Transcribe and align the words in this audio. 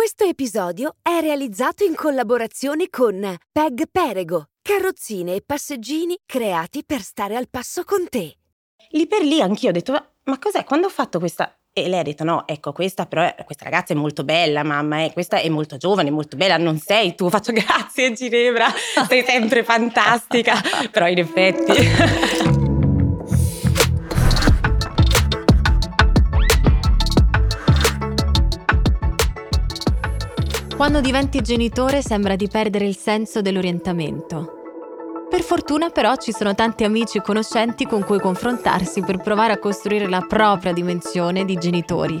Questo 0.00 0.24
episodio 0.24 0.94
è 1.02 1.20
realizzato 1.20 1.84
in 1.84 1.94
collaborazione 1.94 2.88
con 2.88 3.36
Peg 3.52 3.82
Perego, 3.92 4.46
carrozzine 4.62 5.34
e 5.34 5.42
passeggini 5.44 6.18
creati 6.24 6.84
per 6.86 7.02
stare 7.02 7.36
al 7.36 7.50
passo 7.50 7.84
con 7.84 8.08
te. 8.08 8.34
Lì 8.92 9.06
per 9.06 9.20
lì 9.20 9.42
anch'io 9.42 9.68
ho 9.68 9.72
detto, 9.72 9.92
ma 10.24 10.38
cos'è? 10.38 10.64
Quando 10.64 10.86
ho 10.86 10.90
fatto 10.90 11.18
questa... 11.18 11.54
E 11.70 11.86
lei 11.86 11.98
ha 11.98 12.02
detto, 12.02 12.24
no, 12.24 12.46
ecco, 12.46 12.72
questa 12.72 13.04
però, 13.04 13.24
è, 13.24 13.44
questa 13.44 13.64
ragazza 13.64 13.92
è 13.92 13.96
molto 13.96 14.24
bella, 14.24 14.62
mamma, 14.62 15.04
eh, 15.04 15.12
questa 15.12 15.36
è 15.36 15.50
molto 15.50 15.76
giovane, 15.76 16.10
molto 16.10 16.38
bella, 16.38 16.56
non 16.56 16.78
sei 16.78 17.14
tu. 17.14 17.28
Faccio 17.28 17.52
grazie 17.52 18.14
Ginevra, 18.14 18.72
sei 19.06 19.22
sempre 19.22 19.62
fantastica. 19.62 20.54
però 20.90 21.08
in 21.08 21.18
effetti... 21.18 22.68
Quando 30.80 31.02
diventi 31.02 31.42
genitore 31.42 32.00
sembra 32.00 32.36
di 32.36 32.48
perdere 32.48 32.86
il 32.86 32.96
senso 32.96 33.42
dell'orientamento. 33.42 34.54
Per 35.28 35.42
fortuna 35.42 35.90
però 35.90 36.16
ci 36.16 36.32
sono 36.32 36.54
tanti 36.54 36.84
amici 36.84 37.18
e 37.18 37.20
conoscenti 37.20 37.84
con 37.84 38.02
cui 38.02 38.18
confrontarsi 38.18 39.02
per 39.02 39.18
provare 39.18 39.52
a 39.52 39.58
costruire 39.58 40.08
la 40.08 40.24
propria 40.26 40.72
dimensione 40.72 41.44
di 41.44 41.56
genitori. 41.56 42.18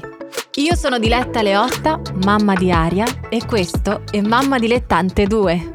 Io 0.56 0.74
sono 0.74 0.98
Diletta 0.98 1.40
Leotta, 1.40 2.02
mamma 2.22 2.52
di 2.52 2.70
Aria, 2.70 3.06
e 3.30 3.46
questo 3.46 4.02
è 4.10 4.20
Mamma 4.20 4.58
Dilettante 4.58 5.24
2. 5.24 5.72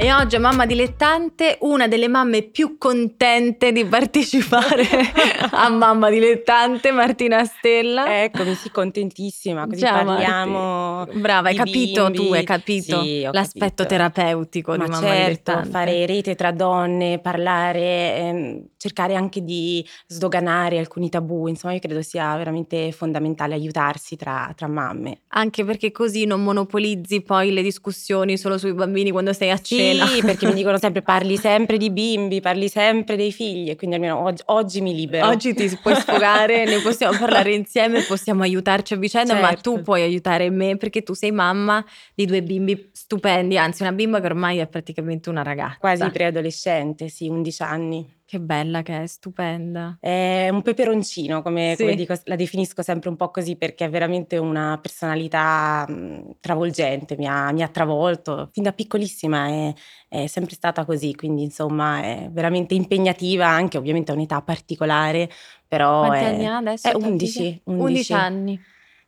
E 0.00 0.12
oggi 0.12 0.36
è 0.36 0.38
mamma 0.38 0.64
dilettante, 0.64 1.58
una 1.62 1.88
delle 1.88 2.06
mamme 2.06 2.42
più 2.42 2.78
contente 2.78 3.72
di 3.72 3.84
partecipare 3.84 4.86
a 5.50 5.68
Mamma 5.70 6.08
Dilettante, 6.08 6.92
Martina 6.92 7.44
Stella. 7.44 8.22
Eccomi, 8.22 8.54
sì, 8.54 8.70
contentissima, 8.70 9.66
così 9.66 9.80
Già, 9.80 10.04
parliamo. 10.04 10.58
Marti. 10.98 11.18
Brava, 11.18 11.48
hai 11.48 11.56
capito 11.56 12.10
bimbi. 12.10 12.28
tu, 12.28 12.32
hai 12.32 12.44
capito 12.44 13.02
sì, 13.02 13.22
l'aspetto 13.22 13.82
capito. 13.82 13.86
terapeutico 13.86 14.76
Ma 14.76 14.84
di 14.84 14.90
Mamma 14.90 15.06
certo, 15.08 15.24
Dilettante. 15.24 15.68
fare 15.68 16.06
rete 16.06 16.34
tra 16.36 16.52
donne, 16.52 17.18
parlare, 17.18 18.16
ehm, 18.16 18.62
cercare 18.76 19.16
anche 19.16 19.42
di 19.42 19.84
sdoganare 20.06 20.78
alcuni 20.78 21.08
tabù, 21.08 21.48
insomma 21.48 21.74
io 21.74 21.80
credo 21.80 22.02
sia 22.02 22.36
veramente 22.36 22.92
fondamentale 22.92 23.54
aiutarsi 23.54 24.14
tra, 24.14 24.52
tra 24.54 24.68
mamme. 24.68 25.22
Anche 25.30 25.64
perché 25.64 25.90
così 25.90 26.24
non 26.24 26.44
monopolizzi 26.44 27.20
poi 27.22 27.52
le 27.52 27.62
discussioni 27.62 28.38
solo 28.38 28.58
sui 28.58 28.72
bambini 28.74 29.10
quando 29.10 29.32
sei 29.32 29.50
a 29.50 29.58
cena. 29.58 29.86
Sì, 30.06 30.22
perché 30.22 30.46
mi 30.46 30.54
dicono 30.54 30.78
sempre 30.78 31.02
parli 31.02 31.36
sempre 31.36 31.76
di 31.76 31.90
bimbi, 31.90 32.40
parli 32.40 32.68
sempre 32.68 33.16
dei 33.16 33.32
figli 33.32 33.70
e 33.70 33.76
quindi 33.76 33.96
almeno 33.96 34.22
oggi, 34.22 34.42
oggi 34.46 34.80
mi 34.80 34.94
libero. 34.94 35.26
Oggi 35.26 35.54
ti 35.54 35.68
puoi 35.82 35.94
sfogare, 35.96 36.64
ne 36.64 36.80
possiamo 36.80 37.16
parlare 37.18 37.54
insieme, 37.54 38.02
possiamo 38.02 38.42
aiutarci 38.42 38.94
a 38.94 38.96
vicenda, 38.96 39.34
Certo. 39.34 39.46
ma 39.46 39.54
tu 39.54 39.82
puoi 39.82 40.02
aiutare 40.02 40.50
me 40.50 40.76
perché 40.76 41.02
tu 41.02 41.14
sei 41.14 41.32
mamma 41.32 41.84
di 42.14 42.26
due 42.26 42.42
bimbi 42.42 42.90
stupendi, 42.92 43.56
anzi 43.58 43.82
una 43.82 43.92
bimba 43.92 44.20
che 44.20 44.26
ormai 44.26 44.58
è 44.58 44.66
praticamente 44.66 45.28
una 45.28 45.42
ragazza. 45.42 45.76
Quasi 45.78 46.08
preadolescente, 46.10 47.08
sì, 47.08 47.28
11 47.28 47.62
anni. 47.62 48.16
Che 48.28 48.38
bella 48.40 48.82
che 48.82 49.04
è, 49.04 49.06
stupenda. 49.06 49.96
È 49.98 50.50
un 50.50 50.60
peperoncino, 50.60 51.40
come, 51.40 51.72
Sì. 51.76 51.82
come 51.84 51.94
dico, 51.96 52.14
la 52.24 52.36
definisco 52.36 52.82
sempre 52.82 53.08
un 53.08 53.16
po' 53.16 53.30
così 53.30 53.56
perché 53.56 53.86
è 53.86 53.88
veramente 53.88 54.36
una 54.36 54.78
personalità 54.82 55.86
mh, 55.88 56.36
travolgente, 56.40 57.16
mi 57.16 57.26
ha, 57.26 57.50
mi 57.52 57.62
ha 57.62 57.68
travolto. 57.68 58.50
Fin 58.52 58.64
da 58.64 58.72
piccolissima 58.74 59.48
è, 59.48 59.72
è 60.08 60.26
sempre 60.26 60.54
stata 60.56 60.84
così, 60.84 61.14
quindi 61.14 61.42
insomma 61.42 62.02
è 62.02 62.28
veramente 62.30 62.74
impegnativa, 62.74 63.46
anche 63.46 63.78
ovviamente 63.78 64.10
a 64.12 64.14
un'età 64.14 64.42
particolare, 64.42 65.30
però 65.66 66.04
Quanti 66.04 66.24
è, 66.24 66.26
anni 66.26 66.46
ha 66.46 66.56
adesso? 66.58 66.88
è 66.88 66.92
tua 66.98 67.08
11, 67.08 67.32
figlia? 67.32 67.60
11. 67.64 68.12
11 68.12 68.12
anni. 68.12 68.56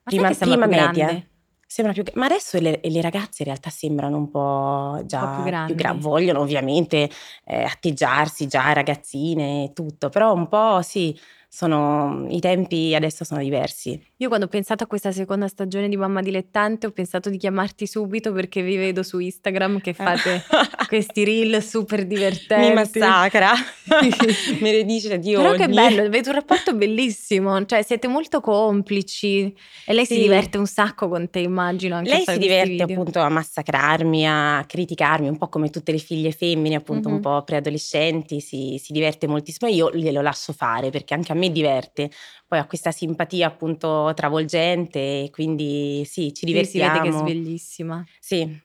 Ma 0.02 0.10
Prima, 0.10 0.30
prima 0.32 0.66
media. 0.66 1.06
grande? 1.06 1.29
Sembra 1.72 1.92
più, 1.92 2.02
ma 2.14 2.26
adesso 2.26 2.58
le, 2.58 2.80
le 2.82 3.00
ragazze 3.00 3.42
in 3.42 3.44
realtà 3.44 3.70
sembrano 3.70 4.16
un 4.16 4.28
po' 4.28 5.02
già 5.06 5.28
più 5.28 5.44
grandi. 5.44 5.74
gra- 5.76 5.92
vogliono 5.92 6.40
ovviamente 6.40 7.08
eh, 7.44 7.62
atteggiarsi 7.62 8.48
già 8.48 8.72
ragazzine 8.72 9.66
e 9.66 9.72
tutto, 9.72 10.08
però 10.08 10.32
un 10.34 10.48
po' 10.48 10.82
sì, 10.82 11.16
sono, 11.52 12.26
i 12.28 12.38
tempi 12.38 12.94
adesso 12.94 13.24
sono 13.24 13.42
diversi. 13.42 14.00
Io 14.18 14.28
quando 14.28 14.46
ho 14.46 14.48
pensato 14.48 14.84
a 14.84 14.86
questa 14.86 15.10
seconda 15.10 15.48
stagione 15.48 15.88
di 15.88 15.96
Mamma 15.96 16.22
Dilettante 16.22 16.86
ho 16.86 16.92
pensato 16.92 17.28
di 17.28 17.38
chiamarti 17.38 17.88
subito 17.88 18.32
perché 18.32 18.62
vi 18.62 18.76
vedo 18.76 19.02
su 19.02 19.18
Instagram 19.18 19.80
che 19.80 19.92
fate 19.92 20.42
questi 20.86 21.24
reel 21.24 21.60
super 21.60 22.06
divertenti. 22.06 22.68
Mi 22.68 22.72
massacra, 22.74 23.52
me 24.60 24.70
ne 24.72 24.84
dice 24.84 25.18
di 25.18 25.32
Però 25.32 25.54
che 25.54 25.64
ogni. 25.64 25.74
bello, 25.74 26.02
avete 26.02 26.28
un 26.28 26.34
rapporto 26.36 26.74
bellissimo, 26.74 27.64
cioè 27.66 27.82
siete 27.82 28.06
molto 28.06 28.40
complici 28.40 29.52
e 29.86 29.92
lei 29.92 30.06
si 30.06 30.14
Sì. 30.14 30.20
diverte 30.20 30.56
un 30.58 30.66
sacco 30.66 31.08
con 31.08 31.28
te, 31.30 31.40
immagino. 31.40 31.96
Anche 31.96 32.10
Lei 32.10 32.24
si 32.24 32.38
diverte 32.38 32.70
video. 32.84 32.86
appunto 32.98 33.18
a 33.20 33.28
massacrarmi, 33.28 34.26
a 34.26 34.64
criticarmi, 34.66 35.28
un 35.28 35.36
po' 35.36 35.48
come 35.48 35.70
tutte 35.70 35.90
le 35.92 35.98
figlie 35.98 36.30
femmine, 36.30 36.76
appunto 36.76 37.08
Mhm. 37.08 37.14
un 37.16 37.20
po' 37.20 37.42
preadolescenti, 37.42 38.40
si, 38.40 38.80
si 38.82 38.92
diverte 38.92 39.26
moltissimo. 39.26 39.68
Io 39.70 39.90
glielo 39.92 40.20
lascio 40.20 40.52
fare 40.52 40.90
perché 40.90 41.14
anche 41.14 41.32
a 41.32 41.34
me 41.34 41.39
diverte. 41.50 42.10
Poi 42.46 42.58
ha 42.58 42.66
questa 42.66 42.90
simpatia 42.90 43.46
appunto 43.46 44.12
travolgente 44.14 44.98
e 45.24 45.30
quindi 45.30 46.04
sì, 46.04 46.32
ci 46.34 46.44
Sì, 46.44 46.64
si 46.64 46.78
vede 46.80 47.00
che 47.00 47.08
è 47.08 47.10
divertiamo. 47.12 47.12
sveglissima. 47.12 48.06
Sì. 48.18 48.60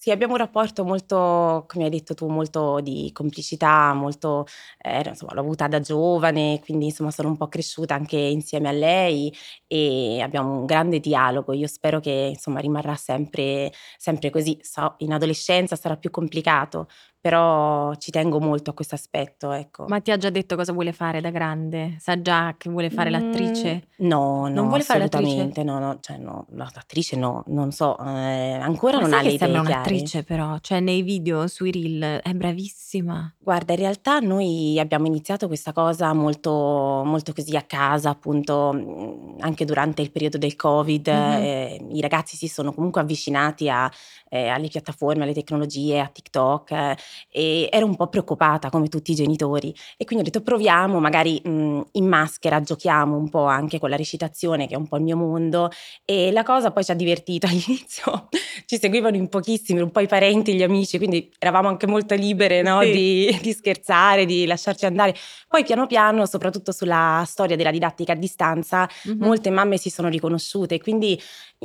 Sì, 0.00 0.12
abbiamo 0.12 0.34
un 0.34 0.38
rapporto 0.38 0.84
molto, 0.84 1.64
come 1.68 1.84
hai 1.84 1.90
detto 1.90 2.14
tu, 2.14 2.28
molto 2.28 2.80
di 2.80 3.10
complicità, 3.12 3.92
molto, 3.94 4.46
eh, 4.78 5.02
insomma, 5.08 5.34
l'ho 5.34 5.40
avuta 5.40 5.66
da 5.68 5.80
giovane, 5.80 6.60
quindi 6.64 6.86
insomma 6.86 7.10
sono 7.10 7.28
un 7.30 7.36
po' 7.36 7.48
cresciuta 7.48 7.94
anche 7.94 8.16
insieme 8.16 8.68
a 8.68 8.72
lei 8.72 9.34
e 9.66 10.20
abbiamo 10.22 10.58
un 10.60 10.66
grande 10.66 11.00
dialogo. 11.00 11.52
Io 11.52 11.66
spero 11.66 11.98
che 12.00 12.10
insomma 12.32 12.60
rimarrà 12.60 12.94
sempre, 12.94 13.72
sempre 13.96 14.30
così. 14.30 14.56
So, 14.62 14.94
in 14.98 15.12
adolescenza 15.12 15.74
sarà 15.76 15.96
più 15.96 16.10
complicato, 16.10 16.86
però 17.20 17.94
ci 17.96 18.10
tengo 18.10 18.38
molto 18.40 18.70
a 18.70 18.74
questo 18.74 18.94
aspetto, 18.94 19.50
ecco. 19.52 19.86
Ma 19.88 20.00
ti 20.00 20.10
ha 20.10 20.16
già 20.16 20.30
detto 20.30 20.56
cosa 20.56 20.72
vuole 20.72 20.92
fare 20.92 21.20
da 21.20 21.30
grande? 21.30 21.96
Sa 21.98 22.20
già 22.20 22.54
che 22.56 22.70
vuole 22.70 22.90
fare 22.90 23.10
l'attrice? 23.10 23.74
Mm, 24.02 24.06
No, 24.08 24.42
no, 24.42 24.48
Non 24.50 24.68
vuole 24.68 24.82
fare 24.84 25.00
l'attrice? 25.00 25.62
no, 25.64 25.78
no, 25.80 25.98
cioè 26.00 26.16
no, 26.18 26.46
l'attrice 26.50 27.16
no, 27.16 27.42
non 27.48 27.72
so, 27.72 27.98
eh, 27.98 28.52
ancora 28.52 28.98
Ma 29.00 29.02
non 29.08 29.12
ha 29.14 29.22
le 29.22 29.28
idee 29.30 29.38
sembra 29.38 29.62
chiare. 29.62 29.74
un'attrice 29.90 30.22
però, 30.22 30.56
cioè 30.60 30.78
nei 30.80 31.02
video, 31.02 31.46
sui 31.48 31.72
reel, 31.72 32.20
è 32.22 32.32
bravissima. 32.34 33.34
Guarda, 33.38 33.72
in 33.72 33.78
realtà 33.80 34.18
noi 34.20 34.78
abbiamo 34.78 35.06
iniziato 35.06 35.46
questa 35.48 35.72
cosa 35.72 36.12
molto, 36.12 37.02
molto 37.04 37.32
così 37.32 37.56
a 37.56 37.62
casa, 37.62 38.10
appunto, 38.10 38.72
mh, 38.72 39.36
anche 39.40 39.64
durante 39.64 40.02
il 40.02 40.12
periodo 40.12 40.38
del 40.38 40.54
Covid. 40.54 41.08
Mhm. 41.08 41.14
eh, 41.42 41.86
I 41.90 42.00
ragazzi 42.00 42.36
si 42.36 42.46
sono 42.46 42.72
comunque 42.72 43.00
avvicinati 43.00 43.68
a, 43.68 43.90
eh, 44.28 44.48
alle 44.48 44.68
piattaforme, 44.68 45.24
alle 45.24 45.34
tecnologie, 45.34 45.98
a 46.00 46.06
TikTok 46.08 46.70
eh, 46.70 46.96
e 47.30 47.68
ero 47.70 47.86
un 47.86 47.96
po' 47.96 48.08
preoccupata 48.08 48.70
come 48.70 48.88
tutti 48.88 49.12
i 49.12 49.14
genitori 49.14 49.74
e 49.96 50.04
quindi 50.04 50.24
ho 50.24 50.30
detto 50.30 50.42
proviamo, 50.42 50.98
magari 51.00 51.40
mh, 51.42 51.80
in 51.92 52.06
maschera 52.06 52.60
giochiamo 52.60 53.16
un 53.16 53.28
po' 53.28 53.44
anche 53.44 53.78
con 53.78 53.90
la 53.90 53.96
recitazione 53.96 54.66
che 54.66 54.74
è 54.74 54.76
un 54.76 54.86
po' 54.88 54.96
il 54.96 55.02
mio 55.02 55.16
mondo 55.16 55.70
e 56.04 56.30
la 56.32 56.42
cosa 56.42 56.70
poi 56.70 56.84
ci 56.84 56.90
ha 56.90 56.94
divertito 56.94 57.46
all'inizio, 57.48 58.28
ci 58.66 58.78
seguivano 58.78 59.16
in 59.16 59.28
pochissimi, 59.28 59.80
un 59.80 59.90
po' 59.90 60.00
i 60.00 60.06
parenti, 60.06 60.54
gli 60.54 60.62
amici, 60.62 60.98
quindi 60.98 61.30
eravamo 61.38 61.68
anche 61.68 61.86
molto 61.86 62.14
libere 62.14 62.62
no, 62.62 62.80
Sì. 62.82 62.90
di, 62.92 63.38
di 63.42 63.52
scherzare, 63.52 64.24
di 64.26 64.46
lasciarci 64.46 64.86
andare. 64.86 65.14
Poi 65.48 65.64
piano 65.64 65.86
piano, 65.86 66.26
soprattutto 66.26 66.72
sulla 66.72 67.22
storia 67.26 67.56
della 67.56 67.70
didattica 67.70 68.12
a 68.12 68.16
distanza, 68.16 68.88
Mhm. 69.04 69.16
molte 69.24 69.50
mamme 69.50 69.76
si 69.78 69.90
sono 69.90 70.08
riconosciute, 70.08 70.78
quindi 70.80 71.18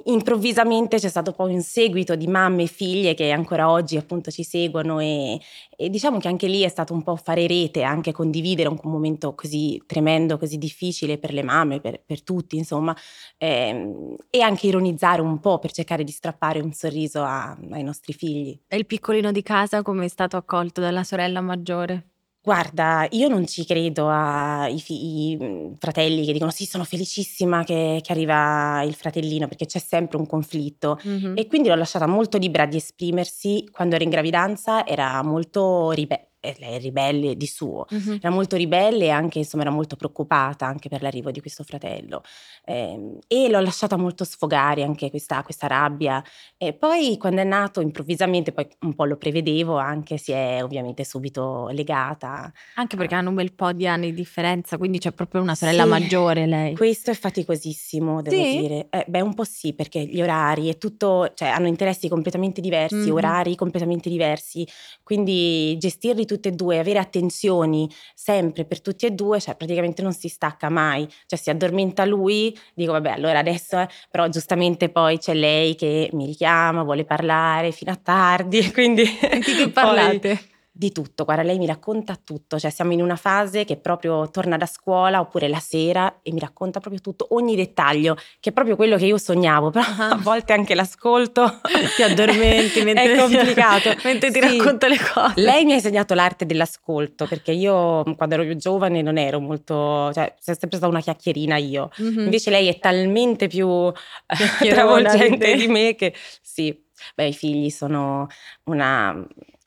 improvvisamente 0.06 0.98
c'è 0.98 1.08
stato 1.08 1.34
poi 1.34 1.54
un 1.54 1.62
seguito 1.62 2.16
di 2.16 2.28
mamme 2.28 2.64
e 2.64 2.68
figlie 2.68 3.14
che 3.14 3.30
ancora 3.32 3.70
oggi 3.70 3.96
appunto 3.96 4.32
ci 4.32 4.44
seguono 4.44 5.00
e, 5.00 5.40
e 5.78 5.90
diciamo 5.90 6.18
che 6.18 6.28
anche 6.28 6.48
lì 6.48 6.62
è 6.62 6.68
stato 6.68 6.94
un 6.94 7.04
po' 7.04 7.16
fare 7.16 7.46
rete, 7.46 7.84
anche 7.84 8.12
condividere 8.12 8.70
un, 8.70 8.80
momento 8.84 9.36
così 9.36 9.82
tremendo, 9.86 10.38
così 10.38 10.58
difficile 10.58 11.18
per 11.20 11.32
le 11.34 11.44
mamme, 11.44 11.80
per, 11.80 12.02
per 12.04 12.24
tutti 12.24 12.58
insomma, 12.58 12.96
ehm, 13.38 14.16
e 14.30 14.42
anche 14.42 14.68
ironizzare 14.68 15.22
un 15.22 15.40
po' 15.40 15.60
per 15.60 15.72
cercare 15.72 16.04
di 16.04 16.12
strappare 16.12 16.60
un 16.60 16.74
sorriso 16.74 17.22
a- 17.22 17.56
ai 17.72 17.84
nostri 17.84 18.14
figli. 18.14 18.60
E 18.68 18.78
il 18.78 18.86
piccolino 18.88 19.32
di 19.32 19.44
casa 19.44 19.84
come 19.84 20.06
è 20.06 20.10
stato 20.10 20.38
accolto 20.38 20.82
dalla 20.82 21.04
sorella 21.04 21.42
maggiore? 21.42 22.13
Guarda, 22.46 23.08
io 23.12 23.30
non 23.30 23.48
ci 23.48 23.64
credo 23.66 24.10
ai 24.10 24.78
fi- 24.82 25.30
i, 25.32 25.38
mm, 25.42 25.74
fratelli 25.80 26.26
che 26.26 26.34
dicono 26.34 26.52
sì, 26.52 26.66
sono 26.66 26.84
felicissima 26.84 27.64
che, 27.64 28.00
che 28.04 28.12
arriva 28.12 28.82
il 28.84 28.94
fratellino 28.96 29.48
perché 29.48 29.66
c'è 29.66 29.80
sempre 29.80 30.18
un 30.18 30.28
conflitto 30.28 31.00
Mhm. 31.04 31.36
e 31.38 31.48
quindi 31.48 31.70
l'ho 31.70 31.76
lasciata 31.76 32.06
molto 32.06 32.38
libera 32.38 32.66
di 32.66 32.76
esprimersi. 32.76 33.66
Quando 33.72 33.96
ero 33.96 34.04
in 34.04 34.10
gravidanza 34.10 34.86
era 34.86 35.24
molto 35.24 35.92
ribe- 35.92 36.32
e 36.42 36.54
lei 36.60 36.74
è 36.76 36.80
ribelle 36.80 37.38
di 37.38 37.48
suo. 37.48 37.86
Mhm. 37.90 38.18
Era 38.22 38.30
molto 38.30 38.58
ribelle 38.58 39.06
e 39.06 39.10
anche, 39.10 39.38
insomma, 39.38 39.64
era 39.64 39.72
molto 39.72 39.96
preoccupata 39.96 40.66
anche 40.66 40.90
per 40.90 41.02
l'arrivo 41.02 41.32
di 41.32 41.40
questo 41.40 41.64
fratello. 41.64 42.22
Ehm, 42.66 43.20
e 43.28 43.50
l'ho 43.50 43.60
lasciata 43.60 43.98
molto 43.98 44.24
sfogare 44.24 44.84
anche 44.84 45.10
questa, 45.10 45.44
questa 45.44 45.68
rabbia. 45.68 46.24
E 46.58 46.74
poi 46.74 47.18
quando 47.18 47.42
è 47.42 47.44
nato 47.44 47.82
improvvisamente, 47.82 48.52
poi 48.54 48.68
un 48.82 48.96
po' 48.96 49.06
lo 49.06 49.18
prevedevo, 49.18 49.78
anche 49.78 50.18
si 50.18 50.32
è 50.32 50.64
ovviamente 50.64 51.04
subito 51.04 51.68
legata. 51.70 52.52
Anche 52.76 52.98
perché 52.98 53.14
hanno 53.16 53.30
un 53.30 53.36
bel 53.36 53.54
po' 53.54 53.72
di 53.72 53.86
anni 53.88 54.08
di 54.10 54.14
differenza, 54.16 54.78
quindi 54.78 54.98
c'è 54.98 55.12
proprio 55.12 55.42
una 55.42 55.54
sorella 55.56 55.86
Sì. 55.86 55.86
maggiore 55.86 56.48
lei. 56.48 56.76
Questo 56.76 57.12
è 57.12 57.14
faticosissimo, 57.16 58.22
devo 58.24 58.46
Sì? 58.46 58.48
dire. 58.48 58.88
Eh, 58.90 59.06
beh, 59.08 59.22
un 59.22 59.34
po' 59.36 59.44
sì, 59.44 59.74
perché 59.76 60.06
gli 60.06 60.22
orari 60.22 60.70
e 60.70 60.78
tutto, 60.80 61.32
cioè 61.36 61.50
hanno 61.50 61.68
interessi 61.68 62.10
completamente 62.10 62.62
diversi, 62.62 63.10
Mhm. 63.10 63.12
orari 63.12 63.56
completamente 63.56 64.10
diversi, 64.10 64.68
quindi 65.04 65.78
gestirli 65.78 66.26
tutti 66.26 66.48
e 66.50 66.52
due, 66.52 66.80
avere 66.80 67.00
attenzioni 67.00 67.90
sempre 68.16 68.66
per 68.66 68.82
tutti 68.82 69.06
e 69.06 69.12
due, 69.12 69.40
cioè 69.40 69.56
praticamente 69.56 70.02
non 70.02 70.14
si 70.14 70.30
stacca 70.30 70.70
mai. 70.70 71.08
Cioè 71.28 71.38
si 71.40 71.50
addormenta 71.52 72.06
lui, 72.06 72.53
dico 72.74 72.92
vabbè, 72.94 73.12
allora 73.12 73.40
adesso, 73.40 73.80
eh", 73.80 73.88
però 74.10 74.28
giustamente 74.28 74.90
poi 74.90 75.18
c'è 75.20 75.34
lei 75.34 75.76
che 75.76 76.10
mi 76.14 76.26
richiama, 76.26 76.84
vuole 76.84 77.06
parlare 77.06 77.72
fino 77.72 77.92
a 77.92 78.00
tardi, 78.02 78.72
quindi 78.74 79.04
Di 79.04 79.40
che 79.42 79.54
poi- 79.70 79.72
parlate? 79.72 80.40
Di 80.76 80.92
tutto, 80.92 81.24
guarda, 81.24 81.44
lei 81.44 81.60
mi 81.60 81.68
racconta 81.68 82.18
tutto, 82.22 82.58
cioè 82.58 82.72
siamo 82.72 82.94
in 82.94 83.02
una 83.04 83.16
fase 83.16 83.64
che 83.64 83.78
proprio 83.78 84.32
torna 84.32 84.58
da 84.58 84.66
scuola 84.66 85.20
oppure 85.20 85.48
la 85.48 85.60
sera 85.60 86.22
e 86.24 86.34
mi 86.34 86.40
racconta 86.40 86.80
proprio 86.80 87.00
tutto, 87.00 87.28
ogni 87.36 87.56
dettaglio, 87.56 88.16
che 88.40 88.50
è 88.50 88.52
proprio 88.54 88.76
quello 88.76 88.98
che 88.98 89.06
io 89.06 89.20
sognavo, 89.20 89.70
però 89.70 89.86
Ah. 90.00 90.10
a 90.10 90.16
volte 90.18 90.52
anche 90.54 90.74
l'ascolto 90.74 91.60
Ti 91.96 92.02
addormenti 92.02 92.82
mentre 92.84 93.14
è 93.14 93.18
complicato. 93.20 93.94
mentre 94.04 94.32
ti 94.32 94.42
Sì. 94.42 94.58
racconta 94.58 94.88
le 94.88 94.98
cose. 94.98 95.34
Lei 95.42 95.64
mi 95.64 95.74
ha 95.74 95.76
insegnato 95.76 96.16
l'arte 96.16 96.48
dell'ascolto, 96.48 97.28
perché 97.28 97.52
io 97.52 98.02
quando 98.16 98.34
ero 98.34 98.44
più 98.44 98.56
giovane 98.56 99.04
non 99.04 99.18
ero 99.20 99.40
molto, 99.40 100.12
cioè 100.12 100.34
sono 100.40 100.58
sempre 100.58 100.78
stata 100.78 100.88
una 100.88 101.02
chiacchierina 101.02 101.56
io. 101.58 101.92
Mhm. 101.98 102.20
Invece 102.22 102.50
lei 102.50 102.68
è 102.68 102.80
talmente 102.80 103.46
più 103.48 103.92
travolgente 104.70 105.38
te. 105.38 105.56
di 105.56 105.68
me 105.68 105.94
che 105.96 106.16
sì, 106.42 106.76
beh, 107.14 107.28
i 107.28 107.34
figli 107.34 107.70
sono 107.70 108.26
una- 108.64 109.24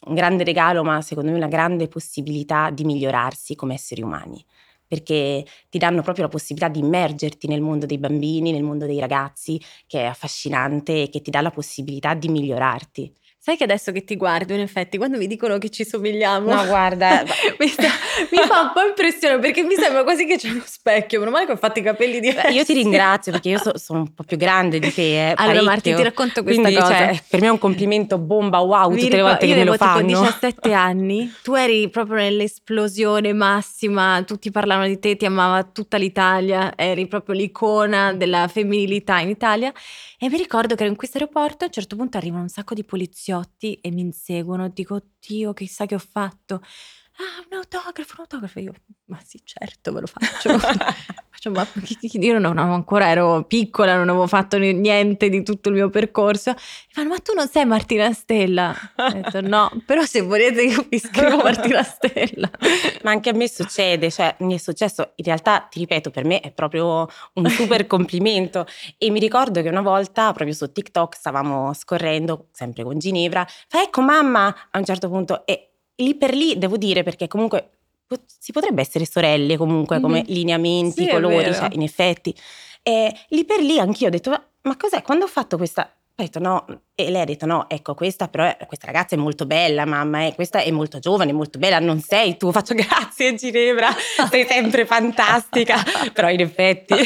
un 0.06 0.14
grande 0.14 0.44
regalo, 0.44 0.82
ma 0.84 1.00
secondo 1.02 1.30
me 1.30 1.36
una 1.36 1.48
grande 1.48 1.88
possibilità 1.88 2.70
di 2.70 2.84
migliorarsi 2.84 3.54
come 3.54 3.74
esseri 3.74 4.02
umani. 4.02 4.44
Perché 4.88 5.44
ti 5.68 5.78
danno 5.78 6.02
proprio 6.02 6.24
la 6.24 6.30
possibilità 6.30 6.68
di 6.70 6.78
immergerti 6.78 7.48
nel 7.48 7.60
mondo 7.60 7.86
dei 7.86 7.98
bambini, 7.98 8.52
nel 8.52 8.62
mondo 8.62 8.86
dei 8.86 9.00
ragazzi, 9.00 9.60
che 9.86 10.00
è 10.02 10.04
affascinante 10.04 11.02
e 11.02 11.08
che 11.10 11.20
ti 11.22 11.30
dà 11.30 11.40
la 11.40 11.50
possibilità 11.50 12.14
di 12.14 12.28
migliorarti. 12.28 13.12
Sai 13.46 13.56
che 13.56 13.62
adesso 13.62 13.92
che 13.92 14.02
ti 14.02 14.16
guardo, 14.16 14.54
in 14.54 14.58
effetti, 14.60 14.96
quando 14.96 15.18
mi 15.18 15.28
dicono 15.28 15.56
che 15.58 15.70
ci 15.70 15.84
somigliamo, 15.84 16.52
No, 16.52 16.66
guarda, 16.66 17.22
mi, 17.60 17.68
sta- 17.68 17.82
mi 18.32 18.38
fa 18.38 18.60
un 18.62 18.70
po' 18.74 18.80
impressione 18.88 19.38
perché 19.38 19.62
mi 19.62 19.76
sembra 19.76 20.02
quasi 20.02 20.26
che 20.26 20.36
c'è 20.36 20.50
uno 20.50 20.64
specchio. 20.66 21.20
Meno 21.20 21.30
male 21.30 21.46
che 21.46 21.52
ho 21.52 21.56
fatto 21.56 21.78
i 21.78 21.82
capelli 21.82 22.18
diversi. 22.18 22.48
Beh, 22.48 22.54
io 22.54 22.64
ti 22.64 22.72
ringrazio 22.74 23.30
perché 23.30 23.50
io 23.50 23.58
so- 23.58 23.78
sono 23.78 24.00
un 24.00 24.12
po' 24.12 24.24
più 24.24 24.36
grande 24.36 24.80
di 24.80 24.92
te. 24.92 25.28
Eh, 25.30 25.34
Allora, 25.36 25.62
Marti, 25.62 25.94
ti 25.94 26.02
racconto 26.02 26.42
questa 26.42 26.60
Quindi, 26.60 26.80
cosa. 26.80 26.96
cioè, 26.96 27.22
per 27.28 27.40
me 27.40 27.46
è 27.46 27.50
un 27.50 27.58
complimento 27.58 28.18
bomba 28.18 28.58
wow 28.58 28.90
Mi 28.90 28.96
tutte 28.96 29.10
le 29.10 29.16
ricor- 29.18 29.30
volte 29.30 29.46
io 29.46 29.52
che 29.52 29.58
me 29.60 29.64
lo 29.64 29.72
avevo 29.74 29.84
fanno. 29.92 30.06
tipo 30.08 30.20
17 30.22 30.72
anni, 30.72 31.32
tu 31.44 31.54
eri 31.54 31.88
proprio 31.88 32.16
nell'esplosione 32.16 33.32
massima, 33.32 34.24
tutti 34.26 34.50
parlavano 34.50 34.88
di 34.88 34.98
te, 34.98 35.14
ti 35.16 35.24
amava 35.24 35.62
tutta 35.62 35.98
l'Italia, 35.98 36.72
eri 36.74 37.06
proprio 37.06 37.36
l'icona 37.36 38.12
della 38.12 38.48
femminilità 38.48 39.20
in 39.20 39.28
Italia 39.28 39.72
e 40.18 40.28
mi 40.28 40.36
ricordo 40.36 40.74
che 40.74 40.80
ero 40.82 40.90
in 40.90 40.96
questo 40.96 41.18
aeroporto 41.18 41.62
a 41.62 41.66
un 41.68 41.72
certo 41.72 41.94
punto 41.94 42.16
arrivano 42.16 42.42
un 42.42 42.48
sacco 42.48 42.74
di 42.74 42.82
poliziotti 42.82 43.34
e 43.80 43.90
mi 43.90 44.00
inseguono, 44.00 44.68
dico 44.68 44.94
oddio 44.94 45.52
chissà 45.52 45.86
che 45.86 45.94
ho 45.94 45.98
fatto. 45.98 46.62
Ah, 47.18 47.46
un 47.50 47.56
autografo, 47.56 48.14
un 48.16 48.20
autografo. 48.20 48.60
Io, 48.60 48.74
ma 49.06 49.20
sì, 49.24 49.40
certo, 49.44 49.92
ve 49.92 50.00
lo 50.00 50.06
faccio. 50.06 50.50
Faccio, 51.52 52.18
ma 52.18 52.24
io 52.24 52.38
non 52.38 52.58
avevo 52.58 52.74
ancora 52.74 53.08
ero 53.08 53.44
piccola, 53.44 53.96
non 53.96 54.08
avevo 54.08 54.26
fatto 54.26 54.58
ni- 54.58 54.72
niente 54.72 55.28
di 55.28 55.42
tutto 55.42 55.68
il 55.68 55.74
mio 55.74 55.90
percorso. 55.90 56.50
Mi 56.50 56.58
fanno, 56.90 57.08
ma 57.10 57.18
tu 57.18 57.32
non 57.34 57.48
sei 57.48 57.64
Martina 57.64 58.12
Stella? 58.12 58.74
Ho 58.96 59.12
detto, 59.12 59.40
no, 59.40 59.70
però 59.84 60.02
se 60.04 60.20
volete 60.22 60.62
io 60.62 60.86
vi 60.88 60.98
scrivo 60.98 61.36
Martina 61.38 61.82
Stella. 61.82 62.50
Ma 63.02 63.10
anche 63.10 63.30
a 63.30 63.32
me 63.34 63.48
succede, 63.48 64.10
cioè 64.10 64.34
mi 64.40 64.54
è 64.54 64.58
successo, 64.58 65.12
in 65.16 65.24
realtà 65.24 65.66
ti 65.70 65.78
ripeto, 65.78 66.10
per 66.10 66.24
me 66.24 66.40
è 66.40 66.50
proprio 66.52 67.08
un 67.34 67.48
super 67.48 67.86
complimento 67.86 68.66
e 68.98 69.10
mi 69.10 69.20
ricordo 69.20 69.62
che 69.62 69.68
una 69.68 69.82
volta 69.82 70.32
proprio 70.32 70.54
su 70.54 70.70
TikTok 70.70 71.14
stavamo 71.14 71.72
scorrendo, 71.74 72.48
sempre 72.52 72.82
con 72.82 72.98
Ginevra, 72.98 73.46
fa 73.68 73.82
ecco 73.82 74.00
mamma 74.00 74.54
a 74.70 74.78
un 74.78 74.84
certo 74.84 75.08
punto 75.08 75.46
e 75.46 75.70
lì 75.96 76.14
per 76.14 76.34
lì 76.34 76.58
devo 76.58 76.76
dire 76.76 77.02
perché 77.02 77.28
comunque 77.28 77.75
si 78.38 78.52
potrebbe 78.52 78.80
essere 78.82 79.06
sorelle 79.06 79.56
comunque 79.56 80.00
come 80.00 80.18
Mhm. 80.20 80.24
lineamenti, 80.34 81.02
Sì, 81.04 81.08
colori, 81.08 81.52
cioè 81.54 81.68
in 81.72 81.82
effetti. 81.82 82.34
E 82.82 83.12
lì 83.30 83.44
per 83.44 83.60
lì 83.60 83.78
anch'io 83.78 84.06
ho 84.06 84.10
detto 84.10 84.30
ma, 84.62 84.76
cos'è? 84.76 85.02
Quando 85.02 85.24
ho 85.24 85.28
fatto 85.28 85.56
questa... 85.56 85.90
Ho 86.18 86.22
detto 86.22 86.38
no, 86.38 86.64
e 86.94 87.10
lei 87.10 87.20
ha 87.20 87.24
detto 87.26 87.44
no, 87.44 87.68
ecco 87.68 87.92
questa 87.94 88.28
però, 88.28 88.44
è- 88.44 88.56
questa 88.66 88.86
ragazza 88.86 89.14
è 89.14 89.18
molto 89.18 89.44
bella 89.44 89.84
mamma, 89.84 90.24
eh, 90.24 90.34
questa 90.34 90.60
è 90.60 90.70
molto 90.70 90.98
giovane, 90.98 91.30
molto 91.34 91.58
bella, 91.58 91.78
non 91.78 92.00
sei 92.00 92.38
tu, 92.38 92.50
faccio 92.52 92.72
grazie 92.74 93.34
Ginevra, 93.34 93.90
sei 94.30 94.46
sempre 94.46 94.86
fantastica, 94.86 95.76
però 96.14 96.30
in 96.30 96.40
effetti... 96.40 96.94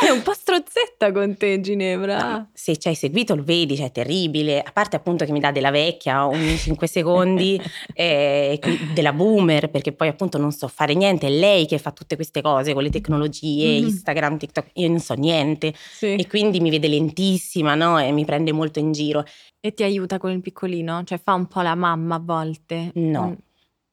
Ah, 0.00 0.06
è 0.06 0.10
un 0.10 0.20
po' 0.22 0.34
strozzetta 0.60 1.12
con 1.12 1.36
te, 1.36 1.60
Ginevra. 1.60 2.48
Se 2.52 2.76
ci 2.76 2.88
hai 2.88 2.94
seguito 2.94 3.34
lo 3.34 3.42
vedi, 3.42 3.76
cioè 3.76 3.86
è 3.86 3.92
terribile, 3.92 4.60
a 4.60 4.70
parte 4.72 4.96
appunto 4.96 5.24
che 5.24 5.32
mi 5.32 5.40
dà 5.40 5.50
della 5.52 5.70
vecchia 5.70 6.26
ogni 6.26 6.56
5 6.58 6.86
secondi, 6.86 7.60
eh, 7.94 8.58
della 8.94 9.12
boomer, 9.12 9.70
perché 9.70 9.92
poi 9.92 10.08
appunto 10.08 10.38
non 10.38 10.52
so 10.52 10.68
fare 10.68 10.94
niente, 10.94 11.26
è 11.26 11.30
lei 11.30 11.66
che 11.66 11.78
fa 11.78 11.92
tutte 11.92 12.16
queste 12.16 12.42
cose 12.42 12.74
con 12.74 12.82
le 12.82 12.90
tecnologie, 12.90 13.78
Mhm. 13.80 13.86
Instagram, 13.88 14.36
TikTok, 14.38 14.70
io 14.74 14.88
non 14.88 15.00
so 15.00 15.14
niente 15.14 15.72
Sì. 15.74 16.14
e 16.16 16.26
quindi 16.26 16.60
mi 16.60 16.70
vede 16.70 16.88
lentissima, 16.88 17.74
no? 17.74 17.98
E 17.98 18.10
mi 18.12 18.24
prende 18.24 18.52
molto 18.52 18.78
in 18.78 18.92
giro. 18.92 19.24
E 19.60 19.74
ti 19.74 19.82
aiuta 19.82 20.18
con 20.18 20.30
il 20.30 20.40
piccolino? 20.40 21.02
Cioè 21.04 21.18
fa 21.22 21.34
un 21.34 21.46
po' 21.46 21.60
la 21.62 21.74
mamma 21.74 22.16
a 22.16 22.20
volte? 22.22 22.90
No. 22.94 23.22
Un- 23.22 23.36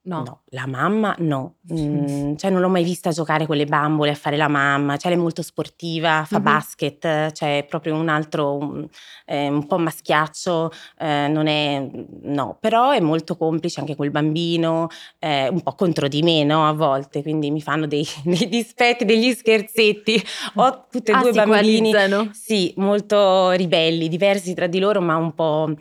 No. 0.06 0.22
No, 0.24 0.42
la 0.50 0.68
mamma 0.68 1.16
no, 1.20 1.56
Mm, 1.74 2.36
cioè 2.36 2.52
non 2.52 2.62
l'ho 2.62 2.70
mai 2.70 2.84
vista 2.84 3.10
giocare 3.10 3.48
con 3.48 3.58
le 3.58 3.66
bambole 3.66 4.12
a 4.12 4.16
fare 4.16 4.38
la 4.38 4.48
mamma, 4.48 4.98
cioè 4.98 5.10
lei 5.10 5.20
è 5.20 5.22
molto 5.24 5.42
sportiva, 5.42 6.24
fa 6.28 6.38
Mhm. 6.38 6.44
basket, 6.44 7.32
cioè 7.32 7.58
è 7.58 7.64
proprio 7.66 7.96
un 7.96 8.08
altro, 8.08 8.56
un, 8.56 8.88
eh, 9.26 9.48
un 9.48 9.66
po' 9.66 9.80
maschiaccio, 9.80 10.70
eh, 11.00 11.28
non 11.28 11.48
è, 11.48 11.90
no, 12.22 12.56
però 12.60 12.92
è 12.92 13.00
molto 13.00 13.36
complice 13.36 13.80
anche 13.80 13.96
col 13.96 14.12
bambino, 14.12 14.90
eh, 15.18 15.48
un 15.48 15.62
po' 15.62 15.74
contro 15.74 16.08
di 16.08 16.22
me, 16.22 16.44
no, 16.44 16.68
a 16.68 16.74
volte, 16.74 17.24
quindi 17.24 17.50
mi 17.50 17.62
fanno 17.62 17.88
dei, 17.88 18.06
dei 18.24 18.48
dispetti, 18.48 19.06
degli 19.06 19.34
scherzetti, 19.34 20.24
ho 20.58 20.86
tutte 20.92 21.14
e 21.14 21.16
Ah, 21.16 21.22
due 21.22 21.32
bambini, 21.32 21.92
sì, 22.32 22.72
molto 22.78 23.50
ribelli, 23.52 24.08
diversi 24.08 24.54
tra 24.54 24.68
di 24.68 24.78
loro, 24.78 25.02
ma 25.02 25.16
un 25.16 25.34
po'... 25.34 25.74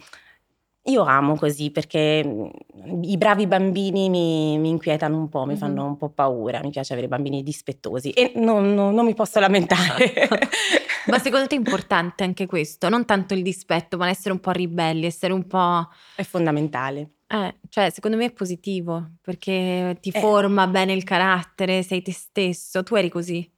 Io 0.86 1.02
amo 1.02 1.34
così 1.36 1.70
perché 1.70 2.22
mm, 2.24 3.02
i 3.04 3.16
bravi 3.16 3.46
bambini 3.46 4.10
mi, 4.10 4.58
mi 4.58 4.68
inquietano 4.68 5.16
un 5.16 5.28
po', 5.30 5.44
mi 5.46 5.52
Mhm. 5.54 5.58
fanno 5.58 5.86
un 5.86 5.96
po' 5.96 6.10
paura, 6.10 6.60
mi 6.62 6.70
piace 6.70 6.92
avere 6.92 7.08
bambini 7.08 7.42
dispettosi 7.42 8.10
e 8.10 8.32
non, 8.36 8.74
non- 8.74 8.94
non 8.94 9.06
mi 9.06 9.14
posso 9.14 9.40
lamentare. 9.40 10.12
Ma 11.06 11.18
secondo 11.18 11.46
te 11.46 11.54
è 11.54 11.58
importante 11.58 12.22
anche 12.24 12.46
questo? 12.46 12.88
Non 12.88 13.04
tanto 13.04 13.34
il 13.34 13.42
dispetto, 13.42 13.96
ma 13.98 14.08
essere 14.08 14.32
un 14.32 14.40
po' 14.40 14.50
ribelli, 14.52 15.04
essere 15.06 15.32
un 15.34 15.46
po'... 15.46 15.86
È 16.16 16.22
fondamentale. 16.22 17.10
Eh, 17.26 17.56
cioè, 17.68 17.90
secondo 17.90 18.16
me 18.16 18.26
è 18.26 18.32
positivo, 18.32 19.10
perché 19.20 19.96
ti 20.00 20.10
Eh. 20.10 20.20
forma 20.20 20.66
bene 20.66 20.92
il 20.94 21.04
carattere, 21.04 21.82
sei 21.82 22.00
te 22.02 22.12
stesso. 22.12 22.82
Tu 22.82 22.94
eri 22.94 23.08
così. 23.10 23.50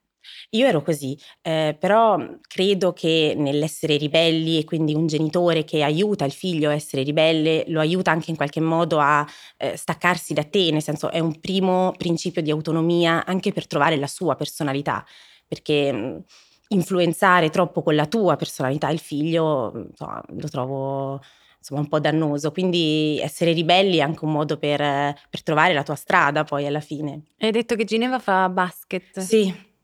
Io 0.51 0.67
ero 0.67 0.83
così, 0.83 1.19
eh, 1.43 1.77
però 1.79 2.17
credo 2.47 2.93
che 2.93 3.35
nell'essere 3.37 3.97
ribelli 3.97 4.59
e 4.59 4.65
quindi 4.65 4.95
un 4.95 5.07
genitore 5.07 5.65
che 5.65 5.83
aiuta 5.83 6.25
il 6.25 6.33
figlio 6.33 6.71
a 6.71 6.75
essere 6.75 7.03
ribelle 7.03 7.65
lo 7.69 7.81
aiuta 7.81 8.11
anche 8.11 8.31
in 8.31 8.37
qualche 8.37 8.61
modo 8.61 8.99
a 8.99 9.27
eh, 9.57 9.77
staccarsi 9.77 10.35
da 10.35 10.45
te, 10.45 10.71
nel 10.71 10.83
senso 10.83 11.11
è 11.11 11.19
un 11.19 11.41
primo 11.41 11.93
principio 11.97 12.43
di 12.43 12.51
autonomia 12.51 13.25
anche 13.25 13.53
per 13.53 13.67
trovare 13.67 13.97
la 13.97 14.07
sua 14.07 14.35
personalità, 14.37 15.05
perché 15.47 15.93
mh, 15.93 16.25
influenzare 16.69 17.51
troppo 17.51 17.83
con 17.83 17.95
la 17.95 18.07
tua 18.07 18.37
personalità 18.37 18.89
il 18.91 18.99
figlio 18.99 19.71
mh, 19.75 19.87
insomma, 19.91 20.23
lo 20.29 20.49
trovo 20.49 21.21
insomma 21.59 21.81
un 21.81 21.89
po' 21.89 21.99
dannoso, 21.99 22.53
quindi 22.53 23.19
essere 23.21 23.53
ribelli 23.53 23.97
è 23.97 24.01
anche 24.01 24.25
un 24.25 24.31
modo 24.31 24.57
per, 24.57 24.81
eh, 24.81 25.17
per 25.29 25.43
trovare 25.43 25.73
la 25.75 25.83
tua 25.83 25.97
strada 25.97 26.45
poi 26.45 26.65
alla 26.67 26.81
fine. 26.81 27.23
Hai 27.39 27.51
detto 27.51 27.75
che 27.75 27.85
Ginevra 27.85 28.21
fa 28.21 28.49
basket. 28.49 29.19
Sì. 29.19 29.75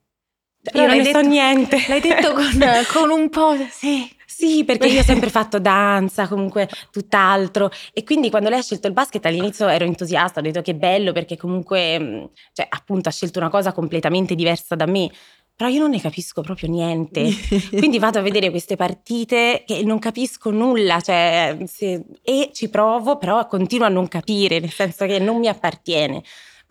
Però 0.63 0.83
Io 0.85 0.89
non 0.89 0.97
ne 0.99 1.05
so 1.05 1.13
detto- 1.13 1.29
niente. 1.29 1.85
L'hai 1.89 2.01
detto 2.01 2.33
con, 2.33 2.61
con 2.93 3.11
un 3.11 3.29
po'... 3.29 3.57
Sì. 3.71 4.09
Sì, 4.33 4.65
perché 4.65 4.87
io 4.89 5.01
ho 5.01 5.05
sempre 5.05 5.29
fatto 5.29 5.59
danza, 5.61 6.27
comunque 6.27 6.67
tutt'altro. 6.91 7.71
E 7.93 8.03
quindi 8.03 8.31
quando 8.31 8.49
lei 8.49 8.59
ha 8.61 8.63
scelto 8.63 8.87
il 8.87 8.93
basket 8.95 9.25
all'inizio 9.27 9.69
ero 9.69 9.85
entusiasta, 9.85 10.41
ho 10.41 10.43
detto 10.43 10.63
che 10.63 10.75
bello 10.75 11.13
perché 11.13 11.37
comunque, 11.37 11.99
mh, 11.99 12.31
cioè, 12.53 12.67
appunto, 12.69 13.09
ha 13.09 13.13
scelto 13.13 13.39
una 13.39 13.51
cosa 13.51 13.73
completamente 13.73 14.35
diversa 14.35 14.75
da 14.75 14.87
me. 14.87 15.09
però 15.55 15.69
io 15.69 15.81
non 15.81 15.91
ne 15.91 16.01
capisco 16.01 16.41
proprio 16.41 16.71
niente. 16.71 17.31
Quindi 17.71 17.99
vado 17.99 18.19
a 18.19 18.23
vedere 18.23 18.51
queste 18.51 18.75
partite 18.75 19.63
che 19.67 19.83
non 19.85 19.99
capisco 19.99 20.51
nulla, 20.51 21.01
cioè, 21.01 21.59
se, 21.67 22.03
e 22.23 22.51
ci 22.53 22.69
provo, 22.71 23.19
però 23.19 23.47
continuo 23.47 23.87
a 23.87 23.91
non 23.91 24.09
capire, 24.09 24.59
nel 24.61 24.73
senso 24.73 25.05
che 25.07 25.19
non 25.21 25.39
mi 25.39 25.47
appartiene. 25.49 26.23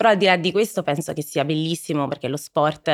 Però 0.02 0.14
al 0.14 0.18
di 0.18 0.26
là 0.26 0.36
di 0.36 0.52
questo 0.52 0.82
penso 0.82 1.14
che 1.14 1.22
sia 1.22 1.46
bellissimo 1.46 2.08
perché 2.08 2.28
lo 2.28 2.36
sport, 2.36 2.90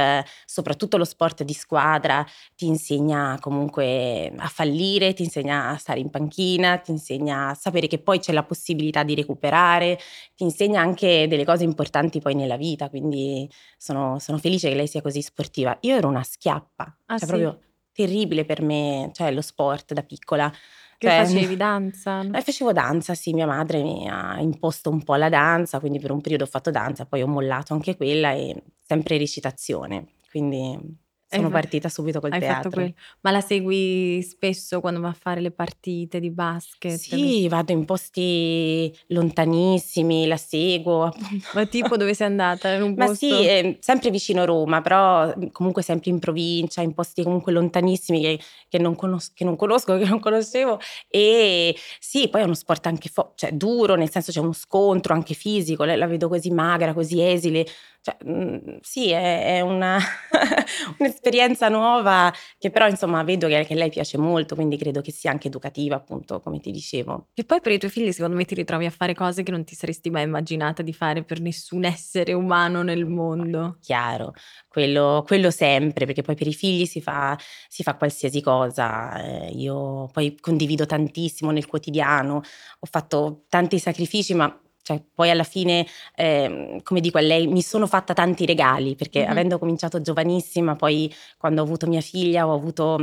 soprattutto 0.46 0.98
lo 0.98 1.06
sport 1.06 1.44
di 1.44 1.54
squadra, 1.54 2.26
ti 2.54 2.66
insegna 2.66 3.38
comunque 3.40 4.30
a 4.36 4.48
fallire, 4.50 5.14
ti 5.14 5.24
insegna 5.24 5.70
a 5.70 5.78
stare 5.78 6.02
in 6.02 6.10
panchina, 6.10 6.80
ti 6.80 6.92
insegna 6.92 7.48
a 7.48 7.54
sapere 7.54 7.88
che 7.88 8.00
poi 8.00 8.20
c'è 8.20 8.34
la 8.34 8.44
possibilità 8.44 9.04
di 9.04 9.16
recuperare, 9.16 9.98
ti 10.36 10.44
insegna 10.44 10.82
anche 10.82 11.30
delle 11.30 11.46
cose 11.46 11.64
importanti 11.64 12.20
poi 12.20 12.36
nella 12.36 12.58
vita, 12.58 12.90
quindi 12.90 13.50
sono, 13.78 14.20
sono 14.20 14.38
felice 14.38 14.68
che 14.68 14.76
lei 14.76 14.88
sia 14.88 15.02
così 15.02 15.22
sportiva. 15.22 15.78
Io 15.84 15.96
ero 15.96 16.10
una 16.10 16.24
schiappa, 16.24 16.94
ah, 17.06 17.18
cioè 17.18 17.20
sì? 17.20 17.26
proprio 17.26 17.67
terribile 17.98 18.46
per 18.46 18.62
me, 18.62 19.10
cioè 19.12 19.32
lo 19.32 19.42
sport 19.42 19.94
da 19.94 20.04
piccola. 20.04 20.52
Che 21.00 21.08
cioè, 21.08 21.26
facevi 21.26 21.58
danza? 21.58 22.22
Eh, 22.22 22.42
facevo 22.42 22.72
danza, 22.72 23.16
sì, 23.16 23.34
mia 23.34 23.48
madre 23.48 23.82
mi 23.82 24.08
ha 24.08 24.40
imposto 24.40 24.92
un 24.92 25.04
po' 25.04 25.16
la 25.16 25.30
danza, 25.30 25.80
quindi 25.80 26.00
per 26.00 26.12
un 26.12 26.22
periodo 26.22 26.44
ho 26.44 26.48
fatto 26.48 26.70
danza, 26.70 27.06
poi 27.08 27.24
ho 27.24 27.28
mollato 27.28 27.74
anche 27.74 27.98
quella 27.98 28.34
e 28.34 28.62
sempre 28.84 29.18
recitazione, 29.18 30.14
quindi 30.30 31.06
sono 31.30 31.50
partita 31.50 31.90
subito 31.90 32.20
col 32.20 32.32
Hai 32.32 32.40
teatro. 32.40 32.70
quello. 32.70 32.94
Ma 33.22 33.32
la 33.32 33.42
segui 33.42 34.22
spesso 34.22 34.80
quando 34.80 35.02
va 35.02 35.10
a 35.10 35.16
fare 35.20 35.42
le 35.42 35.52
partite 35.52 36.20
di 36.20 36.32
basket? 36.32 36.98
Sì, 36.98 37.48
vado 37.50 37.74
in 37.74 37.84
posti 37.86 38.94
lontanissimi, 39.08 40.26
la 40.26 40.38
seguo, 40.38 41.04
appunto. 41.04 41.48
Ma 41.54 41.66
tipo 41.66 41.98
dove 41.98 42.14
sei 42.14 42.28
andata? 42.28 42.72
In 42.74 42.82
un 42.82 42.94
Ma 42.96 43.08
posto... 43.08 43.26
sì, 43.26 43.46
eh, 43.46 43.78
sempre 43.82 44.10
vicino 44.10 44.46
Roma, 44.46 44.82
però 44.82 45.28
mm, 45.28 45.48
comunque 45.52 45.82
sempre 45.82 46.10
in 46.12 46.20
provincia, 46.20 46.82
in 46.82 46.94
posti 46.94 47.24
comunque 47.24 47.52
lontanissimi 47.52 48.22
che, 48.22 48.40
che 48.70 48.78
non, 48.80 48.96
conos- 48.96 49.34
che 49.34 49.44
non 49.44 49.56
conosco, 49.56 49.98
che 50.00 50.06
non 50.06 50.20
conoscevo. 50.20 50.80
E 51.10 51.76
sì, 52.00 52.30
poi 52.30 52.42
è 52.42 52.44
uno 52.46 52.54
sport 52.54 52.86
anche 52.88 53.10
fo- 53.10 53.34
cioè, 53.36 53.52
duro, 53.52 53.96
nel 53.96 54.10
senso 54.10 54.32
c'è 54.32 54.40
uno 54.40 54.54
scontro 54.54 55.14
anche 55.14 55.34
fisico, 55.34 55.84
la, 55.84 55.96
la 55.96 56.08
vedo 56.08 56.30
così 56.30 56.52
magra, 56.52 56.94
così 56.94 57.22
esile. 57.22 57.66
Cioè, 58.08 58.16
mm, 58.26 58.78
sì, 58.80 59.10
è, 59.12 59.58
è 59.58 59.60
una, 59.60 59.98
un'esperienza 60.98 61.68
nuova 61.68 62.34
che 62.58 62.70
però 62.70 62.88
insomma 62.88 63.22
vedo 63.24 63.50
che, 63.50 63.66
che 63.66 63.76
lei 63.76 63.90
piace 63.90 64.18
molto, 64.18 64.56
quindi 64.56 64.78
credo 64.78 65.02
che 65.02 65.12
sia 65.12 65.30
anche 65.30 65.48
educativa, 65.50 65.98
appunto, 65.98 66.40
come 66.40 66.62
ti 66.62 66.72
dicevo. 66.72 67.28
E 67.34 67.44
poi 67.44 67.60
per 67.60 67.74
i 67.74 67.78
tuoi 67.78 67.92
figli 67.92 68.14
secondo 68.14 68.38
me 68.38 68.46
ti 68.46 68.56
ritrovi 68.56 68.86
a 68.86 68.92
fare 68.92 69.14
cose 69.14 69.44
che 69.44 69.52
non 69.52 69.66
ti 69.66 69.76
saresti 69.76 70.10
mai 70.10 70.24
immaginata 70.24 70.84
di 70.84 70.94
fare 70.94 71.26
per 71.26 71.42
nessun 71.42 71.84
essere 71.84 72.32
umano 72.32 72.82
nel 72.82 73.06
mondo. 73.06 73.78
Chiaro, 73.82 74.32
quello, 74.70 75.24
quello 75.28 75.52
sempre, 75.52 76.06
perché 76.06 76.22
poi 76.22 76.36
per 76.36 76.48
i 76.48 76.54
figli 76.54 76.86
si 76.86 77.02
fa, 77.02 77.38
si 77.68 77.84
fa 77.84 77.96
qualsiasi 77.98 78.42
cosa. 78.42 79.22
Eh, 79.22 79.50
io 79.52 80.08
poi 80.14 80.38
condivido 80.40 80.86
tantissimo 80.86 81.52
nel 81.52 81.66
quotidiano, 81.68 82.36
ho 82.38 82.88
fatto 82.90 83.44
tanti 83.50 83.80
sacrifici, 83.80 84.34
ma 84.34 84.58
cioè, 84.88 85.04
poi 85.14 85.30
alla 85.30 85.44
fine, 85.44 85.86
eh, 86.16 86.80
come 86.82 87.02
dico 87.02 87.18
a 87.18 87.22
lei, 87.22 87.46
mi 87.48 87.62
sono 87.62 87.88
fatta 87.88 88.14
tanti 88.14 88.46
regali, 88.46 88.96
perché 88.96 89.24
Mhm. 89.26 89.30
avendo 89.32 89.60
cominciato 89.60 90.00
giovanissima, 90.02 90.78
poi 90.78 91.14
quando 91.38 91.60
ho 91.62 91.66
avuto 91.66 91.88
mia 91.88 92.00
figlia 92.00 92.48
ho 92.48 92.54
avuto 92.54 92.96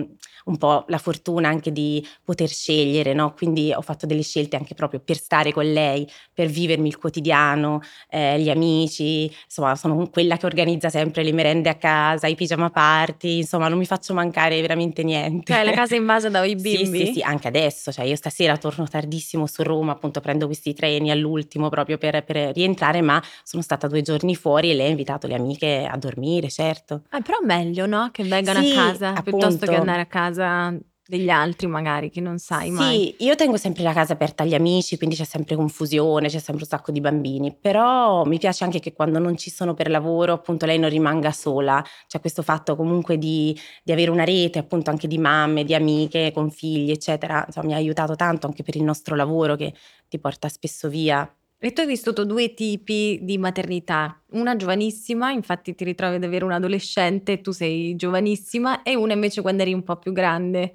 un 0.46 0.56
po' 0.56 0.84
la 0.88 0.96
fortuna 0.98 1.48
anche 1.48 1.72
di 1.72 2.02
poter 2.24 2.48
scegliere, 2.48 3.12
no? 3.12 3.34
Quindi 3.34 3.70
ho 3.74 3.82
fatto 3.82 4.06
delle 4.06 4.22
scelte 4.22 4.56
anche 4.56 4.74
proprio 4.74 5.00
per 5.00 5.16
stare 5.16 5.52
con 5.52 5.70
lei, 5.70 6.08
per 6.32 6.46
vivermi 6.48 6.88
il 6.88 6.96
quotidiano, 6.96 7.80
eh, 8.08 8.40
gli 8.40 8.48
amici, 8.48 9.30
insomma 9.44 9.76
sono 9.76 10.08
quella 10.08 10.36
che 10.38 10.46
organizza 10.46 10.88
sempre 10.88 11.22
le 11.22 11.32
merende 11.32 11.68
a 11.68 11.74
casa, 11.74 12.26
i 12.28 12.34
pigiama 12.34 12.70
party, 12.70 13.38
insomma 13.38 13.68
non 13.68 13.78
mi 13.78 13.84
faccio 13.86 14.14
mancare 14.14 14.58
veramente 14.62 15.02
niente. 15.02 15.52
Cioè 15.52 15.64
la 15.64 15.72
casa 15.72 15.94
invasa 15.96 16.30
dai 16.30 16.50
Sì, 16.58 16.76
bimbi? 16.78 17.06
sì, 17.06 17.12
sì, 17.14 17.20
anche 17.22 17.48
adesso, 17.48 17.92
cioè 17.92 18.04
io 18.06 18.16
stasera 18.16 18.56
torno 18.56 18.86
tardissimo 18.86 19.46
su 19.46 19.62
Roma, 19.62 19.92
appunto 19.92 20.20
prendo 20.20 20.46
questi 20.46 20.72
treni 20.74 21.10
all'ultimo 21.10 21.68
proprio 21.74 21.98
per, 21.98 22.22
per 22.24 22.52
rientrare, 22.54 23.00
ma 23.02 23.22
sono 23.42 23.62
stata 23.62 23.86
due 23.88 24.00
giorni 24.00 24.34
fuori 24.36 24.70
e 24.70 24.74
lei 24.74 24.86
ha 24.86 24.90
invitato 24.90 25.26
le 25.26 25.34
amiche 25.34 25.86
a 25.90 25.96
dormire, 25.96 26.48
certo. 26.48 27.02
Eh, 27.12 27.20
però 27.22 27.38
meglio, 27.42 27.86
no? 27.86 28.10
Che 28.12 28.22
vengano 28.24 28.60
Sì, 28.62 28.70
a 28.70 28.74
casa 28.74 29.12
piuttosto 29.22 29.58
che 29.58 29.64
appunto. 29.64 29.80
andare 29.80 30.00
a 30.02 30.06
casa 30.06 30.78
degli 31.06 31.28
altri 31.28 31.66
magari 31.66 32.08
che 32.08 32.22
non 32.22 32.38
sai 32.38 32.70
mai. 32.70 33.14
Sì, 33.18 33.24
io 33.26 33.34
tengo 33.34 33.58
sempre 33.58 33.82
la 33.82 33.92
casa 33.92 34.14
aperta 34.14 34.42
agli 34.42 34.54
amici, 34.54 34.96
quindi 34.96 35.16
c'è 35.16 35.24
sempre 35.24 35.54
confusione, 35.54 36.28
c'è 36.28 36.38
sempre 36.38 36.62
un 36.62 36.68
sacco 36.68 36.92
di 36.92 37.00
bambini, 37.02 37.54
però 37.54 38.24
mi 38.24 38.38
piace 38.38 38.64
anche 38.64 38.80
che 38.80 38.94
quando 38.94 39.18
non 39.18 39.36
ci 39.36 39.50
sono 39.50 39.74
per 39.74 39.90
lavoro, 39.90 40.32
appunto, 40.32 40.64
lei 40.64 40.78
non 40.78 40.88
rimanga 40.88 41.30
sola. 41.30 41.84
C'è 42.08 42.20
questo 42.20 42.40
fatto 42.40 42.74
comunque 42.74 43.18
di, 43.18 43.54
di 43.82 43.92
avere 43.92 44.10
una 44.10 44.24
rete, 44.24 44.58
appunto, 44.58 44.88
anche 44.88 45.06
di 45.06 45.18
mamme, 45.18 45.64
di 45.64 45.74
amiche 45.74 46.32
con 46.32 46.50
figli, 46.50 46.90
eccetera. 46.90 47.44
Insomma, 47.46 47.66
mi 47.66 47.72
ha 47.74 47.76
aiutato 47.76 48.16
tanto 48.16 48.46
anche 48.46 48.62
per 48.62 48.76
il 48.76 48.82
nostro 48.82 49.14
lavoro 49.14 49.56
che 49.56 49.74
ti 50.08 50.18
porta 50.18 50.48
spesso 50.48 50.88
via. 50.88 51.30
E 51.64 51.72
tu 51.72 51.80
hai 51.80 51.86
vissuto 51.86 52.26
due 52.26 52.52
tipi 52.52 53.20
di 53.22 53.38
maternità, 53.38 54.20
una 54.32 54.54
giovanissima, 54.54 55.30
infatti 55.30 55.74
ti 55.74 55.82
ritrovi 55.82 56.16
ad 56.16 56.24
avere 56.24 56.44
un 56.44 56.52
adolescente, 56.52 57.40
tu 57.40 57.52
sei 57.52 57.96
giovanissima, 57.96 58.82
e 58.82 58.94
una 58.94 59.14
invece 59.14 59.40
quando 59.40 59.62
eri 59.62 59.72
un 59.72 59.82
po' 59.82 59.96
più 59.96 60.12
grande, 60.12 60.74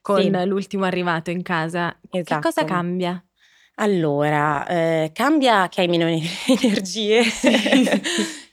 con 0.00 0.22
Sì. 0.22 0.46
l'ultimo 0.46 0.84
arrivato 0.84 1.30
in 1.30 1.42
casa. 1.42 1.94
Che 2.08 2.20
Esatto. 2.20 2.40
cosa 2.40 2.64
cambia? 2.64 3.22
Allora, 3.74 4.66
eh, 4.66 5.10
cambia 5.12 5.68
che 5.68 5.82
hai 5.82 5.88
meno 5.88 6.06
energie. 6.48 7.22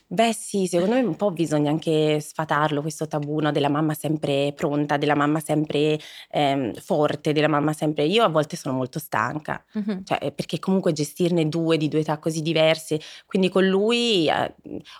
Beh 0.09 0.31
sì, 0.31 0.67
secondo 0.67 0.95
me 0.95 1.01
un 1.01 1.17
po' 1.17 1.31
bisogna 1.31 1.69
anche 1.69 2.21
sfatarlo 2.21 2.79
questo 2.79 3.07
tabù 3.09 3.39
no, 3.41 3.51
della 3.51 3.67
mamma 3.67 3.93
sempre 3.93 4.53
pronta, 4.55 4.95
della 4.95 5.15
mamma 5.15 5.41
sempre 5.41 5.99
ehm, 6.31 6.73
forte, 6.75 7.33
della 7.33 7.49
mamma 7.49 7.73
sempre... 7.73 8.05
Io 8.05 8.23
a 8.23 8.29
volte 8.29 8.55
sono 8.55 8.73
molto 8.73 8.99
stanca, 8.99 9.61
Mhm. 9.73 10.03
cioè, 10.05 10.17
eh, 10.21 10.31
perché 10.31 10.59
comunque 10.59 10.93
gestirne 10.93 11.49
due 11.49 11.75
di 11.75 11.89
due 11.89 11.99
età 11.99 12.19
così 12.19 12.41
diverse, 12.41 13.01
quindi 13.25 13.49
con 13.49 13.65
lui 13.67 14.29
eh, 14.29 14.55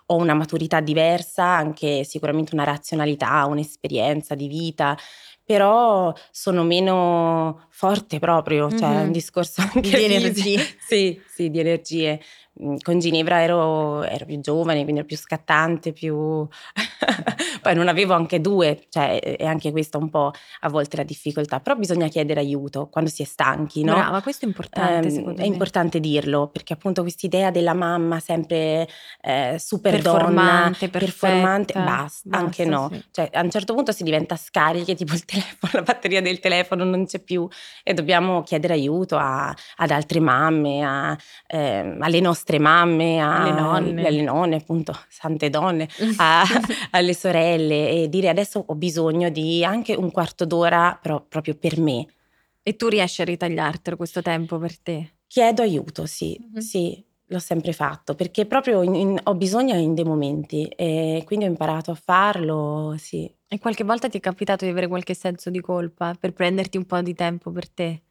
ho 0.08 0.16
una 0.18 0.34
maturità 0.34 0.82
diversa, 0.82 1.46
anche 1.46 2.04
sicuramente 2.04 2.54
una 2.54 2.66
razionalità, 2.66 3.46
un'esperienza 3.46 4.36
di 4.36 4.48
vita, 4.50 4.98
però 5.42 6.14
sono 6.32 6.64
meno 6.64 7.68
forte 7.70 8.20
proprio, 8.20 8.74
cioè 8.74 9.00
è 9.00 9.04
Mhm. 9.04 9.06
un 9.06 9.12
discorso 9.14 9.62
anche 9.74 9.90
Di 9.92 10.04
energie. 10.04 10.58
Sì, 10.78 11.24
sì, 11.26 11.50
di 11.50 11.60
energie. 11.60 12.20
Mm, 12.64 12.76
Con 12.82 13.00
Ginevra 13.00 13.42
ero, 13.42 14.04
ero 14.04 14.26
più 14.26 14.40
giovane, 14.40 14.82
quindi 14.82 15.00
ero 15.00 15.06
più 15.08 15.18
scattante, 15.18 15.92
più... 15.94 16.48
Poi 17.68 17.76
non 17.76 17.90
avevo 17.90 18.14
anche 18.14 18.40
due, 18.40 18.86
cioè 18.88 19.20
è 19.20 19.44
anche 19.46 19.72
questa 19.72 19.98
un 19.98 20.10
po' 20.10 20.32
a 20.62 20.70
volte 20.70 20.96
la 20.96 21.04
difficoltà, 21.04 21.60
però 21.60 21.76
bisogna 21.76 22.08
chiedere 22.08 22.40
aiuto 22.40 22.88
quando 22.88 23.10
si 23.10 23.24
è 23.24 23.26
stanchi, 23.26 23.84
no? 23.84 23.92
Brava, 23.94 24.22
questo 24.22 24.46
è 24.46 24.48
importante 24.48 25.10
secondo 25.10 25.42
è 25.42 25.46
me. 25.46 25.52
importante 25.52 26.00
dirlo 26.00 26.48
perché 26.48 26.72
appunto 26.72 27.02
quest'idea 27.02 27.52
della 27.52 27.74
mamma 27.74 28.22
sempre 28.22 28.88
eh, 29.22 29.58
super 29.60 30.02
donna, 30.02 30.18
Performante, 30.18 30.88
performante, 30.88 31.74
perfetta, 31.74 31.98
basta, 32.02 32.38
anche 32.38 32.66
basta, 32.66 32.80
no. 32.88 32.90
sì. 32.94 33.04
Cioè 33.12 33.30
a 33.34 33.42
un 33.42 33.50
certo 33.52 33.74
punto 33.74 33.92
si 33.92 34.04
diventa 34.04 34.38
scariche, 34.38 34.96
tipo 34.96 35.14
il 35.14 35.26
telefono, 35.26 35.72
la 35.74 35.82
batteria 35.82 36.22
del 36.22 36.40
telefono 36.40 36.86
non 36.86 37.06
c'è 37.06 37.20
più 37.20 37.46
e 37.84 37.94
dobbiamo 37.94 38.44
chiedere 38.44 38.76
aiuto 38.76 39.18
a- 39.18 39.54
ad 39.76 39.92
altre 39.92 40.22
mamme, 40.22 40.84
a, 40.86 41.18
ehm, 41.48 41.98
alle 42.02 42.22
nostre 42.22 42.60
mamme, 42.60 43.20
a- 43.20 43.42
Alle 43.42 43.52
nonne. 43.52 44.08
alle 44.08 44.22
nonne, 44.22 44.56
appunto, 44.56 44.98
sante 45.10 45.50
donne, 45.50 45.90
alle 46.92 47.14
sorelle 47.14 47.56
e 47.60 48.08
dire 48.10 48.30
adesso 48.30 48.64
ho 48.68 48.76
bisogno 48.76 49.30
di 49.30 49.64
anche 49.64 49.94
un 49.96 50.12
quarto 50.12 50.46
d'ora 50.46 50.98
però 51.02 51.24
proprio 51.28 51.56
per 51.56 51.80
me. 51.80 52.06
E 52.64 52.76
tu 52.76 52.88
riesci 52.88 53.22
a 53.22 53.26
ritagliartelo 53.26 53.96
questo 53.98 54.22
tempo 54.22 54.58
per 54.60 54.78
te? 54.80 55.12
Chiedo 55.28 55.62
aiuto, 55.62 56.06
sì, 56.06 56.38
Mhm. 56.40 56.60
sì, 56.60 57.06
l'ho 57.28 57.40
sempre 57.40 57.74
fatto 57.74 58.16
perché 58.16 58.46
proprio 58.46 58.82
in- 58.84 58.96
in- 58.96 59.20
ho 59.24 59.36
bisogno 59.36 59.76
in 59.76 59.94
dei 59.94 60.06
momenti 60.06 60.66
e 60.68 61.24
quindi 61.26 61.46
ho 61.46 61.50
imparato 61.50 61.92
a 61.92 61.96
farlo, 61.96 62.96
sì. 62.98 63.30
E 63.50 63.60
qualche 63.60 63.84
volta 63.84 64.08
ti 64.08 64.18
è 64.18 64.22
capitato 64.22 64.64
di 64.64 64.72
avere 64.72 64.88
qualche 64.88 65.14
senso 65.14 65.50
di 65.50 65.60
colpa 65.60 66.16
per 66.18 66.32
prenderti 66.32 66.78
un 66.78 66.86
po' 66.86 67.02
di 67.02 67.14
tempo 67.14 67.52
per 67.52 67.70
te? 67.70 68.04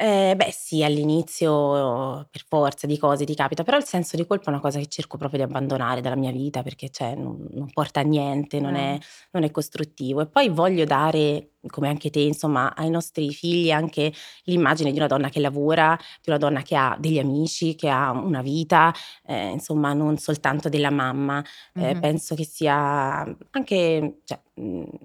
Eh, 0.00 0.34
beh 0.36 0.52
sì, 0.52 0.84
all'inizio 0.84 2.28
per 2.30 2.44
forza 2.46 2.86
di 2.86 2.96
cose 2.98 3.24
ti 3.24 3.34
capita, 3.34 3.64
però 3.64 3.76
il 3.76 3.82
senso 3.84 4.16
di 4.16 4.24
colpa 4.26 4.44
è 4.46 4.50
una 4.50 4.60
cosa 4.60 4.78
che 4.78 4.86
cerco 4.86 5.16
proprio 5.16 5.40
di 5.40 5.44
abbandonare 5.50 6.00
dalla 6.00 6.14
mia 6.14 6.30
vita 6.30 6.62
perché 6.62 6.88
cioè, 6.90 7.16
non, 7.16 7.44
non 7.50 7.68
porta 7.72 7.98
a 7.98 8.02
niente, 8.04 8.60
non 8.60 8.76
è, 8.76 8.96
Brava. 8.96 9.04
non 9.32 9.42
è 9.42 9.50
costruttivo. 9.50 10.20
E 10.20 10.28
poi 10.28 10.50
voglio 10.50 10.84
dare, 10.84 11.54
come 11.66 11.88
anche 11.88 12.10
te, 12.10 12.20
insomma, 12.20 12.74
ai 12.74 12.90
nostri 12.90 13.30
figli 13.32 13.70
anche 13.70 14.12
l'immagine 14.44 14.90
di 14.92 14.96
una 14.98 15.06
donna 15.08 15.28
che 15.28 15.40
lavora, 15.40 15.96
di 16.22 16.30
una 16.30 16.38
donna 16.38 16.62
che 16.62 16.76
ha 16.76 16.96
degli 16.98 17.18
amici, 17.18 17.74
che 17.74 17.88
ha 17.88 18.10
una 18.12 18.42
vita, 18.42 18.92
eh, 19.24 19.50
insomma, 19.50 19.92
non 19.92 20.16
soltanto 20.18 20.68
della 20.68 20.90
mamma. 20.90 21.44
Eh, 21.76 21.96
Mhm. 21.96 21.98
penso 21.98 22.34
che 22.34 22.44
sia 22.44 23.24
anche, 23.50 24.20
cioè, 24.24 24.40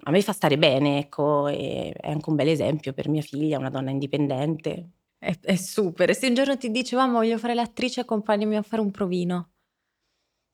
a 0.04 0.10
me 0.10 0.22
fa 0.22 0.32
stare 0.32 0.58
bene, 0.58 0.98
ecco, 0.98 1.46
è 1.48 1.92
anche 2.02 2.28
un 2.30 2.36
bel 2.36 2.48
esempio 2.48 2.92
per 2.92 3.08
mia 3.08 3.22
figlia, 3.22 3.58
una 3.58 3.70
donna 3.70 3.90
indipendente. 3.90 4.90
È, 5.18 5.36
è 5.40 5.56
super. 5.56 6.10
E 6.10 6.14
se 6.14 6.28
un 6.28 6.34
giorno 6.34 6.56
ti 6.56 6.70
dice, 6.70 6.94
mamma, 6.94 7.14
voglio 7.18 7.36
fare 7.38 7.54
l'attrice, 7.54 7.98
accompagnami 8.02 8.54
a 8.56 8.62
fare 8.62 8.80
un 8.80 8.92
provino. 8.92 9.50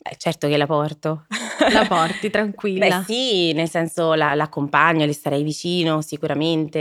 Eh, 0.03 0.17
certo 0.17 0.49
che 0.49 0.57
la 0.57 0.67
porto. 0.67 1.27
La 1.73 1.87
porti 1.87 2.31
tranquilla? 2.31 2.99
Beh 2.99 3.05
sì, 3.05 3.53
nel 3.53 3.69
senso 3.69 4.15
la, 4.15 4.35
l'accompagno, 4.35 5.05
le 5.05 5.13
starei 5.13 5.43
vicino 5.43 6.01
sicuramente. 6.03 6.79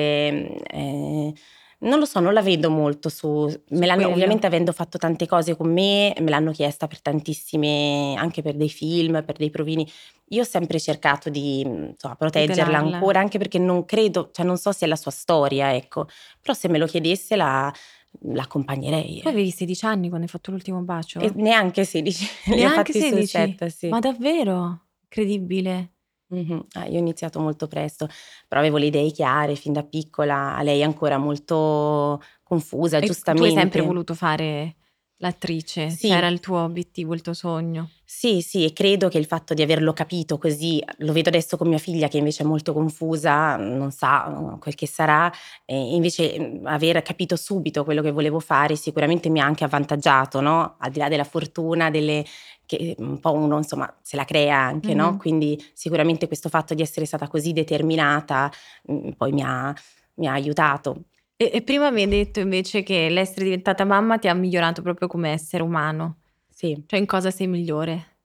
Eh, 0.63 1.33
non 1.81 1.97
lo 1.97 2.05
so, 2.05 2.19
non 2.19 2.33
la 2.33 2.41
vedo 2.41 2.69
molto 2.69 3.07
su, 3.07 3.45
me 3.69 3.85
l'hanno, 3.85 4.01
quello. 4.01 4.11
ovviamente 4.11 4.45
avendo 4.45 4.73
fatto 4.73 4.97
tante 4.97 5.25
cose 5.27 5.55
con 5.55 5.71
me, 5.71 6.13
me 6.19 6.29
l'hanno 6.29 6.51
chiesta 6.51 6.87
per 6.87 7.01
tantissime, 7.01 8.15
anche 8.17 8.41
per 8.41 8.55
dei 8.55 8.69
film, 8.69 9.23
per 9.23 9.37
dei 9.37 9.49
provini. 9.49 9.89
Io 10.31 10.41
ho 10.41 10.45
sempre 10.45 10.77
cercato 10.79 11.29
di 11.29 11.61
insomma, 11.61 12.15
proteggerla 12.15 12.63
Tutelarla. 12.65 12.95
ancora, 12.97 13.19
anche 13.21 13.37
perché 13.37 13.59
non 13.59 13.85
credo, 13.85 14.29
cioè 14.33 14.45
non 14.45 14.57
so 14.57 14.73
se 14.73 14.85
è 14.85 14.87
la 14.89 14.97
sua 14.97 15.11
storia, 15.11 15.73
ecco. 15.73 16.07
Però 16.41 16.53
se 16.53 16.67
me 16.67 16.77
lo 16.77 16.85
chiedesse 16.85 17.37
la, 17.37 17.73
l'accompagnerei. 18.21 19.23
Tu 19.23 19.27
avevi 19.27 19.51
16 19.51 19.85
anni 19.85 20.07
quando 20.07 20.25
hai 20.25 20.31
fatto 20.31 20.51
l'ultimo 20.51 20.81
bacio? 20.81 21.21
E 21.21 21.31
neanche 21.35 21.83
16, 21.85 22.25
li 22.55 22.63
ho 22.63 22.69
Neanche 22.69 22.69
fatti 22.69 23.01
sul 23.01 23.23
16? 23.25 23.25
set, 23.25 23.65
sì. 23.67 23.89
Ma 23.89 23.99
davvero? 23.99 24.87
Incredibile. 25.03 25.93
Mhm. 26.31 26.67
Ah, 26.73 26.85
io 26.85 26.97
ho 26.97 26.99
iniziato 26.99 27.39
molto 27.39 27.67
presto, 27.67 28.07
però 28.47 28.61
avevo 28.61 28.77
le 28.77 28.85
idee 28.85 29.09
chiare 29.11 29.55
fin 29.55 29.73
da 29.73 29.83
piccola, 29.83 30.61
lei 30.61 30.81
è 30.81 30.83
ancora 30.83 31.17
molto 31.17 32.21
confusa, 32.43 33.01
E 33.05 33.07
tu 33.33 33.43
giustamente. 33.43 33.45
hai 33.45 33.51
sempre 33.51 33.81
voluto 33.81 34.13
fare 34.13 34.75
l'attrice? 35.19 35.89
Sì. 35.89 36.07
Cioè 36.07 36.17
era 36.17 36.27
il 36.27 36.39
tuo 36.39 36.59
obiettivo, 36.63 37.13
il 37.13 37.21
tuo 37.21 37.33
sogno? 37.33 37.91
Sì, 38.03 38.41
sì, 38.41 38.65
e 38.65 38.73
credo 38.73 39.07
che 39.07 39.17
il 39.17 39.25
fatto 39.25 39.53
di 39.53 39.61
averlo 39.61 39.93
capito 39.93 40.37
così, 40.37 40.83
lo 40.97 41.13
vedo 41.13 41.29
adesso 41.29 41.57
con 41.57 41.67
mia 41.67 41.77
figlia 41.77 42.07
che 42.07 42.17
invece 42.17 42.43
è 42.43 42.45
molto 42.45 42.73
confusa, 42.73 43.55
non 43.55 43.91
sa 43.91 44.27
eh, 44.55 44.59
quel 44.59 44.75
che 44.75 44.87
sarà, 44.87 45.31
e 45.63 45.93
invece 45.93 46.35
mm, 46.39 46.65
aver 46.65 47.01
capito 47.03 47.35
subito 47.35 47.83
quello 47.83 48.01
che 48.01 48.11
volevo 48.11 48.39
fare 48.39 48.75
sicuramente 48.75 49.29
mi 49.29 49.39
ha 49.39 49.45
anche 49.45 49.63
avvantaggiato, 49.63 50.41
no? 50.41 50.75
Al 50.79 50.91
di 50.91 50.99
là 50.99 51.07
della 51.07 51.23
fortuna, 51.23 51.89
delle, 51.91 52.25
che 52.65 52.95
un 52.97 53.19
po' 53.19 53.33
uno 53.33 53.57
insomma 53.57 53.93
se 54.01 54.15
la 54.15 54.25
crea 54.25 54.57
anche, 54.57 54.93
no? 54.93 55.11
Mhm. 55.11 55.17
Quindi 55.17 55.63
sicuramente 55.73 56.27
questo 56.27 56.49
fatto 56.49 56.73
di 56.73 56.81
essere 56.81 57.05
stata 57.05 57.27
così 57.27 57.53
determinata 57.53 58.51
mm, 58.91 59.11
poi 59.17 59.31
mi 59.33 59.43
ha, 59.43 59.73
mi 60.15 60.27
ha 60.27 60.33
aiutato. 60.33 61.03
E, 61.41 61.49
e 61.53 61.61
prima 61.61 61.89
mi 61.89 62.01
hai 62.01 62.09
detto 62.09 62.41
invece 62.41 62.83
che 62.83 63.07
l'essere 63.09 63.45
diventata 63.45 63.85
mamma 63.85 64.17
ti 64.17 64.27
ha 64.27 64.33
migliorato 64.33 64.81
proprio 64.81 65.07
come 65.07 65.29
essere 65.31 65.63
umano. 65.63 66.17
Sì. 66.49 66.83
Cioè 66.85 66.99
in 66.99 67.05
cosa 67.05 67.31
sei 67.31 67.47
migliore? 67.47 68.17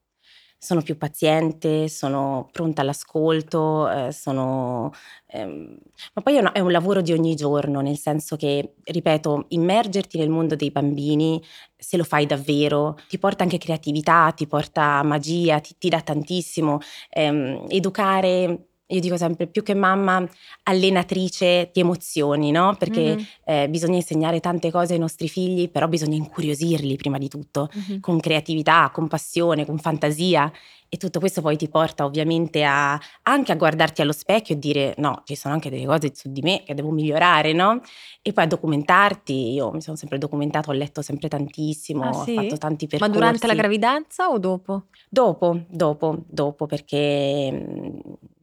sono 0.65 0.81
più 0.81 0.97
paziente, 0.97 1.89
sono 1.91 2.49
pronta 2.51 2.81
all'ascolto, 2.81 3.87
eh, 3.91 4.13
sono... 4.13 4.93
ehm, 5.27 5.77
ma 6.15 6.23
poi 6.23 6.37
è, 6.37 6.39
una- 6.41 6.53
è 6.53 6.61
un 6.61 6.71
lavoro 6.73 7.03
di 7.03 7.13
ogni 7.13 7.35
giorno, 7.35 7.83
nel 7.83 7.99
senso 7.99 8.37
che, 8.37 8.77
ripeto, 8.83 9.45
immergerti 9.49 10.17
nel 10.17 10.31
mondo 10.31 10.57
dei 10.57 10.71
bambini, 10.71 11.39
se 11.77 11.99
lo 11.99 12.05
fai 12.05 12.25
davvero, 12.25 12.97
ti 13.09 13.19
porta 13.19 13.43
anche 13.43 13.59
creatività, 13.59 14.33
ti 14.35 14.47
porta 14.47 15.03
magia, 15.03 15.61
ti, 15.61 15.75
ti 15.79 15.91
dà 15.91 16.01
tantissimo. 16.01 16.79
Ehm, 17.11 17.67
educare, 17.69 18.69
io 18.87 19.01
dico 19.01 19.17
sempre, 19.17 19.47
più 19.47 19.63
che 19.63 19.75
mamma, 19.75 20.27
allenatrice 20.65 21.71
di 21.73 21.81
emozioni, 21.81 22.51
no? 22.51 22.75
Perché 22.79 23.17
Mhm, 23.17 23.25
eh, 23.45 23.69
bisogna 23.69 23.97
insegnare 23.97 24.41
tante 24.41 24.71
cose 24.71 24.93
ai 24.95 24.99
nostri 24.99 25.29
figli, 25.29 25.71
però 25.71 25.89
bisogna 25.89 26.17
incuriosirli 26.17 26.97
prima 26.97 27.19
di 27.19 27.29
tutto 27.29 27.69
mhm. 27.73 28.01
con 28.01 28.21
creatività, 28.21 28.91
con 28.93 29.09
passione, 29.09 29.65
con 29.65 29.79
fantasia 29.79 30.51
e 30.89 30.97
tutto 30.97 31.19
questo 31.19 31.41
poi 31.41 31.57
ti 31.57 31.69
porta 31.69 32.05
ovviamente 32.05 32.63
a, 32.65 32.99
anche 33.23 33.51
a 33.53 33.57
guardarti 33.57 34.01
allo 34.03 34.13
specchio 34.13 34.55
e 34.55 34.59
dire 34.59 34.95
no, 34.99 35.23
ci 35.25 35.35
sono 35.35 35.55
anche 35.55 35.69
delle 35.71 35.87
cose 35.87 36.13
su 36.15 36.31
di 36.31 36.41
me 36.41 36.63
che 36.65 36.75
devo 36.75 36.91
migliorare, 36.91 37.53
no? 37.53 37.81
E 38.23 38.33
poi 38.33 38.45
a 38.45 38.47
documentarti, 38.47 39.53
io 39.55 39.71
mi 39.73 39.81
sono 39.81 39.97
sempre 39.97 40.19
documentato, 40.19 40.71
ho 40.71 40.73
letto 40.75 41.03
sempre 41.03 41.29
tantissimo, 41.29 42.05
Ah, 42.07 42.11
ho 42.11 42.25
sì? 42.25 42.35
fatto 42.35 42.59
tanti 42.59 42.85
Ma 42.87 42.91
percorsi. 42.91 43.13
durante 43.13 43.47
la 43.49 43.55
gravidanza 43.55 44.29
o 44.31 44.39
dopo? 44.39 44.85
Dopo, 45.09 45.65
dopo, 45.69 46.25
dopo, 46.29 46.67
perché, 46.67 47.51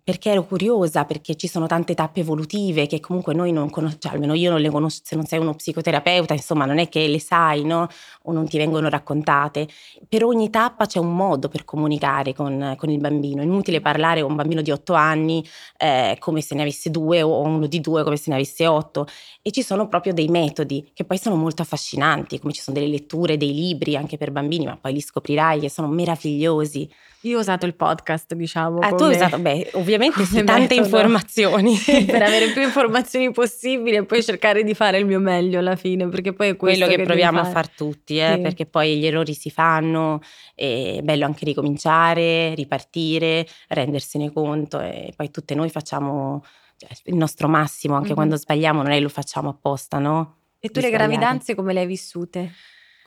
perché 0.03 0.31
ero 0.31 0.43
curiosa, 0.46 1.05
perché 1.05 1.36
ci 1.36 1.48
sono 1.48 1.67
tante 1.67 1.93
tappe 1.93 2.22
evolutive 2.22 2.88
che 2.88 3.00
comunque 3.00 3.34
noi 3.34 3.51
non 3.51 3.70
conosciamo, 3.70 4.01
cioè 4.01 4.13
almeno 4.13 4.34
io 4.34 4.50
non 4.50 4.60
le 4.60 4.70
conosco, 4.70 5.01
se 5.03 5.15
non 5.15 5.25
sei 5.25 5.39
uno 5.39 5.53
psicoterapeuta, 5.53 6.34
insomma 6.34 6.65
non 6.65 6.79
è 6.79 6.89
che 6.89 7.08
le 7.08 7.20
sai, 7.20 7.63
no? 7.63 7.88
O 8.24 8.31
non 8.31 8.48
ti 8.48 8.58
vengono 8.58 8.89
raccontate. 8.89 9.67
Per 10.08 10.24
ogni 10.24 10.50
tappa 10.50 10.86
c'è 10.86 11.00
un 11.00 11.15
modo 11.15 11.50
per 11.50 11.65
comunicare 11.65 12.34
con, 12.34 12.75
con 12.77 12.89
il 12.89 13.00
bambino. 13.00 13.41
È 13.41 13.46
inutile 13.46 13.79
parlare 13.79 14.22
con 14.22 14.31
un 14.31 14.36
bambino 14.36 14.62
di 14.62 14.72
8 14.72 14.93
anni 14.93 15.46
eh, 15.77 16.15
come 16.20 16.41
se 16.41 16.55
ne 16.55 16.62
avesse 16.62 16.89
due 16.89 17.22
o 17.22 17.41
uno 17.41 17.67
di 17.67 17.79
due 17.79 18.03
come 18.03 18.17
se 18.17 18.29
ne 18.29 18.36
avesse 18.36 18.65
otto. 18.67 19.05
E 19.41 19.51
ci 19.51 19.62
sono 19.62 19.88
proprio 19.88 20.13
dei 20.13 20.27
metodi 20.27 20.89
che 20.93 21.05
poi 21.05 21.17
sono 21.17 21.36
molto 21.36 21.62
affascinanti, 21.62 22.39
come 22.39 22.53
ci 22.53 22.62
sono 22.62 22.77
delle 22.77 22.89
letture, 22.89 23.38
dei 23.38 23.53
libri 23.53 23.96
anche 23.96 24.17
per 24.17 24.31
bambini, 24.31 24.65
ma 24.65 24.77
poi 24.77 24.93
li 24.93 25.01
scoprirai 25.01 25.60
che 25.60 25.70
sono 25.70 25.88
meravigliosi. 25.88 26.89
Io 27.24 27.38
ho 27.38 27.42
usato 27.42 27.68
il 27.68 27.75
podcast, 27.75 28.34
diciamo. 28.34 28.80
Ah, 28.80 28.90
tu 28.90 28.96
come- 28.96 29.10
hai 29.10 29.16
usato, 29.16 29.38
beh, 29.40 29.69
ovviamente 29.74 30.24
sì, 30.26 30.36
tante 30.43 30.54
metodo. 30.62 30.82
informazioni. 30.82 31.78
per 32.06 32.22
avere 32.24 32.52
più 32.52 32.62
informazioni 32.63 33.32
possibili 33.32 33.95
e 33.98 34.06
poi 34.06 34.24
cercare 34.24 34.63
di 34.63 34.74
fare 34.74 34.98
il 34.98 35.06
mio 35.06 35.19
meglio 35.19 35.60
alla 35.60 35.76
fine, 35.76 36.10
perché 36.10 36.34
poi 36.34 36.50
è 36.50 36.56
quello 36.56 36.86
che, 36.88 36.95
devi 36.95 37.04
proviamo 37.04 37.39
a 37.39 37.43
fare. 37.43 37.54
far 37.54 37.69
tutti, 37.69 38.17
eh, 38.17 38.34
Sì. 38.36 38.41
perché 38.41 38.65
poi 38.65 38.98
gli 38.98 39.06
errori 39.06 39.34
si 39.36 39.52
fanno, 39.52 40.19
è 40.56 41.00
bello 41.04 41.26
anche 41.26 41.45
ricominciare, 41.45 42.56
ripartire, 42.56 43.45
rendersene 43.67 44.32
conto 44.34 44.80
e 44.80 45.13
poi 45.15 45.30
tutte 45.30 45.54
noi 45.54 45.69
facciamo 45.69 46.43
cioè, 46.78 46.89
il 47.06 47.15
nostro 47.15 47.48
massimo, 47.48 47.93
anche 47.95 48.10
Mhm. 48.10 48.15
quando 48.15 48.36
sbagliamo 48.36 48.82
non 48.82 48.91
è 48.91 48.95
che 48.95 49.02
lo 49.02 49.10
facciamo 49.10 49.50
apposta, 49.50 50.00
no? 50.00 50.38
E 50.60 50.69
tu 50.69 50.80
di 50.80 50.82
le 50.82 50.88
sbagliare. 50.88 51.08
gravidanze 51.13 51.54
come 51.54 51.74
le 51.74 51.82
hai 51.82 51.86
vissute? 51.86 52.52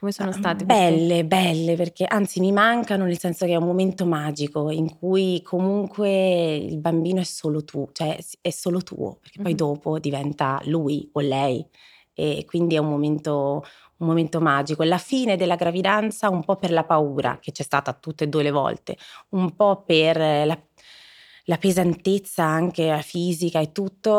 Come 0.05 0.13
sono 0.13 0.33
Ah, 0.33 0.37
state? 0.39 0.65
Belle, 0.67 1.25
belle, 1.25 1.77
perché 1.77 2.05
anzi 2.05 2.41
mi 2.41 2.53
mancano 2.53 3.05
nel 3.05 3.19
senso 3.19 3.47
che 3.47 3.53
è 3.53 3.57
un 3.57 3.65
momento 3.65 4.05
magico 4.05 4.71
in 4.71 4.99
cui 4.99 5.41
comunque 5.43 6.57
il 6.57 6.79
bambino 6.79 7.21
è 7.21 7.25
solo 7.25 7.65
tu, 7.65 7.89
cioè 7.93 8.19
è 8.43 8.51
solo 8.51 8.83
tuo, 8.83 9.17
perché 9.21 9.39
poi 9.41 9.53
Mhm. 9.53 9.57
dopo 9.57 9.99
diventa 9.99 10.61
lui 10.65 11.09
o 11.13 11.21
lei 11.21 11.67
e 12.13 12.45
quindi 12.47 12.75
è 12.75 12.79
un 12.79 12.89
momento, 12.89 13.65
un 13.99 14.07
momento 14.07 14.41
magico. 14.41 14.83
La 14.83 14.99
fine 14.99 15.37
della 15.37 15.57
gravidanza 15.57 16.29
un 16.29 16.45
po' 16.45 16.57
per 16.57 16.71
la 16.73 16.85
paura 16.85 17.39
che 17.41 17.53
c'è 17.53 17.63
stata 17.63 17.93
tutte 17.95 18.25
e 18.25 18.29
due 18.29 18.43
le 18.43 18.51
volte, 18.51 18.97
un 19.31 19.55
po' 19.57 19.85
per 19.85 20.19
la, 20.19 20.59
la 21.47 21.59
pesantezza 21.59 22.45
anche 22.45 23.01
fisica 23.03 23.61
e 23.61 23.73
tutto, 23.73 24.13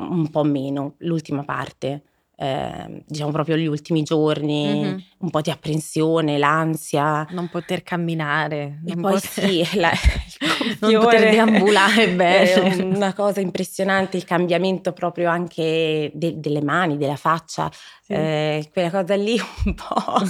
un 0.00 0.28
po' 0.30 0.44
meno 0.44 0.94
l'ultima 0.98 1.44
parte. 1.44 2.04
Eh, 2.42 3.02
diciamo 3.06 3.30
proprio 3.32 3.56
gli 3.56 3.66
ultimi 3.66 4.02
giorni, 4.02 4.80
Mhm. 4.82 5.02
un 5.18 5.30
po' 5.30 5.42
di 5.42 5.50
apprensione, 5.50 6.38
l'ansia. 6.38 7.26
Non 7.32 7.48
poter 7.48 7.82
camminare, 7.82 8.80
E 8.86 8.94
non 8.94 9.02
poi 9.02 9.12
poter- 9.20 9.30
sì, 9.48 9.76
la- 9.78 9.92
non 10.80 11.00
poter 11.04 11.30
deambulare 11.30 12.08
bene. 12.08 12.50
È 12.80 12.82
una 12.82 13.12
cosa 13.12 13.40
impressionante, 13.40 14.16
il 14.16 14.24
cambiamento 14.24 14.92
proprio 14.92 15.28
anche 15.28 16.10
de- 16.14 16.40
delle 16.40 16.62
mani, 16.62 16.96
della 16.96 17.16
faccia, 17.16 17.70
Sì. 18.02 18.12
eh, 18.14 18.70
quella 18.72 18.90
cosa 18.90 19.14
lì 19.16 19.38
un 19.66 19.74
po'... 19.74 20.22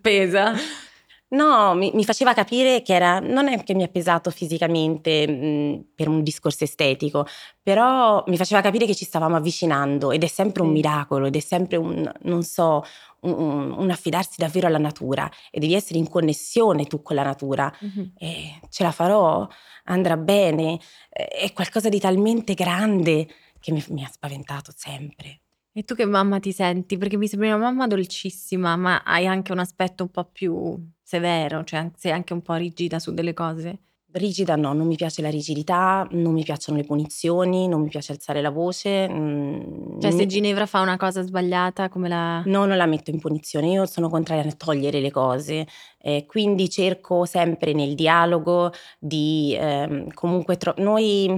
Pesa? 0.00 0.52
No, 1.28 1.74
mi, 1.74 1.90
mi 1.92 2.04
faceva 2.04 2.34
capire 2.34 2.82
che 2.82 2.94
era, 2.94 3.18
non 3.18 3.48
è 3.48 3.60
che 3.64 3.74
mi 3.74 3.82
ha 3.82 3.88
pesato 3.88 4.30
fisicamente 4.30 5.26
mh, 5.26 5.86
per 5.96 6.06
un 6.08 6.22
discorso 6.22 6.62
estetico, 6.62 7.26
però 7.60 8.22
mi 8.28 8.36
faceva 8.36 8.60
capire 8.60 8.86
che 8.86 8.94
ci 8.94 9.04
stavamo 9.04 9.34
avvicinando 9.34 10.12
ed 10.12 10.22
è 10.22 10.28
sempre 10.28 10.62
un 10.62 10.70
miracolo 10.70 11.26
ed 11.26 11.34
è 11.34 11.40
sempre 11.40 11.78
un, 11.78 12.08
non 12.22 12.44
so, 12.44 12.84
un, 13.22 13.72
un- 13.76 13.90
affidarsi 13.90 14.34
davvero 14.36 14.68
alla 14.68 14.78
natura 14.78 15.28
e 15.50 15.58
devi 15.58 15.74
essere 15.74 15.98
in 15.98 16.08
connessione 16.08 16.84
tu 16.86 17.02
con 17.02 17.16
la 17.16 17.24
natura 17.24 17.72
Mhm. 17.80 18.12
e 18.16 18.60
ce 18.70 18.84
la 18.84 18.92
farò, 18.92 19.44
andrà 19.86 20.16
bene, 20.16 20.78
è 21.10 21.52
qualcosa 21.52 21.88
di 21.88 21.98
talmente 21.98 22.54
grande 22.54 23.26
che 23.58 23.72
mi, 23.72 23.84
mi 23.88 24.04
ha 24.04 24.08
spaventato 24.08 24.72
sempre. 24.76 25.40
E 25.78 25.82
tu 25.82 25.94
che 25.94 26.06
mamma 26.06 26.40
ti 26.40 26.52
senti? 26.52 26.96
Perché 26.96 27.18
mi 27.18 27.28
sembri 27.28 27.48
una 27.48 27.58
mamma 27.58 27.86
dolcissima, 27.86 28.76
ma 28.76 29.02
hai 29.04 29.26
anche 29.26 29.52
un 29.52 29.58
aspetto 29.58 30.04
un 30.04 30.10
po' 30.10 30.24
più 30.24 30.74
severo, 31.02 31.64
cioè 31.64 31.90
sei 31.96 32.12
anche 32.12 32.32
un 32.32 32.40
po' 32.40 32.54
rigida 32.54 32.98
su 32.98 33.12
delle 33.12 33.34
cose. 33.34 33.80
Rigida 34.12 34.56
no, 34.56 34.72
non 34.72 34.86
mi 34.86 34.96
piace 34.96 35.20
la 35.20 35.28
rigidità, 35.28 36.08
non 36.12 36.32
mi 36.32 36.44
piacciono 36.44 36.78
le 36.78 36.84
punizioni, 36.84 37.68
non 37.68 37.82
mi 37.82 37.88
piace 37.90 38.12
alzare 38.12 38.40
la 38.40 38.48
voce. 38.48 39.06
mm, 39.06 40.00
Cioè 40.00 40.10
se 40.12 40.16
mi- 40.16 40.26
Ginevra 40.26 40.64
fa 40.64 40.80
una 40.80 40.96
cosa 40.96 41.20
sbagliata, 41.20 41.90
come 41.90 42.08
la... 42.08 42.42
No, 42.46 42.64
non 42.64 42.78
la 42.78 42.86
metto 42.86 43.10
in 43.10 43.18
punizione, 43.20 43.70
io 43.70 43.84
sono 43.84 44.08
contraria 44.08 44.50
a 44.50 44.54
togliere 44.54 45.00
le 45.00 45.10
cose, 45.10 45.66
eh, 45.98 46.24
quindi 46.26 46.70
cerco 46.70 47.26
sempre 47.26 47.74
nel 47.74 47.94
dialogo 47.94 48.72
di 48.98 49.54
ehm, 49.60 50.10
comunque 50.14 50.56
tro- 50.56 50.72
noi 50.78 51.28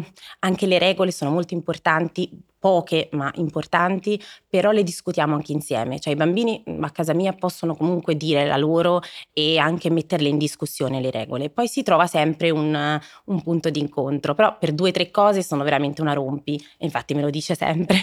anche 0.40 0.66
le 0.66 0.78
regole 0.78 1.10
sono 1.10 1.32
molto 1.32 1.54
importanti, 1.54 2.30
poche 2.58 3.08
ma 3.12 3.30
importanti, 3.36 4.20
però 4.48 4.70
le 4.70 4.82
discutiamo 4.82 5.34
anche 5.34 5.52
insieme, 5.52 5.98
cioè 6.00 6.12
i 6.12 6.16
bambini 6.16 6.62
mm, 6.68 6.82
a 6.84 6.90
casa 6.90 7.14
mia 7.14 7.32
possono 7.32 7.74
comunque 7.76 8.16
dire 8.16 8.46
la 8.46 8.56
loro 8.56 9.00
e 9.32 9.58
anche 9.58 9.90
metterle 9.90 10.28
in 10.28 10.38
discussione 10.38 11.00
le 11.00 11.10
regole, 11.10 11.50
poi 11.50 11.68
si 11.68 11.82
trova 11.82 12.06
sempre 12.06 12.50
un, 12.50 13.00
un 13.24 13.42
punto 13.42 13.70
di 13.70 13.78
incontro, 13.80 14.34
però 14.34 14.56
per 14.58 14.72
due 14.72 14.88
o 14.90 14.92
tre 14.92 15.10
cose 15.10 15.42
sono 15.42 15.62
veramente 15.64 16.00
una 16.02 16.12
rompi, 16.14 16.60
infatti 16.78 17.14
me 17.14 17.20
lo 17.22 17.30
dice 17.30 17.54
sempre. 17.54 17.96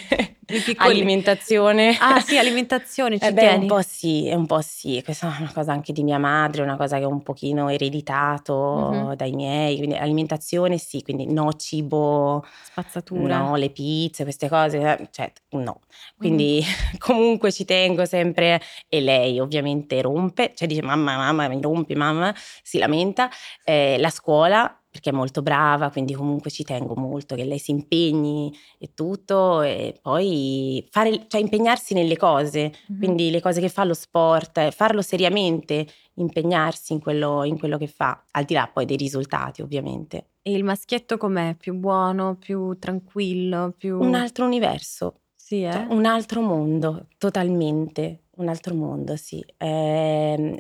alimentazione. 0.78 1.98
Ah 2.00 2.20
sì, 2.20 2.38
alimentazione, 2.38 3.20
ci 3.20 3.26
eh 3.26 3.34
beh, 3.34 3.54
un 3.56 3.66
po' 3.68 3.82
sì, 3.82 4.32
un 4.34 4.46
po' 4.46 4.62
sì. 4.62 5.02
Questa 5.04 5.36
è 5.36 5.42
una 5.42 5.52
cosa 5.52 5.72
anche 5.72 5.92
di 5.92 6.04
mia 6.04 6.20
madre, 6.20 6.62
una 6.62 6.78
cosa 6.78 6.98
che 6.98 7.04
ho 7.06 7.10
un 7.10 7.24
pochino 7.24 7.70
ereditato 7.70 8.54
Mhm. 8.92 9.16
dai 9.16 9.32
miei. 9.32 9.78
Quindi 9.78 9.96
alimentazione 9.96 10.78
sì, 10.78 11.02
quindi 11.02 11.32
no 11.32 11.54
cibo, 11.54 12.46
Spazzatura. 12.64 13.38
no 13.40 13.56
le 13.56 13.70
pizze, 13.70 14.24
queste 14.24 14.45
cose, 14.50 14.78
eh, 14.80 15.08
cioè 15.12 15.32
no. 15.52 15.80
Quindi 16.18 16.62
comunque 17.00 17.52
ci 17.52 17.66
tengo 17.66 18.06
sempre 18.06 18.62
e 18.88 19.02
lei 19.02 19.40
ovviamente 19.40 20.02
rompe, 20.02 20.54
cioè 20.56 20.68
dice 20.68 20.82
mamma, 20.82 21.16
mamma, 21.18 21.48
mi 21.48 21.62
rompi, 21.62 21.96
mamma, 21.96 22.34
si 22.64 22.78
lamenta. 22.78 23.30
Eh, 23.64 23.98
la 24.00 24.10
scuola, 24.10 24.80
perché 24.90 25.10
è 25.10 25.14
molto 25.14 25.42
brava, 25.42 25.90
quindi 25.90 26.14
comunque 26.14 26.50
ci 26.52 26.64
tengo 26.64 26.96
molto 26.96 27.36
che 27.36 27.44
lei 27.44 27.60
si 27.60 27.72
impegni 27.72 28.56
e 28.80 28.92
tutto 28.94 29.62
e 29.62 29.98
poi 30.02 30.88
fare, 30.90 31.26
cioè 31.28 31.42
impegnarsi 31.42 31.94
nelle 31.94 32.16
cose, 32.16 32.72
Mhm. 32.88 32.98
quindi 32.98 33.30
le 33.30 33.42
cose 33.42 33.60
che 33.60 33.68
fa, 33.70 33.84
lo 33.84 33.94
sport, 33.94 34.58
eh, 34.60 34.72
farlo 34.72 35.02
seriamente, 35.02 35.86
impegnarsi 36.16 36.94
in 36.94 37.02
quello, 37.02 37.44
in 37.44 37.60
quello 37.60 37.78
che 37.78 37.88
fa, 37.88 38.24
al 38.32 38.46
di 38.46 38.54
là 38.54 38.70
poi 38.72 38.86
dei 38.86 38.96
risultati 38.98 39.62
ovviamente. 39.62 40.28
E 40.48 40.52
il 40.52 40.64
maschietto 40.64 41.18
com'è? 41.18 41.56
Più 41.56 41.74
buono, 41.74 42.36
più 42.36 42.78
tranquillo, 42.78 43.74
più... 43.76 44.00
Un 44.00 44.14
altro 44.14 44.46
universo, 44.46 45.22
Sì, 45.36 45.64
eh? 45.64 45.72
cioè, 45.72 45.88
un 45.90 46.06
altro 46.06 46.42
mondo, 46.42 47.08
totalmente. 47.18 48.25
Un 48.38 48.50
altro 48.50 48.74
mondo, 48.76 49.16
sì. 49.16 49.42
È, 49.56 49.64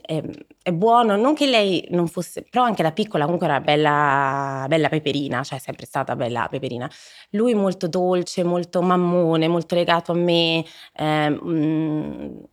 è- 0.01 0.23
è 0.63 0.71
buono, 0.71 1.15
non 1.17 1.35
che 1.35 1.45
lei 1.45 1.85
non 1.91 2.07
fosse, 2.07 2.43
però 2.49 2.63
anche 2.63 2.81
da 2.81 2.91
piccola 2.93 3.25
comunque 3.25 3.47
era 3.47 3.59
bella, 3.59 4.65
bella 4.67 4.87
peperina, 4.89 5.43
cioè 5.43 5.59
è 5.59 5.61
sempre 5.61 5.85
stata 5.85 6.15
bella 6.15 6.47
peperina. 6.49 6.89
Lui 7.31 7.53
molto 7.53 7.87
dolce, 7.87 8.43
molto 8.43 8.81
mammone, 8.81 9.47
molto 9.49 9.75
legato 9.75 10.13
a 10.13 10.15
me, 10.15 10.63
eh, 10.95 11.37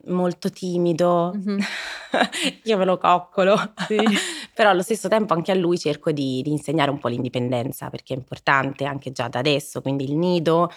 molto 0.06 0.50
timido. 0.50 1.32
Mhm. 1.35 1.58
Io 2.64 2.76
me 2.76 2.85
lo 2.85 2.98
coccolo. 2.98 3.56
Sì. 3.87 3.96
Però 4.54 4.68
allo 4.70 4.82
stesso 4.82 5.08
tempo 5.08 5.32
anche 5.35 5.52
a 5.52 5.54
lui 5.54 5.78
cerco 5.78 6.11
di, 6.12 6.42
di 6.42 6.50
insegnare 6.50 6.90
un 6.90 6.98
po' 6.98 7.08
l'indipendenza 7.08 7.88
perché 7.90 8.12
è 8.14 8.16
importante 8.16 8.85
anche 8.85 9.12
già 9.12 9.28
da 9.28 9.38
adesso, 9.38 9.80
quindi 9.80 10.04
il 10.04 10.16
nido 10.16 10.70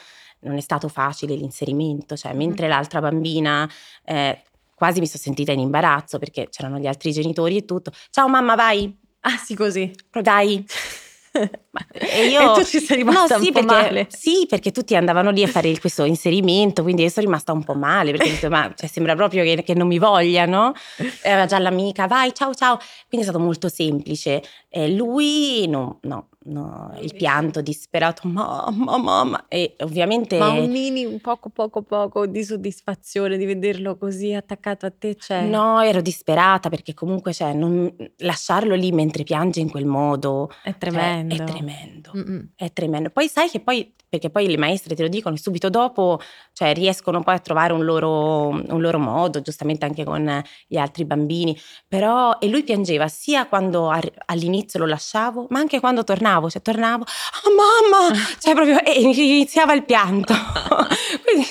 non 0.45 0.57
è 0.57 0.61
stato 0.61 0.87
facile 0.87 1.35
l'inserimento, 1.35 2.15
cioè 2.15 2.33
mentre 2.33 2.67
l'altra 2.67 3.01
bambina 3.01 3.69
eh, 4.03 4.41
quasi 4.73 4.99
mi 4.99 5.07
sono 5.07 5.21
sentita 5.23 5.51
in 5.51 5.59
imbarazzo 5.59 6.19
perché 6.19 6.47
c'erano 6.49 6.77
gli 6.79 6.87
altri 6.87 7.11
genitori 7.11 7.57
e 7.57 7.65
tutto. 7.65 7.91
Ciao 8.09 8.27
mamma, 8.27 8.55
vai, 8.55 8.95
Ah 9.27 9.37
sì, 9.37 9.55
così. 9.55 9.91
dai. 10.21 10.63
E 11.91 12.27
io- 12.27 12.53
E 12.55 12.61
tu 12.61 12.63
ci 12.65 12.79
sei 12.79 12.97
rimasta 12.97 13.35
No, 13.35 13.41
sì, 13.43 13.47
un 13.47 13.53
po' 13.53 13.59
perché, 13.65 13.75
male. 13.83 14.07
Sì, 14.09 14.45
perché 14.47 14.71
tutti 14.71 14.95
andavano 14.95 15.31
lì 15.31 15.43
a 15.43 15.47
fare 15.47 15.77
questo 15.79 16.05
inserimento, 16.05 16.81
quindi 16.81 17.03
io 17.03 17.09
sono 17.09 17.25
rimasta 17.25 17.51
un 17.51 17.61
po' 17.63 17.73
male, 17.73 18.11
perché 18.11 18.27
ho 18.29 18.31
detto, 18.31 18.49
ma 18.49 18.71
cioè, 18.73 18.87
sembra 18.87 19.15
proprio 19.15 19.43
che, 19.43 19.61
che 19.61 19.73
non 19.73 19.87
mi 19.87 19.97
vogliano. 19.97 20.71
E 21.21 21.29
aveva 21.29 21.45
già 21.45 21.59
l'amica, 21.59 22.07
vai, 22.07 22.33
ciao, 22.33 22.53
ciao. 22.53 22.77
Quindi 23.09 23.27
è 23.27 23.29
stato 23.29 23.43
molto 23.43 23.67
semplice. 23.67 24.41
E 24.69 24.89
lui, 24.91 25.67
no, 25.67 25.99
no, 26.03 26.29
no, 26.45 26.93
il 27.01 27.13
pianto 27.15 27.61
disperato, 27.61 28.27
mamma, 28.27 28.97
mamma. 28.97 29.45
E 29.47 29.75
ovviamente... 29.79 30.37
Ma 30.37 30.49
un 30.49 30.69
mini, 30.69 31.05
un 31.05 31.19
poco, 31.19 31.49
poco, 31.49 31.81
poco 31.81 32.25
di 32.25 32.43
soddisfazione 32.43 33.37
di 33.37 33.45
vederlo 33.45 33.97
così 33.97 34.33
attaccato 34.33 34.85
a 34.85 34.91
te 34.97 35.15
c'è? 35.15 35.43
No, 35.43 35.81
ero 35.81 36.01
disperata 36.01 36.69
perché 36.69 36.93
comunque 36.93 37.33
cioè, 37.33 37.53
non- 37.53 37.93
lasciarlo 38.17 38.75
lì 38.75 38.91
mentre 38.91 39.23
piange 39.23 39.59
in 39.59 39.69
quel 39.69 39.85
modo 39.85 40.49
È 40.63 40.69
cioè, 40.69 40.77
tremendo. 40.77 41.35
è 41.35 41.43
tremendo. 41.43 42.11
Mm-mm. 42.15 42.49
È 42.55 42.71
tremendo. 42.71 43.09
Poi 43.09 43.27
sai 43.27 43.49
che 43.49 43.59
poi, 43.59 43.93
perché 44.07 44.29
poi 44.29 44.47
le 44.47 44.57
maestre 44.57 44.95
te 44.95 45.01
lo 45.01 45.09
dicono, 45.09 45.35
subito 45.35 45.69
dopo, 45.69 46.19
cioè 46.53 46.73
riescono 46.73 47.21
poi 47.21 47.35
a 47.35 47.39
trovare 47.39 47.73
un 47.73 47.83
loro, 47.83 48.49
un 48.49 48.81
loro 48.81 48.99
modo, 48.99 49.41
giustamente 49.41 49.85
anche 49.85 50.03
con 50.03 50.43
gli 50.67 50.77
altri 50.77 51.05
bambini. 51.05 51.57
Però, 51.87 52.37
e 52.39 52.47
lui 52.47 52.63
piangeva 52.63 53.07
sia 53.07 53.47
quando 53.47 53.91
all'inizio 54.25 54.79
lo 54.79 54.85
lasciavo, 54.85 55.47
ma 55.49 55.59
anche 55.59 55.79
quando 55.79 56.03
tornavo, 56.03 56.33
cioè 56.49 56.61
tornavo, 56.61 57.03
ah 57.03 57.49
mamma, 57.49 58.15
cioè 58.39 58.53
proprio, 58.53 58.83
e 58.83 59.01
iniziava 59.01 59.73
il 59.73 59.83
pianto. 59.85 60.33
Quindi 61.23 61.47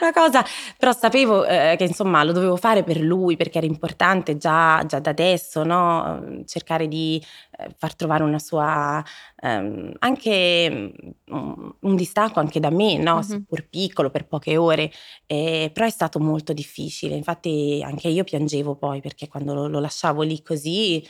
una 0.00 0.12
cosa, 0.12 0.44
però 0.78 0.92
sapevo 0.92 1.44
eh, 1.44 1.74
che 1.76 1.84
insomma 1.84 2.22
lo 2.24 2.32
dovevo 2.32 2.56
fare 2.56 2.82
per 2.82 3.00
lui 3.00 3.36
perché 3.36 3.58
era 3.58 3.66
importante 3.66 4.36
già, 4.36 4.82
già 4.86 4.98
da 4.98 5.10
adesso, 5.10 5.62
no? 5.64 6.42
cercare 6.46 6.88
di 6.88 7.22
eh, 7.58 7.68
far 7.76 7.94
trovare 7.94 8.22
una 8.24 8.38
sua, 8.38 9.02
ehm, 9.40 9.92
anche 9.98 10.92
mm, 11.32 11.68
un 11.80 11.96
distacco 11.96 12.40
anche 12.40 12.60
da 12.60 12.70
me, 12.70 12.96
no? 12.98 13.16
Mhm. 13.16 13.22
seppur 13.22 13.68
piccolo, 13.68 14.10
per 14.10 14.26
poche 14.26 14.56
ore, 14.56 14.90
Eh, 15.26 15.70
però 15.72 15.86
è 15.86 15.90
stato 15.90 16.18
molto 16.18 16.52
difficile, 16.52 17.14
infatti 17.14 17.82
anche 17.84 18.08
io 18.08 18.24
piangevo 18.24 18.74
poi 18.76 19.00
perché 19.00 19.28
quando 19.28 19.54
lo, 19.54 19.68
lo 19.68 19.80
lasciavo 19.80 20.22
lì 20.22 20.42
così, 20.42 21.06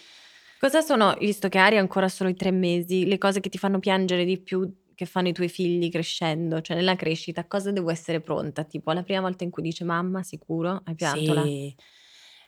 Cosa 0.64 0.80
sono, 0.80 1.14
visto 1.20 1.50
che 1.50 1.58
Ari 1.58 1.76
ha 1.76 1.80
ancora 1.80 2.08
solo 2.08 2.30
i 2.30 2.34
tre 2.34 2.50
mesi, 2.50 3.04
le 3.04 3.18
cose 3.18 3.40
che 3.40 3.50
ti 3.50 3.58
fanno 3.58 3.78
piangere 3.80 4.24
di 4.24 4.38
più 4.38 4.66
che 4.94 5.04
fanno 5.04 5.28
i 5.28 5.34
tuoi 5.34 5.50
figli 5.50 5.90
crescendo? 5.90 6.62
Cioè 6.62 6.74
nella 6.74 6.96
crescita, 6.96 7.44
cosa 7.44 7.70
devo 7.70 7.90
essere 7.90 8.22
pronta? 8.22 8.64
Tipo 8.64 8.90
la 8.92 9.02
prima 9.02 9.20
volta 9.20 9.44
in 9.44 9.50
cui 9.50 9.62
dice 9.62 9.84
mamma, 9.84 10.22
sicuro? 10.22 10.80
Hai 10.86 10.94
pianto 10.94 11.34
sì, 11.34 11.74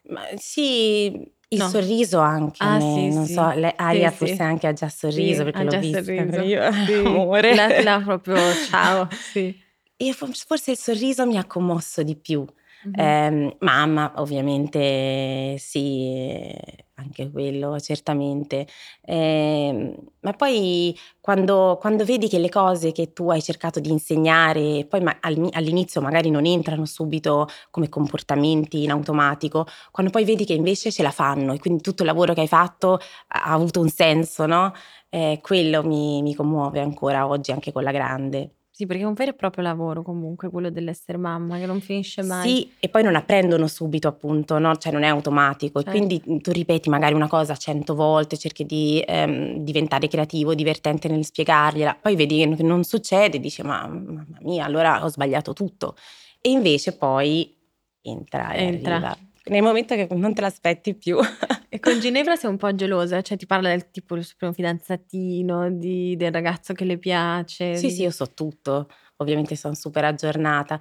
ma 0.04 0.22
sì, 0.36 1.30
il 1.48 1.58
No. 1.58 1.68
sorriso 1.68 2.20
anche, 2.20 2.64
Ah, 2.64 2.78
me, 2.78 2.80
sì, 2.80 3.12
non 3.12 3.26
sì. 3.26 3.34
so, 3.34 3.50
lei- 3.50 3.74
Aria 3.76 4.10
Sì, 4.10 4.16
forse 4.16 4.42
anche 4.42 4.66
ha 4.66 4.72
già 4.72 4.88
sorriso 4.88 5.44
perché 5.44 5.62
l'ho 5.64 5.78
vista 5.78 6.02
sorriso. 6.02 6.40
io, 6.40 6.62
amore. 7.04 7.54
La, 7.54 7.82
la 7.82 8.00
proprio 8.02 8.38
ciao, 8.54 9.08
sì. 9.30 9.54
E 9.98 10.12
for- 10.14 10.34
forse 10.34 10.70
il 10.70 10.78
sorriso 10.78 11.26
mi 11.26 11.36
ha 11.36 11.44
commosso 11.44 12.02
di 12.02 12.16
più. 12.16 12.46
Mhm. 12.86 12.92
Ehm, 13.00 13.56
mamma, 13.60 14.12
ovviamente, 14.16 15.56
sì, 15.58 16.08
eh, 16.14 16.84
anche 16.94 17.30
quello, 17.32 17.80
certamente. 17.80 18.66
Ehm, 19.02 19.94
ma 20.20 20.32
poi 20.32 20.96
quando, 21.20 21.78
quando 21.80 22.04
vedi 22.04 22.28
che 22.28 22.38
le 22.38 22.48
cose 22.48 22.92
che 22.92 23.12
tu 23.12 23.28
hai 23.30 23.42
cercato 23.42 23.80
di 23.80 23.90
insegnare, 23.90 24.86
poi 24.88 25.00
ma- 25.00 25.16
all'ini- 25.20 25.50
all'inizio 25.52 26.00
magari 26.00 26.30
non 26.30 26.46
entrano 26.46 26.84
subito 26.86 27.48
come 27.70 27.88
comportamenti 27.88 28.84
in 28.84 28.90
automatico, 28.92 29.66
quando 29.90 30.12
poi 30.12 30.24
vedi 30.24 30.44
che 30.44 30.52
invece 30.54 30.92
ce 30.92 31.02
la 31.02 31.10
fanno 31.10 31.52
e 31.54 31.58
quindi 31.58 31.82
tutto 31.82 32.02
il 32.02 32.08
lavoro 32.08 32.34
che 32.34 32.42
hai 32.42 32.48
fatto 32.48 32.94
ha 33.28 33.42
avuto 33.52 33.80
un 33.80 33.88
senso, 33.88 34.46
no? 34.46 34.72
Eh, 35.08 35.40
quello 35.42 35.82
mi, 35.84 36.22
mi 36.22 36.34
commuove 36.34 36.80
ancora 36.80 37.26
oggi 37.26 37.50
anche 37.52 37.72
con 37.72 37.82
la 37.82 37.90
grande. 37.92 38.52
Sì, 38.76 38.84
perché 38.84 39.04
è 39.04 39.06
un 39.06 39.14
vero 39.14 39.30
e 39.30 39.34
proprio 39.34 39.64
lavoro 39.64 40.02
comunque 40.02 40.50
quello 40.50 40.68
dell'essere 40.68 41.16
mamma, 41.16 41.56
che 41.58 41.64
non 41.64 41.80
finisce 41.80 42.20
mai. 42.22 42.46
Sì, 42.56 42.72
e 42.78 42.90
poi 42.90 43.02
non 43.02 43.14
apprendono 43.14 43.66
subito, 43.68 44.06
appunto, 44.06 44.58
no? 44.58 44.76
Cioè 44.76 44.92
non 44.92 45.02
è 45.02 45.06
automatico. 45.06 45.82
Certo. 45.82 45.96
Quindi 45.96 46.42
tu 46.42 46.52
ripeti 46.52 46.90
magari 46.90 47.14
una 47.14 47.26
cosa 47.26 47.56
cento 47.56 47.94
volte, 47.94 48.36
cerchi 48.36 48.66
di 48.66 49.02
ehm, 49.06 49.60
diventare 49.60 50.08
creativo, 50.08 50.54
divertente 50.54 51.08
nel 51.08 51.24
spiegargliela. 51.24 51.96
Poi 52.02 52.16
vedi 52.16 52.54
che 52.54 52.62
non 52.62 52.84
succede, 52.84 53.40
dici, 53.40 53.62
ma 53.62 53.86
mamma 53.86 54.26
mia, 54.40 54.66
allora 54.66 55.02
ho 55.02 55.08
sbagliato 55.08 55.54
tutto. 55.54 55.96
E 56.42 56.50
invece 56.50 56.98
poi 56.98 57.56
entra 58.02 58.54
Entra. 58.54 58.96
arriva. 58.96 59.18
Nel 59.48 59.62
momento 59.62 59.94
che 59.94 60.08
non 60.10 60.34
te 60.34 60.40
l'aspetti 60.40 60.94
più. 60.94 61.18
E 61.68 61.80
con 61.80 61.98
Ginevra 61.98 62.36
sei 62.36 62.48
un 62.48 62.56
po' 62.56 62.74
gelosa, 62.74 63.20
cioè 63.22 63.36
ti 63.36 63.44
parla 63.44 63.68
del 63.68 63.90
tipo 63.90 64.14
del 64.14 64.24
suo 64.24 64.36
primo 64.38 64.52
fidanzatino, 64.52 65.70
di- 65.72 66.16
del 66.16 66.32
ragazzo 66.32 66.72
che 66.72 66.84
le 66.84 66.96
piace. 66.96 67.74
Sì, 67.76 67.88
di- 67.88 67.92
sì, 67.92 68.02
io 68.02 68.10
so 68.10 68.32
tutto, 68.32 68.88
ovviamente 69.16 69.56
sono 69.56 69.74
super 69.74 70.04
aggiornata. 70.04 70.78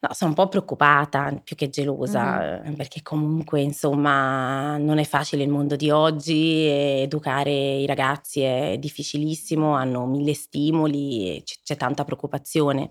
No, 0.00 0.08
sono 0.14 0.30
un 0.30 0.36
po' 0.36 0.48
preoccupata, 0.48 1.30
più 1.44 1.54
che 1.54 1.68
gelosa, 1.68 2.62
eh, 2.64 2.72
perché 2.72 3.02
comunque, 3.02 3.60
insomma, 3.60 4.76
non 4.78 4.98
è 4.98 5.04
facile 5.04 5.44
il 5.44 5.48
mondo 5.50 5.76
di 5.76 5.90
oggi, 5.90 6.66
e 6.66 7.02
educare 7.02 7.52
i 7.52 7.86
ragazzi 7.86 8.40
è 8.40 8.76
difficilissimo, 8.80 9.74
hanno 9.76 10.06
mille 10.06 10.34
stimoli, 10.34 11.36
e 11.36 11.42
c- 11.44 11.60
c'è 11.62 11.76
tanta 11.76 12.02
preoccupazione. 12.02 12.90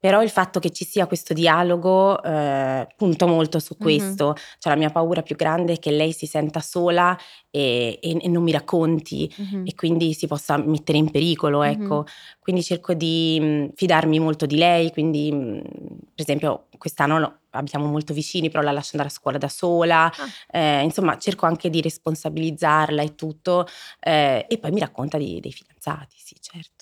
Però 0.00 0.22
il 0.22 0.30
fatto 0.30 0.60
che 0.60 0.70
ci 0.70 0.86
sia 0.86 1.06
questo 1.06 1.34
dialogo 1.34 2.22
eh, 2.22 2.86
punto 2.96 3.26
molto 3.26 3.58
su 3.58 3.76
questo. 3.76 4.34
Cioè 4.58 4.72
la 4.72 4.78
mia 4.78 4.88
paura 4.88 5.20
più 5.20 5.36
grande 5.36 5.74
è 5.74 5.78
che 5.78 5.90
lei 5.90 6.12
si 6.12 6.24
senta 6.24 6.60
sola 6.60 7.14
e, 7.50 7.98
e- 8.00 8.16
e 8.22 8.28
non 8.28 8.42
mi 8.42 8.50
racconti 8.50 9.30
Mhm. 9.36 9.64
e 9.66 9.74
quindi 9.74 10.14
si 10.14 10.26
possa 10.26 10.56
mettere 10.56 10.96
in 10.96 11.10
pericolo, 11.10 11.62
ecco. 11.62 12.06
Quindi 12.40 12.62
cerco 12.62 12.94
di 12.94 13.70
fidarmi 13.74 14.18
molto 14.18 14.46
di 14.46 14.56
lei, 14.56 14.90
quindi 14.90 15.30
per 15.30 16.24
esempio 16.24 16.68
quest'anno 16.78 17.18
no, 17.18 17.38
abitiamo 17.50 17.84
molto 17.86 18.14
vicini, 18.14 18.48
però 18.48 18.62
la 18.62 18.72
lascio 18.72 18.90
andare 18.92 19.10
a 19.10 19.12
scuola 19.12 19.36
da 19.36 19.48
sola, 19.48 20.04
Ah. 20.06 20.58
eh, 20.58 20.82
insomma 20.82 21.18
cerco 21.18 21.44
anche 21.44 21.68
di 21.68 21.82
responsabilizzarla 21.82 23.02
e 23.02 23.14
tutto, 23.16 23.66
eh, 24.00 24.46
e 24.48 24.58
poi 24.58 24.70
mi 24.70 24.80
racconta 24.80 25.18
di- 25.18 25.40
dei 25.40 25.52
fidanzati, 25.52 26.16
sì 26.16 26.36
certo. 26.40 26.79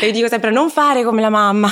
E 0.00 0.06
io 0.06 0.12
dico 0.12 0.28
sempre 0.28 0.50
non 0.50 0.70
fare 0.70 1.04
come 1.04 1.20
la 1.20 1.30
mamma. 1.30 1.70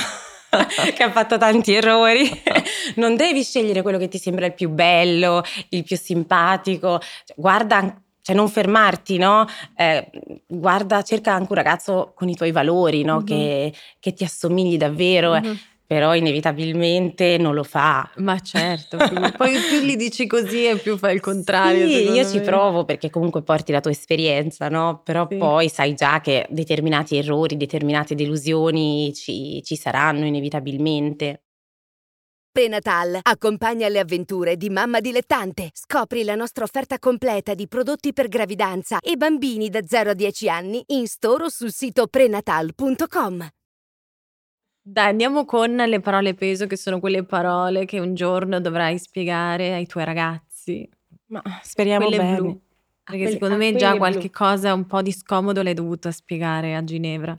che 0.95 1.03
ha 1.03 1.11
fatto 1.11 1.37
tanti 1.37 1.73
errori. 1.73 2.29
non 2.95 3.15
devi 3.15 3.43
scegliere 3.43 3.81
quello 3.81 3.97
che 3.97 4.07
ti 4.07 4.17
sembra 4.17 4.45
il 4.47 4.53
più 4.53 4.69
bello, 4.69 5.43
il 5.69 5.83
più 5.83 5.97
simpatico. 5.97 6.99
Cioè, 6.99 7.35
guarda 7.35 8.01
cioè 8.21 8.35
non 8.35 8.49
fermarti, 8.49 9.17
no? 9.17 9.47
Eh, 9.75 10.09
guarda, 10.45 11.01
cerca 11.01 11.33
anche 11.33 11.47
un 11.49 11.55
ragazzo 11.55 12.11
con 12.15 12.29
i 12.29 12.35
tuoi 12.35 12.51
valori, 12.51 13.03
no? 13.03 13.17
Mhm. 13.17 13.25
che, 13.25 13.73
che 13.99 14.13
ti 14.13 14.23
assomigli 14.23 14.77
davvero, 14.77 15.35
eh. 15.35 15.57
Però 15.89 16.13
inevitabilmente 16.13 17.37
non 17.39 17.55
lo 17.55 17.63
fa. 17.63 18.07
Ma 18.17 18.39
certo, 18.41 18.97
poi 19.35 19.57
più 19.57 19.79
li 19.81 19.95
dici 19.95 20.27
così 20.27 20.67
e 20.67 20.77
più 20.77 20.95
fai 20.97 21.15
il 21.15 21.19
contrario. 21.19 21.87
Sì, 21.87 22.11
io 22.11 22.29
ci 22.29 22.37
me. 22.37 22.43
provo 22.43 22.85
perché 22.85 23.09
comunque 23.09 23.41
porti 23.41 23.71
la 23.71 23.79
tua 23.79 23.89
esperienza, 23.89 24.69
no? 24.69 25.01
Però 25.03 25.25
Sì. 25.27 25.37
poi 25.37 25.67
sai 25.67 25.95
già 25.95 26.21
che 26.21 26.45
determinati 26.51 27.17
errori, 27.17 27.57
determinate 27.57 28.13
delusioni 28.13 29.11
ci, 29.15 29.63
ci 29.63 29.75
saranno 29.75 30.25
inevitabilmente. 30.25 31.45
Prenatal 32.51 33.19
accompagna 33.23 33.87
le 33.87 33.97
avventure 33.97 34.57
di 34.57 34.69
mamma 34.69 34.99
dilettante. 34.99 35.69
Scopri 35.73 36.23
la 36.23 36.35
nostra 36.35 36.63
offerta 36.65 36.99
completa 36.99 37.55
di 37.55 37.67
prodotti 37.67 38.13
per 38.13 38.27
gravidanza 38.27 38.99
e 38.99 39.15
bambini 39.15 39.69
da 39.69 39.79
0 39.83 40.11
a 40.11 40.13
10 40.13 40.49
anni 40.49 40.83
in 40.87 41.07
store 41.07 41.45
o 41.45 41.49
sul 41.49 41.71
sito 41.71 42.05
prenatal.com. 42.05 43.47
Dai, 44.91 45.09
andiamo 45.09 45.45
con 45.45 45.75
le 45.75 45.99
parole 45.99 46.33
peso, 46.33 46.65
che 46.65 46.75
sono 46.75 46.99
quelle 46.99 47.23
parole 47.23 47.85
che 47.85 47.99
un 47.99 48.15
giorno 48.15 48.59
dovrai 48.59 48.97
spiegare 48.97 49.75
ai 49.75 49.85
tuoi 49.85 50.03
ragazzi. 50.03 50.89
Ma 51.27 51.43
speriamo 51.61 52.07
quelle 52.07 52.17
bene. 52.17 52.37
blu. 52.37 52.61
Perché 53.03 53.21
quelle- 53.21 53.31
secondo 53.33 53.53
a 53.53 53.57
me 53.57 53.75
già 53.75 53.95
qualche 53.97 54.19
blu. 54.19 54.31
cosa 54.31 54.73
un 54.73 54.87
po' 54.87 55.03
di 55.03 55.11
scomodo 55.11 55.61
l'hai 55.61 55.75
dovuta 55.75 56.09
spiegare 56.09 56.73
a 56.75 56.83
Ginevra. 56.83 57.37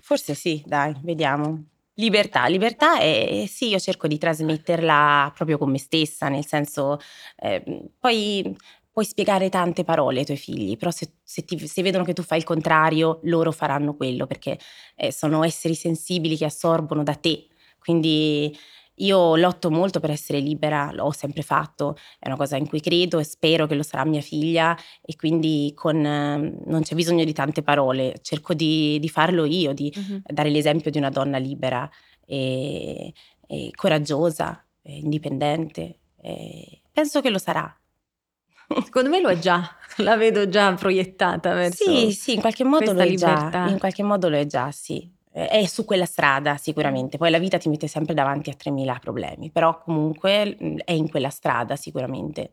Forse 0.00 0.34
sì, 0.34 0.62
dai, 0.64 0.94
vediamo. 1.02 1.64
Libertà, 1.94 2.46
libertà 2.46 3.00
e 3.00 3.46
sì, 3.48 3.68
io 3.68 3.80
cerco 3.80 4.06
di 4.06 4.16
trasmetterla 4.16 5.32
proprio 5.34 5.58
con 5.58 5.70
me 5.70 5.78
stessa, 5.78 6.28
nel 6.28 6.46
senso, 6.46 6.98
eh, 7.36 7.90
poi 7.98 8.56
puoi 8.92 9.04
spiegare 9.04 9.48
tante 9.48 9.84
parole 9.84 10.20
ai 10.20 10.24
tuoi 10.24 10.36
figli, 10.36 10.76
però 10.76 10.90
se, 10.90 11.14
se 11.22 11.44
ti- 11.44 11.66
se 11.66 11.82
vedono 11.82 12.04
che 12.04 12.12
tu 12.12 12.22
fai 12.22 12.38
il 12.38 12.44
contrario, 12.44 13.20
loro 13.24 13.52
faranno 13.52 13.94
quello, 13.94 14.26
perché 14.26 14.58
eh, 14.96 15.12
sono 15.12 15.44
esseri 15.44 15.74
sensibili 15.74 16.36
che 16.36 16.44
assorbono 16.46 17.02
da 17.02 17.14
te. 17.14 17.46
Quindi 17.78 18.54
io 18.96 19.36
lotto 19.36 19.70
molto 19.70 19.98
per 20.00 20.10
essere 20.10 20.40
libera, 20.40 20.90
l'ho 20.92 21.10
sempre 21.12 21.42
fatto, 21.42 21.96
è 22.18 22.26
una 22.26 22.36
cosa 22.36 22.56
in 22.56 22.66
cui 22.68 22.80
credo 22.80 23.18
e 23.18 23.24
spero 23.24 23.66
che 23.66 23.74
lo 23.74 23.82
sarà 23.82 24.04
mia 24.04 24.20
figlia 24.20 24.76
e 25.00 25.16
quindi 25.16 25.72
con, 25.74 26.04
eh, 26.04 26.54
non 26.66 26.82
c'è 26.82 26.94
bisogno 26.94 27.24
di 27.24 27.32
tante 27.32 27.62
parole, 27.62 28.18
cerco 28.22 28.52
di, 28.54 28.98
di 28.98 29.08
farlo 29.08 29.44
io, 29.44 29.72
di 29.72 29.90
dare 30.22 30.50
l'esempio 30.50 30.90
di 30.90 30.98
una 30.98 31.08
donna 31.10 31.38
libera 31.38 31.88
e, 32.26 33.12
e 33.46 33.70
coraggiosa, 33.74 34.62
e 34.82 34.98
indipendente. 34.98 36.00
e 36.20 36.82
penso 36.92 37.20
che 37.22 37.30
lo 37.30 37.38
sarà. 37.38 37.74
Secondo 38.84 39.08
me 39.08 39.20
lo 39.20 39.28
è 39.28 39.38
già, 39.38 39.68
la 39.98 40.16
vedo 40.16 40.48
già 40.48 40.72
proiettata 40.74 41.52
verso... 41.54 41.84
Sì, 41.84 42.12
sì, 42.12 42.34
in 42.34 42.40
qualche 42.40 42.64
modo 42.64 42.92
lo 42.92 43.00
è 43.00 43.14
già. 43.14 43.28
libertà. 43.34 43.68
In 43.68 43.78
qualche 43.78 44.02
modo 44.02 44.28
lo 44.28 44.36
è 44.36 44.46
già, 44.46 44.70
sì. 44.70 45.10
È 45.32 45.64
su 45.66 45.84
quella 45.84 46.06
strada 46.06 46.56
sicuramente. 46.56 47.16
Poi 47.16 47.30
la 47.30 47.38
vita 47.38 47.56
ti 47.58 47.68
mette 47.68 47.86
sempre 47.86 48.14
davanti 48.14 48.50
a 48.50 48.54
3000 48.54 48.98
problemi, 49.00 49.50
però 49.50 49.78
comunque 49.78 50.56
mm, 50.60 50.78
è 50.84 50.92
in 50.92 51.08
quella 51.08 51.30
strada 51.30 51.76
sicuramente. 51.76 52.50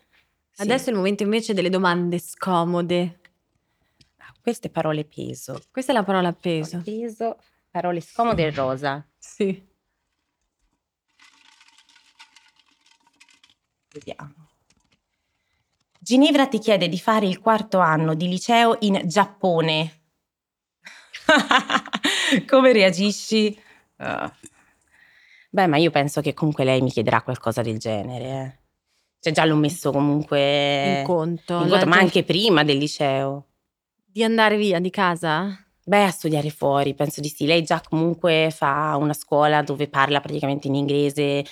Sì. 0.52 0.62
Adesso 0.62 0.88
è 0.88 0.90
il 0.92 0.96
momento 0.98 1.24
invece 1.24 1.54
delle 1.54 1.70
domande 1.70 2.20
scomode. 2.20 3.20
Ah, 4.18 4.34
Queste 4.42 4.70
parole 4.70 5.06
peso. 5.06 5.60
Questa 5.72 5.92
è 5.92 5.96
la 5.96 6.04
parola 6.04 6.32
peso. 6.34 6.82
Peso, 6.84 7.38
parole 7.72 8.00
scomode 8.02 8.44
e 8.46 8.52
rosa. 8.52 9.04
Sì. 9.18 9.66
Vediamo. 13.92 14.47
Ginevra 16.08 16.48
ti 16.48 16.60
chiede 16.60 16.88
di 16.88 16.98
fare 16.98 17.26
il 17.26 17.38
quarto 17.38 17.80
anno 17.80 18.14
di 18.14 18.30
liceo 18.30 18.78
in 18.80 19.02
Giappone. 19.04 20.04
Come 22.48 22.72
reagisci? 22.72 23.60
Ah. 23.98 24.34
Beh, 25.50 25.68
ma 25.68 25.76
io 25.76 25.92
penso 25.92 26.22
che 26.22 26.34
comunque 26.34 26.64
lei 26.64 26.80
mi 26.80 26.92
chiederà 26.92 27.22
qualcosa 27.22 27.62
del 27.62 27.78
genere. 27.78 28.24
eh. 28.24 28.60
Cioè, 29.20 29.34
già 29.34 29.44
l'ho 29.44 29.58
messo 29.58 29.92
comunque 29.92 31.00
In 31.00 31.04
conto. 31.04 31.60
in 31.64 31.68
conto, 31.68 31.86
ma 31.86 31.98
anche 31.98 32.24
prima 32.24 32.64
del 32.64 32.78
liceo. 32.78 33.48
Di 34.06 34.24
andare 34.24 34.56
via 34.56 34.80
di 34.80 34.90
casa? 34.90 35.62
Beh, 35.90 36.04
a 36.04 36.12
studiare 36.12 36.50
fuori, 36.50 36.94
penso 36.94 37.22
di 37.22 37.30
sì. 37.30 37.46
Lei 37.46 37.64
già 37.64 37.82
comunque 37.82 38.50
fa 38.54 38.98
una 39.00 39.14
scuola 39.14 39.62
dove 39.62 39.88
parla 39.88 40.20
praticamente 40.20 40.68
in 40.68 40.76
inglese, 40.76 41.46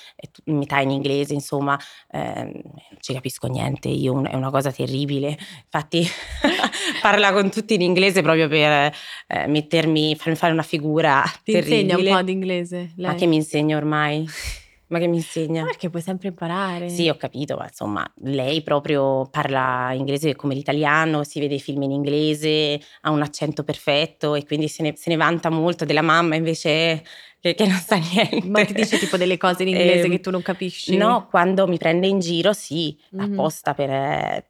metà 0.48 0.82
in 0.82 0.89
inglese, 0.89 1.34
insomma, 1.34 1.80
ehm, 2.12 2.52
non 2.52 2.98
ci 3.00 3.13
capisco 3.13 3.48
niente, 3.48 3.88
io 3.88 4.21
è 4.24 4.36
una 4.36 4.50
cosa 4.50 4.74
terribile. 4.74 5.38
Infatti 5.63 6.06
parla 7.02 7.32
con 7.32 7.50
tutti 7.50 7.76
in 7.76 7.82
inglese 7.82 8.21
proprio 8.21 8.50
per 8.50 8.93
eh, 9.28 9.48
mettermi, 9.48 10.17
farmi 10.17 10.36
fare 10.36 10.52
una 10.52 10.63
figura 10.63 11.24
Ti 11.41 11.54
terribile. 11.54 11.76
insegna 11.93 12.12
un 12.12 12.17
po' 12.17 12.26
di 12.26 12.32
inglese? 12.34 12.91
Lei? 12.98 13.12
Ma 13.12 13.15
che 13.15 13.28
mi 13.28 13.36
insegna 13.38 13.78
ormai? 13.78 14.28
Ma 14.88 15.00
che 15.00 15.08
mi 15.08 15.17
insegna? 15.17 15.62
Ma 15.63 15.67
Perché 15.69 15.89
puoi 15.89 16.02
sempre 16.02 16.28
imparare. 16.30 16.89
Sì, 16.89 17.10
ho 17.10 17.15
capito, 17.17 17.56
ma 17.58 17.65
insomma, 17.65 18.06
lei 18.21 18.62
proprio 18.62 19.28
parla 19.30 19.91
inglese 19.93 20.36
come 20.36 20.54
l'italiano, 20.54 21.24
si 21.24 21.39
vede 21.39 21.56
i 21.56 21.60
film 21.60 21.82
in 21.84 21.91
inglese, 21.91 22.80
ha 23.02 23.10
un 23.10 23.21
accento 23.21 23.63
perfetto 23.63 24.36
e 24.36 24.45
quindi 24.45 24.67
se 24.67 24.84
ne, 24.84 24.93
se 24.95 25.10
ne 25.10 25.15
vanta 25.15 25.50
molto 25.50 25.86
della 25.86 26.02
mamma 26.04 26.36
invece 26.36 27.04
che, 27.39 27.56
che 27.56 27.65
non 27.65 27.78
sa 27.80 27.95
niente. 27.98 28.48
Ma 28.48 28.63
ti 28.63 28.74
dice 28.74 28.98
tipo 28.98 29.17
delle 29.17 29.38
cose 29.38 29.63
in 29.63 29.69
inglese 29.69 30.06
Ehm, 30.06 30.12
che 30.12 30.19
tu 30.19 30.30
non 30.30 30.41
capisci? 30.43 30.95
No, 30.98 31.28
quando 31.30 31.67
mi 31.67 31.78
prende 31.78 32.06
in 32.08 32.19
giro 32.19 32.54
sì, 32.54 32.95
Mhm. 33.12 33.21
apposta 33.24 33.74
per... 33.74 33.89
eh, 33.89 34.50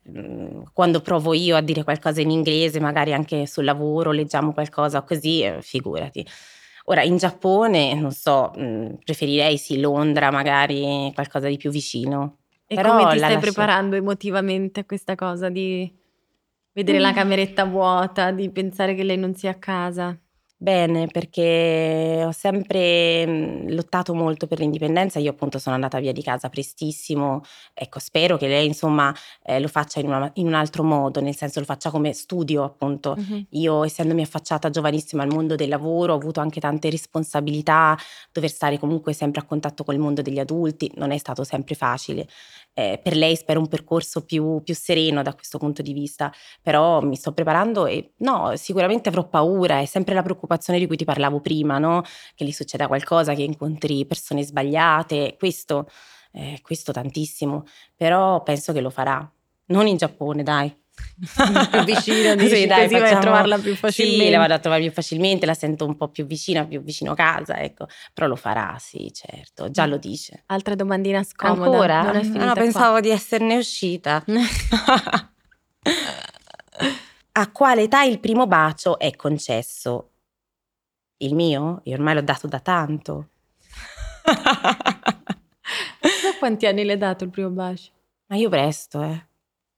quando 0.74 1.00
provo 1.02 1.34
io 1.34 1.56
a 1.56 1.62
dire 1.62 1.84
qualcosa 1.84 2.21
in 2.21 2.30
inglese, 2.32 2.80
magari 2.80 3.13
anche 3.13 3.45
sul 3.48 3.63
lavoro, 3.63 4.12
leggiamo 4.12 4.52
qualcosa 4.54 5.02
così, 5.04 5.41
eh, 5.43 5.62
figurati. 5.62 6.26
Ora, 6.88 7.02
in 7.04 7.17
Giappone, 7.17 7.95
non 7.95 8.12
so, 8.12 8.52
mm, 8.58 8.93
preferirei 9.04 9.58
sì, 9.58 9.80
Londra, 9.80 10.30
magari 10.32 11.12
qualcosa 11.15 11.48
di 11.48 11.58
più 11.58 11.71
vicino. 11.71 12.38
E 12.67 12.76
Però 12.76 12.89
come 12.91 13.12
ti 13.13 13.17
la 13.19 13.26
stai 13.26 13.34
lascio- 13.36 13.52
preparando 13.54 13.95
emotivamente 13.95 14.82
a 14.82 14.86
questa 14.86 15.15
cosa 15.15 15.50
di 15.50 15.91
vedere 16.74 17.00
la 17.00 17.12
Mm. 17.12 17.15
cameretta 17.15 17.65
vuota, 17.65 18.32
di 18.32 18.50
pensare 18.52 18.93
che 18.95 19.04
lei 19.04 19.17
non 19.17 19.34
sia 19.34 19.52
a 19.52 19.56
casa? 19.56 20.15
Bene, 20.58 21.08
perché 21.08 22.24
ho 22.26 22.32
sempre 22.32 23.28
mm, 23.28 23.68
lottato 23.72 24.13
molto 24.15 24.48
per 24.48 24.60
l'indipendenza. 24.60 25.20
Io 25.20 25.32
appunto 25.32 25.60
sono 25.60 25.76
andata 25.76 26.00
via 26.00 26.13
di 26.13 26.24
casa 26.24 26.48
prestissimo. 26.48 27.41
Ecco, 27.74 28.00
spero 28.00 28.38
che 28.38 28.48
lei 28.48 28.65
insomma 28.65 29.13
eh, 29.44 29.60
lo 29.60 29.68
faccia 29.68 30.00
in, 30.00 30.08
una- 30.08 30.32
in 30.36 30.48
un 30.48 30.54
altro 30.54 30.84
modo, 30.84 31.20
nel 31.20 31.36
senso 31.36 31.60
lo 31.60 31.65
faccia 31.65 31.91
come 31.91 32.13
studio 32.13 32.63
appunto. 32.63 33.15
Mhm. 33.18 33.48
Io, 33.52 33.84
essendomi 33.84 34.22
affacciata 34.22 34.70
giovanissima 34.70 35.24
al 35.24 35.30
mondo 35.30 35.56
del 35.56 35.68
lavoro, 35.70 36.13
ho 36.13 36.15
avuto 36.15 36.39
anche 36.39 36.62
tante 36.62 36.89
responsabilità, 36.89 37.98
dover 38.32 38.50
stare 38.50 38.80
comunque 38.80 39.12
sempre 39.12 39.41
a 39.41 39.44
contatto 39.46 39.84
col 39.84 39.98
mondo 39.98 40.22
degli 40.22 40.39
adulti, 40.39 40.89
non 40.96 41.12
è 41.12 41.18
stato 41.18 41.44
sempre 41.44 41.76
facile. 41.76 42.28
Eh, 42.78 43.00
per 43.02 43.15
lei 43.15 43.36
spero 43.38 43.60
un 43.62 43.68
percorso 43.70 44.26
più, 44.26 44.62
più 44.63 44.76
sereno 44.76 45.22
da 45.22 45.34
questo 45.34 45.58
punto 45.58 45.82
di 45.82 45.94
vista, 45.94 46.32
però 46.62 47.00
mi 47.02 47.15
sto 47.15 47.32
preparando 47.34 47.86
e 47.86 48.13
no, 48.18 48.52
sicuramente 48.58 49.08
avrò 49.10 49.28
paura, 49.30 49.80
è 49.80 49.86
sempre 49.86 50.13
la 50.13 50.22
preoccupazione 50.46 50.80
di 50.80 50.88
cui 50.88 50.96
ti 50.96 51.06
parlavo 51.06 51.42
prima, 51.42 51.78
no? 51.80 52.04
Che 52.36 52.46
gli 52.46 52.52
succeda 52.52 52.88
qualcosa, 52.88 53.34
che 53.34 53.42
incontri 53.44 54.06
persone 54.06 54.44
sbagliate, 54.44 55.36
questo, 55.38 55.90
eh, 56.32 56.60
questo 56.62 56.92
tantissimo, 56.92 57.64
però 57.96 58.42
penso 58.44 58.72
che 58.74 58.82
lo 58.82 58.90
farà. 58.90 59.30
Non 59.68 59.88
in 59.88 59.98
Giappone, 59.98 60.44
dai. 60.44 60.74
Più 61.72 61.84
vicino, 61.84 62.36
dici, 62.40 62.68
così 62.68 62.68
vai 62.68 63.12
a 63.12 63.20
trovarla 63.20 63.58
più 63.58 63.72
Sì, 63.72 63.78
facilmente. 63.78 64.30
la 64.32 64.38
vado 64.38 64.54
a 64.54 64.60
trovare 64.60 64.82
più 64.84 64.92
facilmente, 64.94 65.46
la 65.46 65.54
sento 65.54 65.86
un 65.86 65.98
po' 65.98 66.08
più 66.08 66.26
vicina, 66.26 66.66
più 66.66 66.82
vicino 66.82 67.14
casa, 67.14 67.60
ecco. 67.60 67.88
Però 68.14 68.28
lo 68.28 68.38
farà, 68.38 68.78
sì, 68.80 69.12
certo, 69.14 69.70
già 69.72 69.86
lo 69.88 69.98
dice. 69.98 70.44
Altra 70.46 70.74
domandina 70.76 71.22
scomoda. 71.24 71.66
Ancora? 71.66 72.02
Non 72.04 72.16
è 72.16 72.20
Ah, 72.20 72.24
finita 72.24 72.46
no, 72.46 72.54
qua. 72.54 72.62
pensavo 72.62 73.00
di 73.02 73.10
esserne 73.10 73.58
uscita. 73.58 74.24
A 77.38 77.52
quale 77.52 77.82
età 77.84 78.04
il 78.04 78.20
primo 78.22 78.48
bacio 78.48 78.98
è 78.98 79.14
concesso? 79.18 80.12
Il 81.17 81.34
mio? 81.36 81.82
Io 81.86 81.93
ormai 81.95 82.13
l'ho 82.13 82.21
dato 82.21 82.47
da 82.47 82.60
tanto. 82.60 83.30
So 86.01 86.38
quanti 86.39 86.65
anni 86.65 86.84
le 86.84 86.93
hai 86.93 86.97
dato 86.97 87.23
il 87.23 87.30
primo 87.30 87.49
bacio? 87.49 87.91
Ma 88.28 88.36
io 88.36 88.49
presto, 88.49 89.01
eh. 89.01 89.28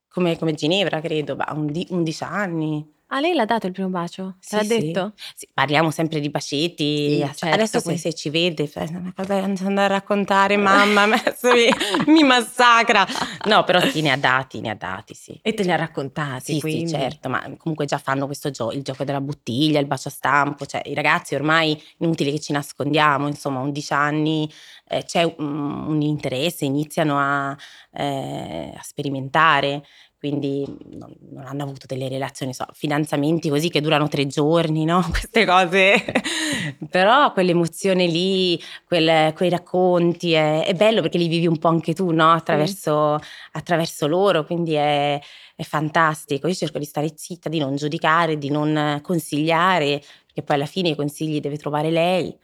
Come, 0.10 0.38
come 0.38 0.54
Ginevra, 0.54 1.00
credo, 1.02 1.36
bah, 1.36 1.52
undi- 1.54 1.88
11 1.90 2.24
anni. 2.24 2.96
Ah, 3.10 3.22
lei 3.22 3.34
l'ha 3.34 3.46
dato 3.46 3.68
il 3.68 3.72
primo 3.72 3.88
bacio? 3.88 4.36
Sì, 4.42 4.56
l'ha 4.58 4.64
sì. 4.64 4.68
detto? 4.68 5.14
Sì, 5.34 5.48
parliamo 5.54 5.92
sempre 5.92 6.20
di 6.20 6.30
bacetti. 6.30 7.10
Sì, 7.24 7.32
certo, 7.36 7.56
adesso 7.56 7.82
poi- 7.82 7.98
se 7.98 8.14
ci 8.14 8.30
vede, 8.30 8.68
fa, 8.68 8.86
"Ma 8.92 9.14
cosa 9.16 9.36
andare 9.36 9.94
a 9.94 9.98
raccontare, 9.98 10.58
mamma, 10.58 11.06
mi, 11.44 11.70
mi 12.08 12.24
massacra. 12.24 13.06
No, 13.46 13.64
però 13.64 13.80
sì, 13.80 14.02
ne 14.02 14.12
ha 14.12 14.18
dati, 14.18 14.60
ne 14.60 14.72
ha 14.72 14.76
dati, 14.76 15.14
sì. 15.14 15.40
E 15.42 15.54
te 15.54 15.64
li 15.64 15.72
ha 15.72 15.78
raccontati, 15.78 16.56
Sì, 16.56 16.60
quindi. 16.60 16.88
sì, 16.90 16.96
certo, 16.96 17.30
ma 17.30 17.42
comunque 17.58 17.86
già 17.86 17.98
fanno 17.98 18.26
questo 18.26 18.50
gioco, 18.52 18.74
il 18.74 18.82
gioco 18.84 19.06
della 19.06 19.22
bottiglia, 19.22 19.80
il 19.80 19.88
bacio 19.88 20.10
a 20.10 20.12
stampo, 20.12 20.66
cioè 20.66 20.82
i 20.84 20.94
ragazzi 20.94 21.34
ormai 21.34 21.82
inutile 22.00 22.32
che 22.32 22.42
ci 22.42 22.52
nascondiamo, 22.52 23.28
insomma, 23.28 23.60
a 23.60 23.64
11 23.64 23.94
anni 23.94 24.52
eh, 24.90 25.04
c'è 25.06 25.24
un, 25.24 25.88
un 25.88 26.02
interesse, 26.02 26.66
iniziano 26.66 27.18
a, 27.18 27.56
eh, 27.94 28.74
a 28.78 28.82
sperimentare, 28.84 29.84
quindi 30.20 30.66
non, 30.96 31.16
non 31.30 31.46
hanno 31.46 31.64
avuto 31.64 31.86
delle 31.86 32.10
relazioni, 32.10 32.54
so, 32.54 32.66
fidanzamenti 32.74 33.50
così 33.50 33.70
che 33.70 33.82
durano 33.82 34.08
tre 34.08 34.26
giorni, 34.26 34.84
no? 34.84 35.06
Queste 35.10 35.46
cose. 35.46 36.04
Però 36.90 37.32
quell'emozione 37.34 38.08
lì, 38.08 38.60
quel, 38.86 39.34
quei 39.36 39.50
racconti, 39.50 40.34
è, 40.34 40.66
è, 40.66 40.74
bello 40.74 41.02
perché 41.02 41.20
li 41.20 41.28
vivi 41.28 41.46
un 41.46 41.60
po' 41.60 41.68
anche 41.68 41.94
tu, 41.94 42.12
no? 42.12 42.32
Attraverso, 42.32 43.20
attraverso 43.52 44.08
loro, 44.08 44.44
quindi 44.44 44.74
è, 44.74 45.22
è 45.56 45.64
fantastico. 45.64 46.48
Io 46.48 46.56
cerco 46.56 46.80
di 46.80 46.86
stare 46.86 47.14
zitta, 47.16 47.48
di 47.48 47.60
non 47.60 47.76
giudicare, 47.76 48.40
di 48.40 48.50
non 48.50 49.00
consigliare, 49.04 50.02
perché 50.26 50.42
poi 50.42 50.56
alla 50.56 50.66
fine 50.66 50.90
i 50.90 50.96
consigli 50.96 51.40
deve 51.40 51.58
trovare 51.58 51.92
lei. 51.92 52.36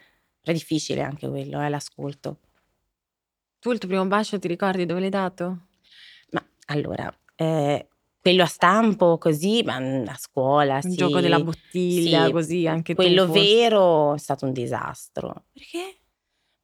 È 0.42 0.52
difficile 0.54 1.02
anche 1.02 1.28
quello, 1.28 1.60
eh, 1.62 1.70
l'ascolto. 1.70 2.38
Tu 3.60 3.72
il 3.72 3.80
tuo 3.80 3.88
primo 3.88 4.06
bacio 4.06 4.38
ti 4.38 4.48
ricordi 4.48 4.86
dove 4.86 5.00
l'hai 5.00 5.10
dato? 5.10 5.68
Ma 6.32 6.46
allora, 6.66 7.12
eh, 7.44 7.88
quello 8.22 8.44
a 8.44 8.48
stampo 8.48 9.18
così, 9.18 9.64
ma 9.64 9.80
mm, 9.80 10.08
a 10.08 10.16
scuola, 10.18 10.78
Il 10.78 10.84
sì. 10.92 10.96
gioco 10.96 11.20
della 11.20 11.40
bottiglia, 11.40 12.26
Sì, 12.26 12.32
così 12.32 12.68
anche. 12.68 12.96
Quello 12.96 13.28
vero 13.28 14.14
è 14.16 14.18
stato 14.18 14.46
un 14.46 14.54
disastro. 14.54 15.46
Perché? 15.52 15.98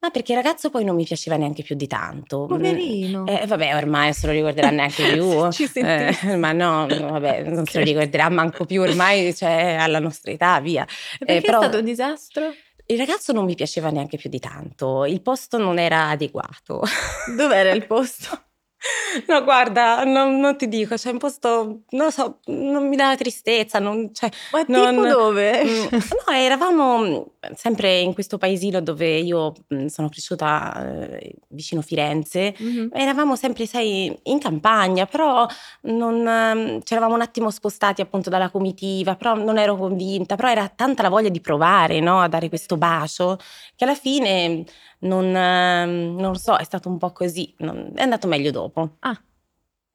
Ma 0.02 0.08
perché 0.08 0.32
il 0.32 0.38
ragazzo 0.42 0.70
poi 0.70 0.82
non 0.84 0.94
mi 0.96 1.04
piaceva 1.04 1.36
neanche 1.36 1.62
più 1.62 1.76
di 1.76 1.86
tanto. 1.86 2.44
Mm, 2.44 2.48
Poverino. 2.48 3.26
Eh, 3.26 3.44
vabbè, 3.46 3.74
ormai 3.76 4.14
se 4.14 4.26
lo 4.28 4.32
ricorderà 4.32 4.70
neanche 4.72 5.04
più. 5.12 5.50
Ci 5.52 5.70
Eh, 5.74 6.36
ma 6.36 6.52
no, 6.52 6.86
vabbè, 6.88 7.42
non 7.50 7.66
se 7.66 7.80
lo 7.80 7.84
ricorderà 7.84 8.30
manco 8.30 8.64
più 8.64 8.80
ormai, 8.80 9.34
cioè 9.34 9.76
alla 9.78 9.98
nostra 9.98 10.30
età, 10.30 10.58
via. 10.60 10.84
E 10.84 11.24
Perché 11.26 11.36
eh, 11.36 11.40
però- 11.42 11.58
è 11.58 11.62
stato 11.64 11.78
un 11.78 11.84
disastro? 11.84 12.54
Il 12.86 12.96
ragazzo 12.98 13.32
non 13.32 13.44
mi 13.44 13.54
piaceva 13.54 13.90
neanche 13.90 14.16
più 14.16 14.28
di 14.30 14.40
tanto, 14.40 15.04
il 15.04 15.20
posto 15.22 15.58
non 15.58 15.78
era 15.78 16.08
adeguato. 16.08 16.82
Dov'era 17.36 17.70
il 17.70 17.86
posto? 17.86 18.44
No, 19.26 19.42
guarda, 19.44 20.04
non, 20.04 20.38
non 20.38 20.56
ti 20.56 20.66
dico, 20.68 20.94
c'è 20.94 21.10
un 21.10 21.18
posto, 21.18 21.80
non 21.90 22.04
lo 22.06 22.10
so, 22.10 22.38
non 22.46 22.88
mi 22.88 22.96
dava 22.96 23.14
tristezza, 23.16 23.78
non, 23.78 24.14
cioè, 24.14 24.30
Ma 24.52 24.64
Non- 24.68 25.06
dove? 25.08 25.64
Mm, 25.64 25.98
No, 26.26 26.32
eravamo 26.34 27.26
sempre 27.54 28.00
in 28.00 28.12
questo 28.14 28.38
paesino 28.38 28.80
dove 28.80 29.18
io 29.18 29.52
mm, 29.74 29.86
sono 29.86 30.08
cresciuta 30.08 31.16
eh, 31.18 31.34
vicino 31.48 31.80
Firenze. 31.82 32.54
Mhm. 32.58 32.90
Eravamo 32.92 33.36
sempre, 33.36 33.66
sai, 33.66 34.14
in 34.24 34.38
campagna, 34.38 35.06
però 35.06 35.46
non, 35.82 36.26
ehm, 36.26 36.82
ci 36.82 36.92
eravamo 36.92 37.14
un 37.14 37.22
attimo 37.22 37.50
spostati 37.50 38.00
appunto 38.00 38.30
dalla 38.30 38.50
comitiva, 38.50 39.16
però 39.16 39.34
non 39.34 39.58
ero 39.58 39.76
convinta, 39.76 40.36
però 40.36 40.48
era 40.50 40.68
tanta 40.68 41.02
la 41.02 41.08
voglia 41.08 41.28
di 41.30 41.40
provare, 41.40 42.00
no, 42.00 42.20
a 42.20 42.28
dare 42.28 42.48
questo 42.48 42.76
bacio, 42.76 43.38
che 43.74 43.84
alla 43.84 43.94
fine 43.94 44.64
non, 45.00 45.24
ehm, 45.34 46.16
non 46.16 46.32
lo 46.32 46.38
so, 46.38 46.56
è 46.56 46.64
stato 46.64 46.88
un 46.88 46.98
po' 46.98 47.12
così, 47.12 47.52
non- 47.58 47.92
è 47.94 48.02
andato 48.02 48.26
meglio 48.28 48.50
dopo. 48.50 48.96
Ah. 49.00 49.18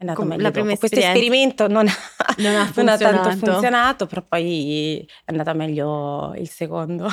Andato 0.10 0.22
Come 0.22 0.36
meglio 0.38 0.50
dopo. 0.52 0.78
Questo 0.78 1.00
esperimento 1.00 1.68
non 1.68 1.88
ha, 1.88 1.94
Non 2.38 2.56
ha 2.56 2.72
non 2.76 2.88
ha 2.90 2.98
tanto 2.98 3.30
funzionato. 3.32 4.06
però 4.06 4.22
poi 4.28 5.00
è 5.00 5.32
andata 5.32 5.54
meglio 5.54 6.34
il 6.38 6.50
secondo. 6.50 7.08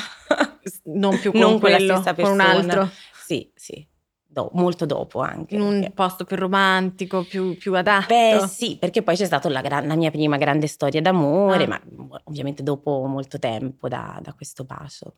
Non 0.84 1.18
più 1.18 1.30
con 1.32 1.40
Non 1.40 1.58
quello, 1.58 2.00
stessa 2.00 2.14
con 2.14 2.30
un 2.32 2.36
persona. 2.36 2.50
altro. 2.50 2.90
Sì, 3.24 3.50
sì, 3.54 3.86
Do- 4.26 4.50
molto 4.54 4.84
dopo 4.86 5.20
anche. 5.20 5.54
In 5.54 5.60
un 5.62 5.72
perché- 5.80 5.90
posto 5.94 6.24
più 6.24 6.36
romantico, 6.36 7.24
più, 7.24 7.56
più 7.56 7.74
adatto. 7.74 8.06
Beh, 8.08 8.46
sì, 8.48 8.76
perché 8.78 9.02
poi 9.02 9.16
c'è 9.16 9.24
stata 9.26 9.48
la, 9.48 9.60
gran- 9.60 9.86
la 9.86 9.94
mia 9.96 10.10
prima 10.10 10.36
grande 10.36 10.66
storia 10.66 11.00
d'amore, 11.00 11.64
Ah. 11.64 11.68
ma 11.68 11.80
ovviamente 12.24 12.62
dopo 12.62 13.04
molto 13.06 13.38
tempo 13.38 13.88
da, 13.88 14.18
da 14.22 14.32
questo 14.34 14.64
bacio. 14.64 15.14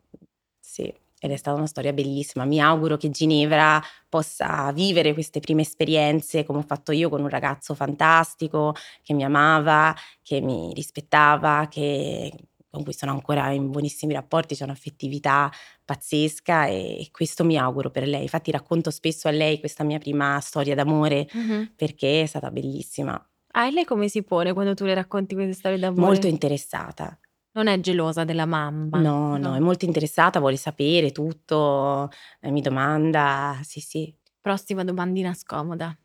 Sì, 0.60 0.92
ed 1.24 1.30
è 1.30 1.36
stata 1.36 1.56
una 1.56 1.66
storia 1.66 1.94
bellissima. 1.94 2.44
Mi 2.44 2.60
auguro 2.60 2.98
che 2.98 3.08
Ginevra 3.08 3.82
possa 4.10 4.70
vivere 4.72 5.14
queste 5.14 5.40
prime 5.40 5.62
esperienze 5.62 6.44
come 6.44 6.58
ho 6.58 6.62
fatto 6.62 6.92
io 6.92 7.08
con 7.08 7.22
un 7.22 7.28
ragazzo 7.30 7.74
fantastico 7.74 8.74
che 9.02 9.14
mi 9.14 9.24
amava, 9.24 9.94
che 10.22 10.42
mi 10.42 10.72
rispettava, 10.74 11.66
che- 11.70 12.30
con 12.68 12.82
cui 12.82 12.92
sono 12.92 13.12
ancora 13.12 13.50
in 13.52 13.70
buonissimi 13.70 14.12
rapporti, 14.12 14.54
c'è 14.54 14.64
un'affettività 14.64 15.50
pazzesca 15.84 16.66
e, 16.66 17.00
e 17.00 17.08
questo 17.10 17.42
mi 17.44 17.56
auguro 17.56 17.88
per 17.90 18.06
lei. 18.06 18.22
Infatti 18.22 18.50
racconto 18.50 18.90
spesso 18.90 19.28
a 19.28 19.30
lei 19.30 19.60
questa 19.60 19.82
mia 19.84 19.98
prima 19.98 20.38
storia 20.40 20.74
d'amore 20.74 21.26
Mhm. 21.32 21.72
perché 21.76 22.22
è 22.22 22.26
stata 22.26 22.50
bellissima. 22.50 23.12
Ah, 23.52 23.66
e 23.68 23.70
lei 23.70 23.84
come 23.84 24.08
si 24.08 24.22
pone 24.24 24.52
quando 24.52 24.74
tu 24.74 24.84
le 24.84 24.94
racconti 24.94 25.34
queste 25.34 25.54
storie 25.54 25.78
d'amore? 25.78 26.02
Molto 26.02 26.26
interessata. 26.26 27.16
Non 27.54 27.68
è 27.68 27.78
gelosa 27.80 28.24
della 28.24 28.46
mamma. 28.46 28.98
No, 28.98 29.36
no, 29.36 29.54
è 29.54 29.60
molto 29.60 29.84
interessata, 29.84 30.40
vuole 30.40 30.56
sapere 30.56 31.12
tutto, 31.12 32.10
eh, 32.40 32.50
mi 32.50 32.60
domanda, 32.60 33.58
sì, 33.62 33.78
sì. 33.80 34.12
Prossima 34.40 34.82
domandina 34.82 35.32
scomoda. 35.34 35.96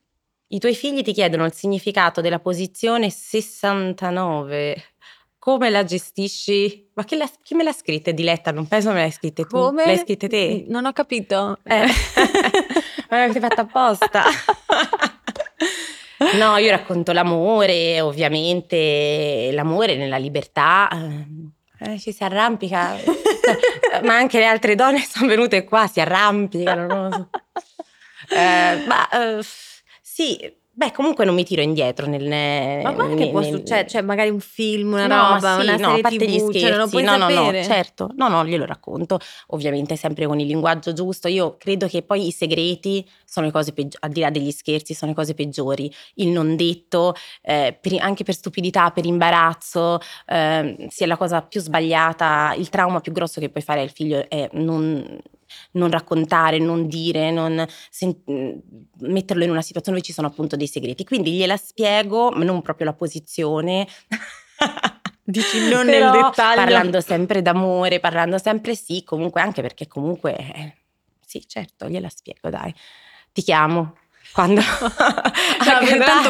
I 0.52 0.60
tuoi 0.60 0.76
figli 0.76 1.02
ti 1.02 1.12
chiedono 1.12 1.46
il 1.46 1.54
significato 1.54 2.22
della 2.22 2.40
posizione 2.40 3.10
69. 3.10 4.76
Come 5.40 5.70
la 5.70 5.84
gestisci? 5.84 6.90
Ma 6.94 7.06
l'ha- 7.10 7.30
chi 7.42 7.56
me 7.56 7.64
l'ha 7.64 7.72
scritta? 7.74 8.12
Diletta, 8.12 8.52
non 8.52 8.68
penso 8.68 8.90
me 8.90 8.96
l'hai 9.02 9.12
scritta 9.12 9.44
tu. 9.44 9.56
Come? 9.56 9.86
L'hai 9.86 9.98
scritta 9.98 10.28
te? 10.28 10.66
Non 10.68 10.86
ho 10.86 10.92
capito. 10.94 11.58
Eh. 11.64 11.86
Ma 13.10 13.18
l'avete 13.18 13.40
fatta 13.40 13.62
apposta. 13.62 14.24
No, 16.38 16.58
io 16.58 16.70
racconto 16.70 17.12
l'amore, 17.14 18.02
ovviamente 18.02 19.50
l'amore 19.54 19.96
nella 19.96 20.18
libertà. 20.18 20.90
eh, 21.80 21.98
ci 22.00 22.12
si 22.12 22.24
arrampica, 22.24 22.98
ma 24.04 24.16
anche 24.16 24.40
le 24.40 24.46
altre 24.46 24.76
donne 24.76 25.00
sono 25.00 25.28
venute 25.28 25.64
qua, 25.64 25.88
si 25.88 26.02
arrampicano. 26.02 27.12
so. 27.12 27.30
Eh, 28.32 28.84
ma 28.86 29.10
eh, 29.10 29.40
sì, 30.02 30.38
beh, 30.80 30.94
comunque 30.94 31.26
non 31.26 31.36
mi 31.36 31.44
tiro 31.44 31.62
indietro 31.62 32.08
nel. 32.08 32.26
Ma 32.82 32.94
guarda 32.94 33.14
che 33.16 33.30
può 33.32 33.42
succedere, 33.42 33.86
cioè 33.88 34.02
magari 34.02 34.30
un 34.30 34.40
film, 34.40 34.94
una 34.94 35.08
No, 35.08 35.34
roba, 35.34 35.56
sì, 35.58 35.62
una 35.64 35.72
no, 35.76 35.78
serie 35.78 36.00
a 36.00 36.02
parte 36.02 36.18
TV, 36.18 36.24
gli 36.30 36.38
scherzi, 36.40 36.60
cioè 36.60 36.70
non 36.70 36.80
lo 36.80 36.88
puoi 36.88 37.04
no, 37.04 37.18
no, 37.18 37.28
no, 37.28 37.36
sapere. 37.46 37.64
certo, 37.66 38.10
no, 38.16 38.28
no, 38.30 38.46
glielo 38.46 38.66
racconto, 38.66 39.20
ovviamente 39.48 39.98
sempre 39.98 40.26
con 40.26 40.40
il 40.40 40.48
linguaggio 40.48 40.94
giusto. 40.94 41.28
Io 41.28 41.58
credo 41.58 41.86
che 41.88 42.02
poi 42.02 42.28
i 42.28 42.32
segreti 42.32 43.06
sono 43.26 43.46
le 43.48 43.52
cose 43.52 43.74
peggiori, 43.74 43.98
al 44.00 44.12
di 44.12 44.22
là 44.22 44.30
degli 44.30 44.52
scherzi, 44.52 44.94
sono 44.94 45.12
le 45.12 45.18
cose 45.18 45.34
peggiori. 45.34 45.94
Il 46.16 46.30
non 46.30 46.56
detto, 46.56 47.14
eh, 47.42 47.78
per- 47.80 48.00
anche 48.00 48.24
per 48.24 48.34
stupidità, 48.34 48.90
per 48.92 49.06
imbarazzo, 49.06 50.00
eh, 50.28 50.88
sia 50.90 51.08
la 51.08 51.18
cosa 51.18 51.42
più 51.42 51.60
sbagliata, 51.60 52.54
il 52.58 52.70
trauma 52.70 53.02
più 53.02 53.12
grosso 53.12 53.42
che 53.42 53.50
puoi 53.50 53.64
fare 53.64 53.82
al 53.82 53.92
figlio 53.92 54.24
è 54.30 54.48
non, 54.54 55.20
non 55.72 55.90
raccontare, 55.90 56.60
non 56.60 56.88
dire, 56.88 57.32
non 57.32 57.66
sen- 57.90 58.62
metterlo 59.00 59.44
in 59.44 59.50
una 59.52 59.62
situazione 59.62 59.98
dove 59.98 60.10
ci 60.10 60.14
sono 60.14 60.28
appunto 60.28 60.56
dei 60.56 60.68
segreti. 60.68 61.04
Quindi 61.04 61.34
gliela 61.34 61.58
spiego, 61.58 62.32
ma 62.32 62.44
non 62.44 62.62
proprio 62.62 62.88
la 62.88 62.94
posizione. 62.94 63.88
Dici 65.24 65.60
non 65.70 65.86
Però 65.86 66.12
nel 66.12 66.12
dettaglio. 66.12 66.56
Parlando 66.56 67.02
sempre 67.02 67.42
d'amore, 67.42 68.00
parlando 68.00 68.40
sempre 68.40 68.76
sì, 68.76 69.04
comunque 69.04 69.42
anche 69.42 69.62
perché 69.62 69.88
comunque 69.88 70.36
eh, 70.36 70.74
sì, 71.24 71.48
certo, 71.48 71.88
gliela 71.88 72.10
spiego, 72.10 72.50
dai. 72.50 72.74
Ti 73.32 73.44
chiamo 73.44 73.96
quando 74.32 74.62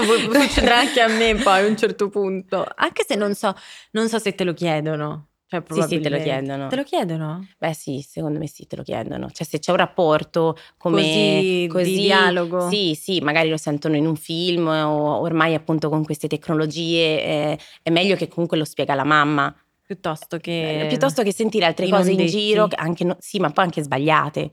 pu- 0.05 0.34
succederà 0.36 0.79
anche 0.79 1.01
a 1.01 1.08
me 1.08 1.36
poi 1.36 1.63
a 1.63 1.67
un 1.67 1.77
certo 1.77 2.10
punto. 2.10 2.65
Anche 2.75 3.05
se 3.08 3.15
non 3.15 3.34
so, 3.36 3.55
non 3.91 4.10
so 4.10 4.19
se 4.19 4.36
te 4.36 4.43
lo 4.43 4.53
chiedono. 4.53 5.27
Cioè, 5.50 5.64
Sì, 5.68 5.82
sì, 5.82 6.00
te 6.00 6.10
lo 6.10 6.20
chiedono. 6.20 6.68
Te 6.68 6.76
lo 6.76 6.84
chiedono? 6.84 7.48
Beh, 7.58 7.74
sì, 7.74 8.06
secondo 8.08 8.38
me 8.38 8.46
sì, 8.46 8.68
te 8.68 8.76
lo 8.76 8.84
chiedono. 8.84 9.32
Cioè, 9.32 9.48
se 9.48 9.58
c'è 9.58 9.72
un 9.72 9.78
rapporto 9.78 10.56
come 10.78 11.68
Così, 11.68 11.92
di 11.96 12.02
dialogo. 12.02 12.70
Sì, 12.70 12.94
sì, 12.94 13.20
magari 13.20 13.50
lo 13.50 13.58
sentono 13.58 13.96
in 13.96 14.06
un 14.06 14.16
film 14.16 14.68
o 14.68 15.18
ormai 15.20 15.56
appunto 15.56 15.90
con 15.90 16.06
queste 16.06 16.28
tecnologie 16.28 17.24
eh, 17.24 17.60
è 17.82 17.90
meglio 17.90 18.16
che 18.16 18.28
comunque 18.28 18.58
lo 18.58 18.64
spiega 18.64 18.94
la 18.94 19.04
mamma. 19.04 19.52
Piuttosto 19.82 20.38
che... 20.38 20.82
Eh, 20.82 20.86
piuttosto 20.88 21.24
che 21.24 21.34
sentire 21.34 21.66
altre 21.66 21.88
i 21.88 21.90
cose 21.90 22.12
in 22.12 22.18
detti. 22.18 22.30
giro, 22.30 22.68
che 22.68 22.76
anche 22.76 23.04
no- 23.04 23.18
sì, 23.20 23.40
ma 23.40 23.50
poi 23.50 23.64
anche 23.66 23.82
sbagliate. 23.82 24.52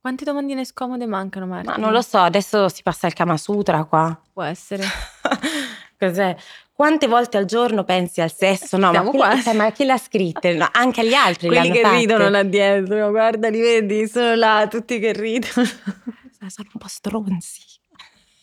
Quante 0.00 0.24
domandine 0.24 0.64
scomode 0.64 1.06
mancano, 1.06 1.46
Marta? 1.46 1.72
Ma 1.72 1.76
non 1.76 1.90
lo 1.90 2.02
so, 2.02 2.18
adesso 2.18 2.68
si 2.68 2.84
passa 2.84 3.08
al 3.08 3.14
Kama 3.14 3.36
Sutra 3.36 3.82
qua. 3.82 4.16
Può 4.32 4.44
essere. 4.44 4.84
Cos'è? 5.98 6.36
Quante 6.76 7.06
volte 7.06 7.38
al 7.38 7.46
giorno 7.46 7.84
pensi 7.84 8.20
al 8.20 8.30
sesso? 8.30 8.76
No, 8.76 8.90
Siamo 8.90 9.10
ma, 9.12 9.34
chi, 9.40 9.52
ma 9.54 9.72
chi 9.72 9.86
l'ha 9.86 9.96
scritte? 9.96 10.52
No, 10.52 10.68
anche 10.72 11.00
agli 11.00 11.14
altri 11.14 11.48
Quelli 11.48 11.70
che 11.70 11.80
fatte. 11.80 11.96
ridono 11.96 12.28
là 12.28 12.42
dietro, 12.42 13.08
guarda, 13.08 13.48
li 13.48 13.62
vedi? 13.62 14.06
Sono 14.06 14.34
là, 14.34 14.66
tutti 14.68 14.98
che 14.98 15.12
ridono. 15.12 15.64
Sono 15.64 16.68
un 16.74 16.78
po' 16.78 16.88
stronzi. 16.88 17.62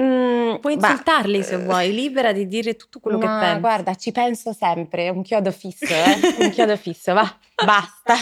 Mm, 0.00 0.56
Puoi 0.56 0.76
bah, 0.78 0.88
insultarli 0.88 1.42
se 1.42 1.54
eh, 1.54 1.58
vuoi, 1.58 1.92
libera 1.92 2.32
di 2.32 2.48
dire 2.48 2.76
tutto 2.76 2.98
quello 2.98 3.18
che 3.18 3.26
pensi. 3.26 3.60
Guarda, 3.60 3.94
ci 3.94 4.10
penso 4.10 4.52
sempre, 4.52 5.10
un 5.10 5.22
chiodo 5.22 5.52
fisso, 5.52 5.84
eh? 5.84 6.18
un 6.38 6.48
chiodo 6.50 6.76
fisso, 6.76 7.12
va, 7.12 7.30
basta. 7.62 8.14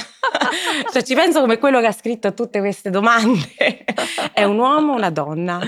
cioè, 0.93 1.03
ci 1.03 1.15
penso 1.15 1.41
come 1.41 1.59
quello 1.59 1.81
che 1.81 1.87
ha 1.87 1.93
scritto 1.93 2.35
tutte 2.35 2.59
queste 2.59 2.91
domande. 2.91 3.55
è 4.35 4.43
un 4.43 4.59
uomo 4.59 4.93
o 4.93 4.97
una 4.97 5.11
donna? 5.11 5.61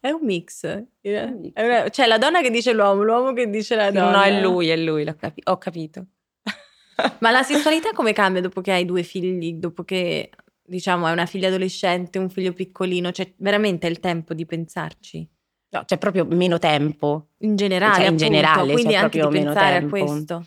È 0.00 0.08
un 0.10 0.20
mix. 0.22 0.64
È 0.64 1.22
un 1.22 1.38
mix. 1.40 1.52
una- 1.62 1.88
Cioè, 1.90 2.06
la 2.06 2.16
donna 2.18 2.40
che 2.40 2.50
dice 2.50 2.72
l'uomo, 2.72 3.02
l'uomo 3.02 3.32
che 3.34 3.50
dice 3.50 3.76
la 3.76 3.90
donna. 3.90 4.10
No, 4.12 4.22
è 4.22 4.40
lui, 4.40 4.68
è 4.68 4.76
lui, 4.76 5.04
capi- 5.16 5.42
ho 5.44 5.58
capito. 5.58 6.06
Ma 7.20 7.30
la 7.30 7.42
sessualità 7.42 7.92
come 7.92 8.12
cambia 8.12 8.40
dopo 8.42 8.60
che 8.60 8.72
hai 8.72 8.84
due 8.84 9.02
figli? 9.02 9.54
Dopo 9.54 9.84
che, 9.84 10.30
diciamo, 10.62 11.06
hai 11.06 11.12
una 11.12 11.26
figlia 11.26 11.48
adolescente, 11.48 12.18
un 12.18 12.28
figlio 12.30 12.52
piccolino? 12.52 13.10
Cioè, 13.10 13.32
veramente 13.38 13.86
è 13.86 13.90
il 13.90 14.00
tempo 14.00 14.34
di 14.34 14.44
pensarci? 14.46 15.26
No, 15.70 15.84
c'è 15.84 15.98
proprio 15.98 16.24
meno 16.24 16.58
tempo. 16.58 17.28
In 17.38 17.56
generale, 17.56 17.92
Cioè, 17.94 18.00
in 18.02 18.06
appunto, 18.14 18.24
generale 18.24 18.72
quindi 18.72 18.92
c'è 18.92 18.98
anche 18.98 19.20
di 19.20 19.28
pensare 19.28 19.76
a 19.76 19.86
questo. 19.86 20.44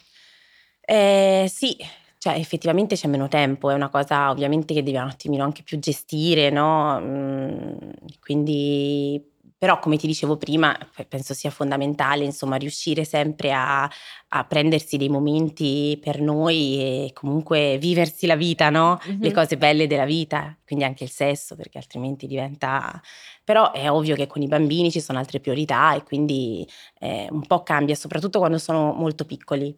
Eh, 0.82 1.46
sì, 1.50 1.78
cioè 2.18 2.34
effettivamente 2.38 2.96
c'è 2.96 3.08
meno 3.08 3.28
tempo, 3.30 3.70
è 3.70 3.74
una 3.74 3.90
cosa 3.90 4.30
ovviamente 4.30 4.74
che 4.74 4.84
devi 4.84 4.98
un 4.98 5.08
attimino 5.08 5.44
anche 5.44 5.64
più 5.64 5.80
gestire, 5.80 6.50
no? 6.50 7.00
Mm, 7.02 7.78
quindi, 8.20 9.24
però 9.64 9.80
come 9.80 9.96
ti 9.96 10.08
dicevo 10.08 10.36
prima, 10.36 10.78
pe- 10.94 11.06
penso 11.06 11.34
sia 11.34 11.50
fondamentale, 11.50 12.26
insomma, 12.26 12.58
riuscire 12.58 13.06
sempre 13.06 13.54
a, 13.54 13.90
a 14.28 14.44
prendersi 14.44 14.98
dei 14.98 15.08
momenti 15.08 15.98
per 16.04 16.20
noi 16.20 17.06
e 17.06 17.12
comunque 17.14 17.78
viversi 17.78 18.26
la 18.26 18.36
vita, 18.36 18.70
no? 18.70 19.00
Le 19.20 19.30
Mhm. 19.30 19.34
cose 19.34 19.56
belle 19.56 19.88
della 19.88 20.04
vita, 20.04 20.54
quindi 20.66 20.84
anche 20.84 21.06
il 21.06 21.10
sesso, 21.10 21.56
perché 21.56 21.78
altrimenti 21.78 22.28
diventa... 22.28 23.02
Però 23.46 23.72
è 23.72 23.90
ovvio 23.90 24.18
che 24.18 24.28
con 24.28 24.42
i 24.42 24.48
bambini 24.48 24.92
ci 24.92 25.00
sono 25.00 25.18
altre 25.18 25.40
priorità 25.40 25.96
e 25.96 26.04
quindi 26.04 26.68
eh, 27.00 27.30
un 27.32 27.48
po' 27.48 27.64
cambia, 27.64 27.96
soprattutto 27.96 28.40
quando 28.40 28.58
sono 28.58 28.92
molto 28.92 29.24
piccoli. 29.24 29.74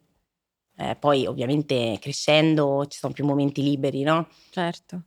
Eh, 0.78 0.96
poi 0.96 1.28
ovviamente 1.28 2.00
crescendo 2.02 2.88
ci 2.88 2.98
sono 2.98 3.14
più 3.14 3.24
momenti 3.24 3.62
liberi, 3.62 4.02
no? 4.02 4.30
Certo. 4.50 5.04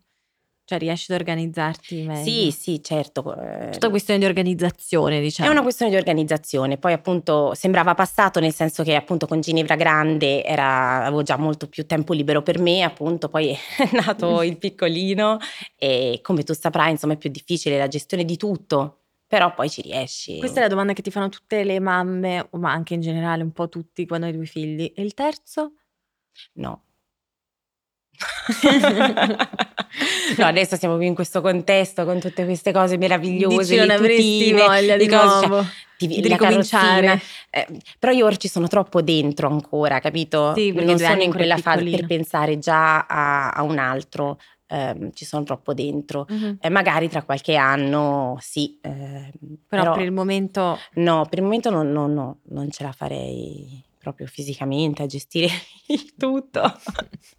Cioè 0.68 0.76
riesci 0.76 1.10
ad 1.10 1.18
organizzarti 1.18 2.02
meglio. 2.02 2.22
Sì, 2.22 2.50
sì, 2.50 2.82
certo. 2.82 3.34
eh, 3.40 3.70
Tutta 3.70 3.88
questione 3.88 4.20
di 4.20 4.26
organizzazione, 4.26 5.18
diciamo. 5.18 5.48
È 5.48 5.50
una 5.50 5.62
questione 5.62 5.90
di 5.90 5.96
organizzazione, 5.96 6.76
poi 6.76 6.92
appunto 6.92 7.54
sembrava 7.54 7.94
passato 7.94 8.38
nel 8.38 8.52
senso 8.52 8.82
che 8.82 8.94
appunto 8.94 9.26
con 9.26 9.40
Ginevra 9.40 9.76
Grande 9.76 10.44
era, 10.44 11.04
avevo 11.06 11.22
già 11.22 11.38
molto 11.38 11.68
più 11.68 11.86
tempo 11.86 12.12
libero 12.12 12.42
per 12.42 12.58
me, 12.58 12.82
appunto 12.82 13.30
poi 13.30 13.48
è 13.78 13.88
nato 13.92 14.42
il 14.42 14.58
piccolino 14.58 15.38
e 15.74 16.20
come 16.22 16.42
tu 16.42 16.52
saprai 16.52 16.90
insomma 16.90 17.14
è 17.14 17.16
più 17.16 17.30
difficile 17.30 17.78
la 17.78 17.88
gestione 17.88 18.26
di 18.26 18.36
tutto, 18.36 19.04
però 19.26 19.54
poi 19.54 19.70
ci 19.70 19.80
riesci. 19.80 20.38
Questa 20.38 20.58
è 20.58 20.64
la 20.64 20.68
domanda 20.68 20.92
che 20.92 21.00
ti 21.00 21.10
fanno 21.10 21.30
tutte 21.30 21.64
le 21.64 21.80
mamme, 21.80 22.46
ma 22.52 22.70
anche 22.70 22.92
in 22.92 23.00
generale 23.00 23.42
un 23.42 23.52
po' 23.52 23.70
tutti 23.70 24.04
quando 24.06 24.26
hai 24.26 24.32
due 24.32 24.44
figli. 24.44 24.92
E 24.94 25.00
il 25.02 25.14
terzo? 25.14 25.72
No. 26.56 26.82
no, 30.38 30.44
adesso 30.44 30.76
siamo 30.76 30.96
qui 30.96 31.06
in 31.06 31.14
questo 31.14 31.40
contesto 31.40 32.04
con 32.04 32.20
tutte 32.20 32.44
queste 32.44 32.72
cose 32.72 32.96
meravigliose, 32.96 33.56
Dici 33.56 33.76
non 33.76 33.90
avresti 33.90 34.52
voglia 34.52 34.96
le 34.96 35.04
di 35.04 35.08
cose, 35.08 35.40
cioè, 35.40 35.48
nuovo. 35.48 35.66
ti- 35.96 36.06
di 36.06 36.28
la 36.28 36.36
ricominciare. 36.36 37.20
Eh, 37.50 37.66
però 37.98 38.12
io 38.12 38.26
ora 38.26 38.36
ci 38.36 38.48
sono 38.48 38.68
troppo 38.68 39.02
dentro 39.02 39.48
ancora, 39.48 40.00
capito? 40.00 40.52
Sì, 40.54 40.72
non 40.72 40.98
sono 40.98 41.22
in 41.22 41.32
quella 41.32 41.56
fase 41.56 41.84
per 41.84 42.06
pensare 42.06 42.58
già 42.58 43.06
a, 43.06 43.50
a 43.50 43.62
un 43.62 43.78
altro, 43.78 44.38
ehm, 44.68 45.12
ci 45.12 45.24
sono 45.24 45.42
troppo 45.44 45.74
dentro. 45.74 46.26
Mhm. 46.28 46.58
Eh, 46.60 46.68
magari 46.68 47.08
tra 47.08 47.22
qualche 47.22 47.56
anno 47.56 48.36
sì, 48.40 48.78
ehm, 48.82 49.30
Però, 49.68 49.82
però, 49.82 49.92
per 49.94 50.04
il 50.04 50.12
momento 50.12 50.78
no, 50.94 51.26
per 51.28 51.38
il 51.38 51.44
momento 51.44 51.70
non, 51.70 51.90
no, 51.90 52.06
no, 52.06 52.38
non 52.50 52.70
ce 52.70 52.82
la 52.84 52.92
farei 52.92 53.82
proprio 54.08 54.26
fisicamente 54.26 55.02
a 55.02 55.06
gestire 55.06 55.48
il 55.88 56.14
tutto. 56.16 56.62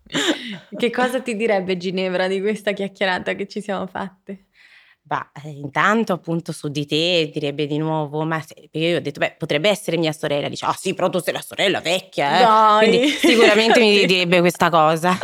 che 0.77 0.89
cosa 0.89 1.21
ti 1.21 1.35
direbbe 1.35 1.77
Ginevra 1.77 2.27
di 2.27 2.39
questa 2.39 2.71
chiacchierata 2.73 3.33
che 3.33 3.47
ci 3.47 3.61
siamo 3.61 3.87
fatte? 3.87 4.45
Bah, 5.01 5.31
eh, 5.43 5.49
intanto 5.49 6.13
appunto 6.13 6.51
su 6.51 6.67
di 6.67 6.85
te 6.85 7.31
direbbe 7.33 7.65
di 7.65 7.79
nuovo, 7.79 8.23
ma 8.25 8.39
se- 8.41 8.53
perché 8.69 8.77
io 8.77 8.97
ho 8.97 9.01
detto, 9.01 9.19
beh, 9.19 9.35
potrebbe 9.39 9.67
essere 9.67 9.97
mia 9.97 10.11
sorella, 10.11 10.47
dice, 10.47 10.65
ah 10.65 10.75
sì, 10.77 10.93
però 10.93 11.09
tu 11.09 11.19
sei 11.19 11.33
la 11.33 11.41
sorella 11.41 11.81
vecchia, 11.81 12.81
eh. 12.83 13.07
Sicuramente 13.07 13.79
mi 13.79 14.05
direbbe 14.05 14.39
questa 14.39 14.69
cosa. 14.69 15.17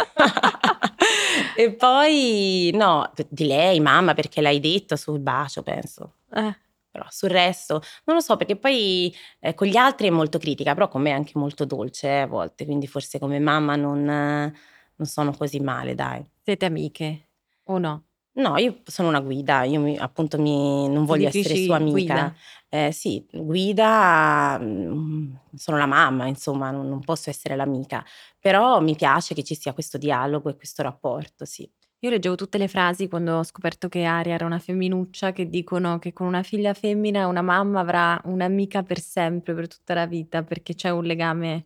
e 1.55 1.71
poi, 1.73 2.71
no, 2.73 3.11
di 3.29 3.45
lei, 3.45 3.79
mamma, 3.79 4.15
perché 4.15 4.41
l'hai 4.41 4.59
detto 4.59 4.95
sul 4.95 5.19
bacio, 5.19 5.61
penso. 5.61 6.13
Eh, 6.33 6.57
Però 6.95 7.05
sul 7.09 7.27
resto, 7.29 7.81
non 8.05 8.15
lo 8.15 8.21
so, 8.21 8.37
perché 8.37 8.55
poi 8.55 9.13
eh, 9.41 9.53
con 9.53 9.67
gli 9.67 9.75
altri 9.75 10.07
è 10.07 10.11
molto 10.11 10.37
critica, 10.37 10.73
però 10.73 10.87
con 10.87 11.01
me 11.01 11.09
è 11.09 11.13
anche 11.13 11.33
molto 11.35 11.65
dolce 11.65 12.07
eh, 12.07 12.19
a 12.21 12.25
volte, 12.27 12.63
quindi 12.63 12.87
forse 12.87 13.19
come 13.19 13.37
mamma 13.39 13.75
non, 13.75 14.01
non 14.03 15.07
sono 15.07 15.33
così 15.35 15.59
male, 15.59 15.93
dai. 15.93 16.25
siete 16.41 16.65
amiche 16.65 17.27
o 17.65 17.77
no? 17.79 18.03
No, 18.37 18.57
io 18.57 18.79
sono 18.85 19.09
una 19.09 19.19
guida, 19.19 19.63
io 19.63 19.79
mi- 19.81 19.97
appunto 19.97 20.37
mi- 20.39 20.87
non 20.87 21.03
voglio 21.03 21.27
essere 21.27 21.55
sua 21.57 21.75
amica. 21.75 22.13
guida? 22.13 22.33
Eh, 22.69 22.91
sì, 22.93 23.25
guida, 23.31 24.57
mm, 24.61 25.33
sono 25.55 25.77
la 25.77 25.85
mamma, 25.85 26.27
insomma, 26.27 26.71
non, 26.71 26.87
non 26.87 27.01
posso 27.01 27.29
essere 27.29 27.55
l'amica, 27.57 28.03
però 28.39 28.79
mi 28.81 28.95
piace 28.95 29.33
che 29.33 29.43
ci 29.43 29.55
sia 29.55 29.73
questo 29.73 29.97
dialogo 29.97 30.49
e 30.49 30.55
questo 30.55 30.81
rapporto, 30.81 31.43
sì. 31.45 31.69
Io 32.03 32.09
leggevo 32.09 32.35
tutte 32.35 32.57
le 32.57 32.67
frasi 32.69 33.07
quando 33.09 33.37
ho 33.37 33.43
scoperto 33.43 33.89
che 33.89 34.03
Aria 34.05 34.33
era 34.35 34.45
una 34.45 34.59
femminuccia 34.59 35.31
che 35.33 35.49
dicono 35.49 35.97
che 35.99 36.13
con 36.13 36.27
una 36.27 36.41
figlia 36.43 36.73
femmina 36.73 37.27
una 37.27 37.41
mamma 37.41 37.79
avrà 37.81 38.21
un'amica 38.25 38.83
per 38.83 38.99
sempre, 38.99 39.53
per 39.53 39.67
tutta 39.67 39.93
la 39.93 40.05
vita, 40.05 40.43
perché 40.43 40.73
c'è 40.75 40.89
un 40.89 41.03
legame 41.05 41.65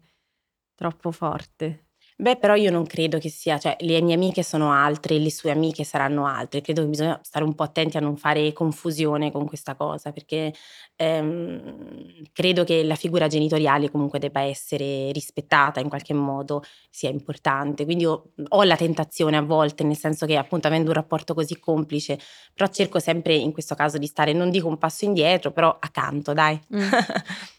troppo 0.75 1.11
forte. 1.11 1.88
Beh, 2.21 2.35
però 2.35 2.53
io 2.55 2.69
non 2.69 2.85
credo 2.85 3.17
che 3.17 3.29
sia, 3.29 3.57
cioè 3.57 3.77
le 3.79 4.01
mie 4.01 4.13
amiche 4.15 4.43
sono 4.43 4.73
altre, 4.73 5.17
le 5.19 5.31
sue 5.31 5.51
amiche 5.51 5.85
saranno 5.85 6.25
altre, 6.25 6.59
credo 6.59 6.81
che 6.81 6.89
bisogna 6.89 7.17
stare 7.23 7.45
un 7.45 7.55
po' 7.55 7.63
attenti 7.63 7.95
a 7.95 8.01
non 8.01 8.17
fare 8.17 8.51
confusione 8.51 9.31
con 9.31 9.45
questa 9.47 9.73
cosa, 9.75 10.11
perché 10.11 10.53
ehm, 10.97 12.23
credo 12.33 12.65
che 12.65 12.83
la 12.83 12.95
figura 12.95 13.27
genitoriale 13.27 13.89
comunque 13.89 14.19
debba 14.19 14.41
essere 14.41 15.13
rispettata 15.13 15.79
in 15.79 15.87
qualche 15.87 16.13
modo, 16.13 16.61
sia 16.89 17.09
importante, 17.09 17.85
quindi 17.85 18.03
io 18.03 18.31
ho 18.49 18.63
la 18.63 18.75
tentazione 18.75 19.37
a 19.37 19.41
volte, 19.41 19.85
nel 19.85 19.95
senso 19.95 20.25
che 20.25 20.35
appunto 20.35 20.67
avendo 20.67 20.89
un 20.89 20.95
rapporto 20.95 21.33
così 21.33 21.57
complice, 21.57 22.19
però 22.53 22.69
cerco 22.69 22.99
sempre 22.99 23.33
in 23.35 23.53
questo 23.53 23.75
caso 23.75 23.97
di 23.97 24.07
stare, 24.07 24.33
non 24.33 24.49
dico 24.49 24.67
un 24.67 24.77
passo 24.77 25.05
indietro, 25.05 25.51
però 25.51 25.73
accanto, 25.79 26.33
dai. 26.33 26.59
Mm. 26.75 26.79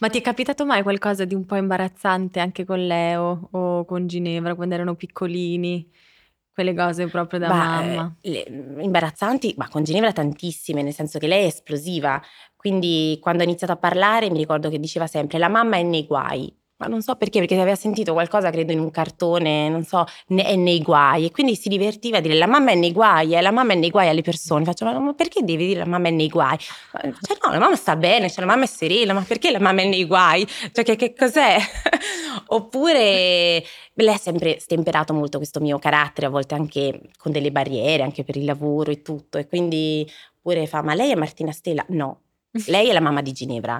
Ma 0.00 0.08
ti 0.08 0.18
è 0.18 0.20
capitato 0.20 0.64
mai 0.66 0.82
qualcosa 0.82 1.24
di 1.24 1.34
un 1.34 1.44
po' 1.46 1.56
imbarazzante 1.56 2.40
anche 2.40 2.64
con 2.66 2.86
Leo 2.86 3.48
o 3.52 3.84
con 3.84 4.06
Ginevra 4.06 4.49
quando 4.54 4.74
erano 4.74 4.94
piccolini? 4.94 5.90
Quelle 6.52 6.74
cose 6.74 7.06
proprio 7.06 7.38
da 7.38 7.48
Bah, 7.48 7.80
mamma. 7.80 8.16
eh, 8.20 8.30
le- 8.30 8.82
imbarazzanti, 8.82 9.54
ma 9.56 9.68
con 9.68 9.82
Ginevra 9.82 10.12
tantissime, 10.12 10.82
nel 10.82 10.92
senso 10.92 11.18
che 11.18 11.26
lei 11.26 11.44
è 11.44 11.46
esplosiva. 11.46 12.20
Quindi 12.56 13.18
quando 13.20 13.42
ha 13.42 13.46
iniziato 13.46 13.72
a 13.72 13.76
parlare 13.76 14.28
mi 14.30 14.36
ricordo 14.38 14.68
che 14.68 14.78
diceva 14.78 15.06
sempre 15.06 15.38
la 15.38 15.48
mamma 15.48 15.76
è 15.76 15.82
nei 15.82 16.04
guai. 16.06 16.54
Ma 16.80 16.86
non 16.86 17.02
so 17.02 17.14
perché, 17.14 17.40
perché 17.40 17.60
aveva 17.60 17.76
sentito 17.76 18.14
qualcosa, 18.14 18.48
credo, 18.50 18.72
in 18.72 18.80
un 18.80 18.90
cartone, 18.90 19.68
non 19.68 19.84
so, 19.84 20.06
ne- 20.28 20.44
è 20.44 20.56
nei 20.56 20.80
guai. 20.80 21.26
E 21.26 21.30
quindi 21.30 21.54
si 21.54 21.68
divertiva 21.68 22.16
a 22.16 22.20
dire 22.20 22.32
la 22.34 22.46
mamma 22.46 22.70
è 22.70 22.74
nei 22.74 22.90
guai, 22.90 23.34
eh, 23.34 23.42
la 23.42 23.50
mamma 23.50 23.74
è 23.74 23.76
nei 23.76 23.90
guai 23.90 24.08
alle 24.08 24.22
persone. 24.22 24.64
Faccio, 24.64 24.86
ma, 24.86 25.12
perché 25.12 25.44
devi 25.44 25.66
dire 25.66 25.80
la 25.80 25.86
mamma 25.86 26.08
è 26.08 26.10
nei 26.10 26.28
guai? 26.28 26.56
Cioè, 26.58 27.36
no, 27.44 27.52
la 27.52 27.58
mamma 27.58 27.76
sta 27.76 27.96
bene, 27.96 28.30
cioè, 28.30 28.40
la 28.40 28.50
mamma 28.50 28.64
è 28.64 28.66
serena, 28.66 29.12
ma 29.12 29.20
perché 29.20 29.50
la 29.50 29.60
mamma 29.60 29.82
è 29.82 29.88
nei 29.88 30.06
guai? 30.06 30.46
Cioè, 30.72 30.82
che, 30.82 30.96
che 30.96 31.14
cos'è? 31.14 31.58
Oppure 32.48 33.62
lei 33.92 34.14
ha 34.14 34.16
sempre 34.16 34.58
stemperato 34.58 35.12
molto 35.12 35.36
questo 35.36 35.60
mio 35.60 35.78
carattere, 35.78 36.28
a 36.28 36.30
volte 36.30 36.54
anche 36.54 37.10
con 37.18 37.30
delle 37.30 37.52
barriere, 37.52 38.02
anche 38.02 38.24
per 38.24 38.36
il 38.36 38.46
lavoro 38.46 38.90
e 38.90 39.02
tutto. 39.02 39.36
E 39.36 39.46
quindi 39.46 40.10
pure 40.40 40.66
fa, 40.66 40.80
ma 40.82 40.94
lei 40.94 41.10
è 41.10 41.14
Martina 41.14 41.52
Stella? 41.52 41.84
No. 41.88 42.22
Lei 42.66 42.88
è 42.88 42.92
la 42.92 43.00
mamma 43.00 43.20
di 43.22 43.30
Ginevra. 43.32 43.74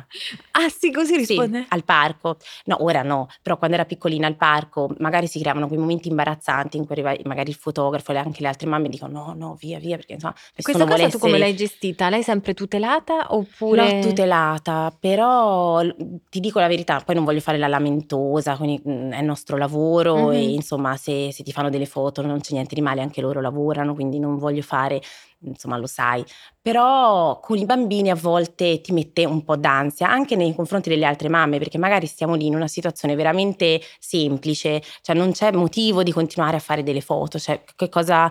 Ah 0.52 0.68
sì, 0.68 0.92
così 0.92 1.14
Sì, 1.24 1.34
risponde? 1.34 1.66
al 1.70 1.82
parco. 1.84 2.36
No, 2.66 2.76
ora 2.84 3.02
no, 3.02 3.26
però 3.42 3.56
quando 3.58 3.74
era 3.76 3.84
piccolina 3.84 4.28
al 4.28 4.36
parco 4.36 4.94
magari 4.98 5.26
si 5.26 5.40
creavano 5.40 5.66
quei 5.66 5.78
momenti 5.78 6.08
imbarazzanti 6.08 6.76
in 6.76 6.86
cui 6.86 6.94
arriva 7.00 7.14
magari 7.28 7.50
il 7.50 7.56
fotografo 7.56 8.12
e 8.12 8.18
anche 8.18 8.42
le 8.42 8.48
altre 8.48 8.68
mamme 8.68 8.88
dicono 8.88 9.24
no, 9.26 9.34
no, 9.36 9.56
via, 9.58 9.78
via, 9.80 9.96
perché 9.96 10.12
insomma 10.14 10.34
Questa 10.54 10.72
cosa 10.72 10.84
vuole 10.84 11.08
tu 11.08 11.18
come 11.18 11.38
l'hai 11.38 11.56
gestita? 11.56 12.08
L'hai 12.10 12.22
sempre 12.22 12.54
tutelata 12.54 13.34
oppure... 13.34 13.82
L'ho 13.82 13.98
tutelata, 14.08 14.96
però 14.98 15.80
ti 16.28 16.38
dico 16.38 16.60
la 16.60 16.68
verità, 16.68 17.00
poi 17.04 17.16
non 17.16 17.24
voglio 17.24 17.40
fare 17.40 17.58
la 17.58 17.66
lamentosa, 17.68 18.56
quindi 18.56 18.80
mm, 18.88 19.10
è 19.12 19.18
il 19.18 19.24
nostro 19.26 19.56
lavoro 19.56 20.26
Mhm. 20.28 20.32
e 20.32 20.42
insomma 20.52 20.96
se, 20.96 21.32
se 21.32 21.42
ti 21.42 21.50
fanno 21.52 21.70
delle 21.70 21.86
foto 21.86 22.22
non 22.22 22.40
c'è 22.40 22.52
niente 22.52 22.74
di 22.76 22.80
male, 22.82 23.00
anche 23.00 23.20
loro 23.20 23.40
lavorano, 23.40 23.94
quindi 23.94 24.18
non 24.20 24.36
voglio 24.38 24.62
fare, 24.62 25.00
insomma 25.45 25.76
lo 25.76 25.86
sai, 25.86 26.24
però 26.61 27.41
con 27.41 27.57
i 27.59 27.64
bambini 27.64 28.11
a 28.11 28.14
volte 28.14 28.80
ti 28.80 28.93
mette 28.93 29.24
un 29.24 29.43
po' 29.45 29.57
d'ansia, 29.57 30.09
anche 30.11 30.36
nei 30.36 30.55
confronti 30.55 30.88
delle 30.88 31.07
altre 31.07 31.28
mamme, 31.28 31.59
perché 31.59 31.78
magari 31.78 32.07
stiamo 32.07 32.34
lì 32.34 32.47
in 32.47 32.55
una 32.55 32.68
situazione 32.68 33.14
veramente 33.14 33.80
semplice, 33.99 34.82
cioè 35.03 35.16
non 35.16 35.32
c'è 35.32 35.53
motivo 35.53 36.03
di 36.03 36.12
continuare 36.12 36.57
a 36.57 36.61
fare 36.61 36.82
delle 36.82 37.01
foto, 37.01 37.38
cioè 37.38 37.62
che 37.76 37.88
cosa... 37.88 38.30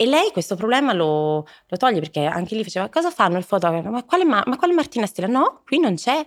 E 0.00 0.06
lei 0.06 0.30
questo 0.30 0.54
problema 0.54 0.92
lo, 0.92 1.44
lo 1.66 1.76
toglie 1.76 1.98
perché 1.98 2.24
anche 2.24 2.54
lì 2.54 2.62
faceva 2.62 2.88
cosa 2.88 3.10
fanno 3.10 3.36
il 3.36 3.42
fotografo? 3.42 3.90
Ma 3.90 4.04
quale, 4.04 4.24
ma, 4.24 4.40
ma 4.46 4.56
quale 4.56 4.72
Martina 4.72 5.06
Stella? 5.06 5.26
No, 5.26 5.62
qui 5.66 5.80
non 5.80 5.96
c'è. 5.96 6.24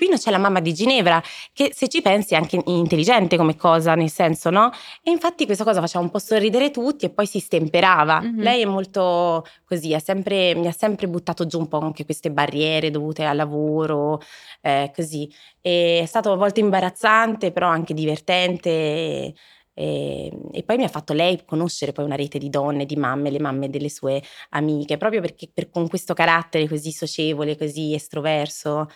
Qui 0.00 0.08
non 0.08 0.16
c'è 0.16 0.30
la 0.30 0.38
mamma 0.38 0.60
di 0.60 0.72
Ginevra, 0.72 1.22
che 1.52 1.72
se 1.74 1.86
ci 1.88 2.00
pensi 2.00 2.32
è 2.32 2.38
anche 2.38 2.58
intelligente 2.64 3.36
come 3.36 3.54
cosa, 3.54 3.94
nel 3.94 4.08
senso, 4.08 4.48
no? 4.48 4.70
E 5.02 5.10
infatti 5.10 5.44
questa 5.44 5.62
cosa 5.62 5.80
faceva 5.82 6.02
un 6.02 6.08
po' 6.08 6.18
sorridere 6.18 6.70
tutti 6.70 7.04
e 7.04 7.10
poi 7.10 7.26
si 7.26 7.38
stemperava. 7.38 8.22
Mhm. 8.22 8.40
Lei 8.40 8.62
è 8.62 8.64
molto 8.64 9.44
così, 9.66 9.94
sempre- 10.00 10.54
mi 10.54 10.68
ha 10.68 10.72
sempre 10.72 11.06
buttato 11.06 11.44
giù 11.46 11.58
un 11.58 11.68
po' 11.68 11.80
anche 11.80 12.06
queste 12.06 12.30
barriere 12.30 12.88
dovute 12.90 13.24
al 13.24 13.36
lavoro, 13.36 14.20
eh, 14.62 14.90
così. 14.94 15.30
E 15.60 16.00
è 16.02 16.06
stato 16.06 16.32
a 16.32 16.36
volte 16.36 16.60
imbarazzante, 16.60 17.52
però 17.52 17.68
anche 17.68 17.92
divertente. 17.92 18.70
E, 18.70 19.34
E, 19.72 20.30
e, 20.52 20.62
poi 20.64 20.76
mi 20.76 20.84
ha 20.84 20.88
fatto 20.88 21.14
lei 21.14 21.42
conoscere 21.46 21.92
poi 21.92 22.04
una 22.04 22.16
rete 22.16 22.38
di 22.38 22.50
donne, 22.50 22.84
di 22.84 22.96
mamme, 22.96 23.30
le 23.30 23.38
mamme 23.40 23.70
delle 23.70 23.88
sue 23.88 24.20
amiche, 24.50 24.98
proprio 24.98 25.20
perché 25.22 25.48
per, 25.52 25.70
con 25.70 25.88
questo 25.88 26.12
carattere 26.12 26.68
così 26.68 26.90
socievole, 26.92 27.56
così 27.56 27.94
estroverso. 27.94 28.88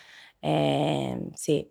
Eh, 0.45 1.29
sì. 1.33 1.67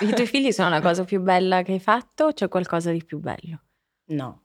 I 0.00 0.12
tuoi 0.12 0.26
figli 0.26 0.52
sono 0.52 0.68
la 0.68 0.82
cosa 0.82 1.04
più 1.04 1.20
bella 1.22 1.62
che 1.62 1.72
hai 1.72 1.80
fatto 1.80 2.24
o 2.24 2.32
c'è 2.34 2.46
qualcosa 2.48 2.90
di 2.90 3.02
più 3.02 3.18
bello? 3.18 3.62
No, 4.08 4.42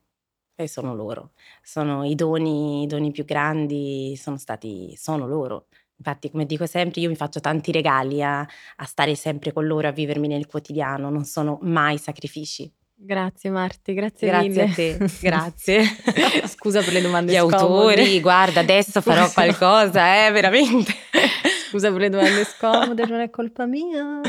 e 0.56 0.68
sono 0.70 0.96
loro. 0.96 1.32
Sono 1.62 2.06
i 2.06 2.16
doni, 2.16 2.84
i 2.84 2.88
doni 2.88 3.12
più 3.12 3.26
grandi, 3.26 4.16
sono 4.16 4.38
stati, 4.38 4.96
sono 4.96 5.28
loro. 5.28 5.66
Infatti, 5.98 6.32
come 6.32 6.46
dico 6.46 6.66
sempre, 6.66 7.02
io 7.02 7.10
mi 7.10 7.16
faccio 7.18 7.42
tanti 7.42 7.72
regali 7.74 8.24
a, 8.24 8.40
a 8.40 8.86
stare 8.86 9.16
sempre 9.16 9.52
con 9.52 9.68
loro, 9.68 9.90
a 9.90 9.92
vivermi 9.92 10.28
nel 10.28 10.48
quotidiano, 10.48 11.10
non 11.10 11.26
sono 11.26 11.58
mai 11.64 11.98
sacrifici. 11.98 12.72
Grazie 13.00 13.50
Marti, 13.52 13.94
grazie, 13.94 14.28
grazie 14.28 14.50
mille. 14.50 14.64
a 14.64 14.74
te, 14.74 14.98
grazie. 15.20 15.84
Scusa 16.48 16.82
per 16.82 16.94
le 16.94 17.02
domande 17.02 17.34
Gli 17.34 17.36
scomode. 17.36 17.56
autori, 17.58 18.22
guarda, 18.22 18.62
adesso 18.62 19.02
farò 19.02 19.30
qualcosa, 19.30 20.26
eh, 20.26 20.32
veramente. 20.32 20.94
Scusa 21.70 21.92
per 21.92 22.02
le 22.02 22.10
domande 22.10 22.44
scomode, 22.46 23.06
non 23.06 23.20
è 23.20 23.30
colpa 23.30 23.66
mia. 23.66 24.22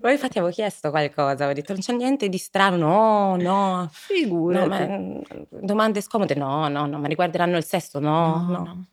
Poi 0.00 0.12
infatti 0.12 0.38
avevo 0.38 0.52
chiesto 0.52 0.90
qualcosa, 0.90 1.48
ho 1.48 1.52
detto 1.52 1.72
non 1.72 1.82
c'è 1.82 1.92
niente 1.92 2.28
di 2.28 2.38
strano, 2.38 2.76
no, 2.76 3.36
no. 3.36 3.88
Figurati. 3.92 4.68
No, 4.68 5.22
ma, 5.26 5.58
domande 5.60 6.00
scomode, 6.00 6.34
no, 6.34 6.68
no, 6.68 6.86
no, 6.86 6.98
ma 6.98 7.08
riguarderanno 7.08 7.56
il 7.56 7.64
sesso, 7.64 7.98
no, 7.98 8.46
no. 8.46 8.52
no. 8.52 8.58
no. 8.64 8.86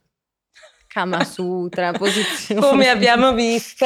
Kama 0.88 1.24
Sutra, 1.24 1.91
posizione. 1.97 2.61
Come 2.61 2.89
abbiamo 2.89 3.34
visto. 3.34 3.86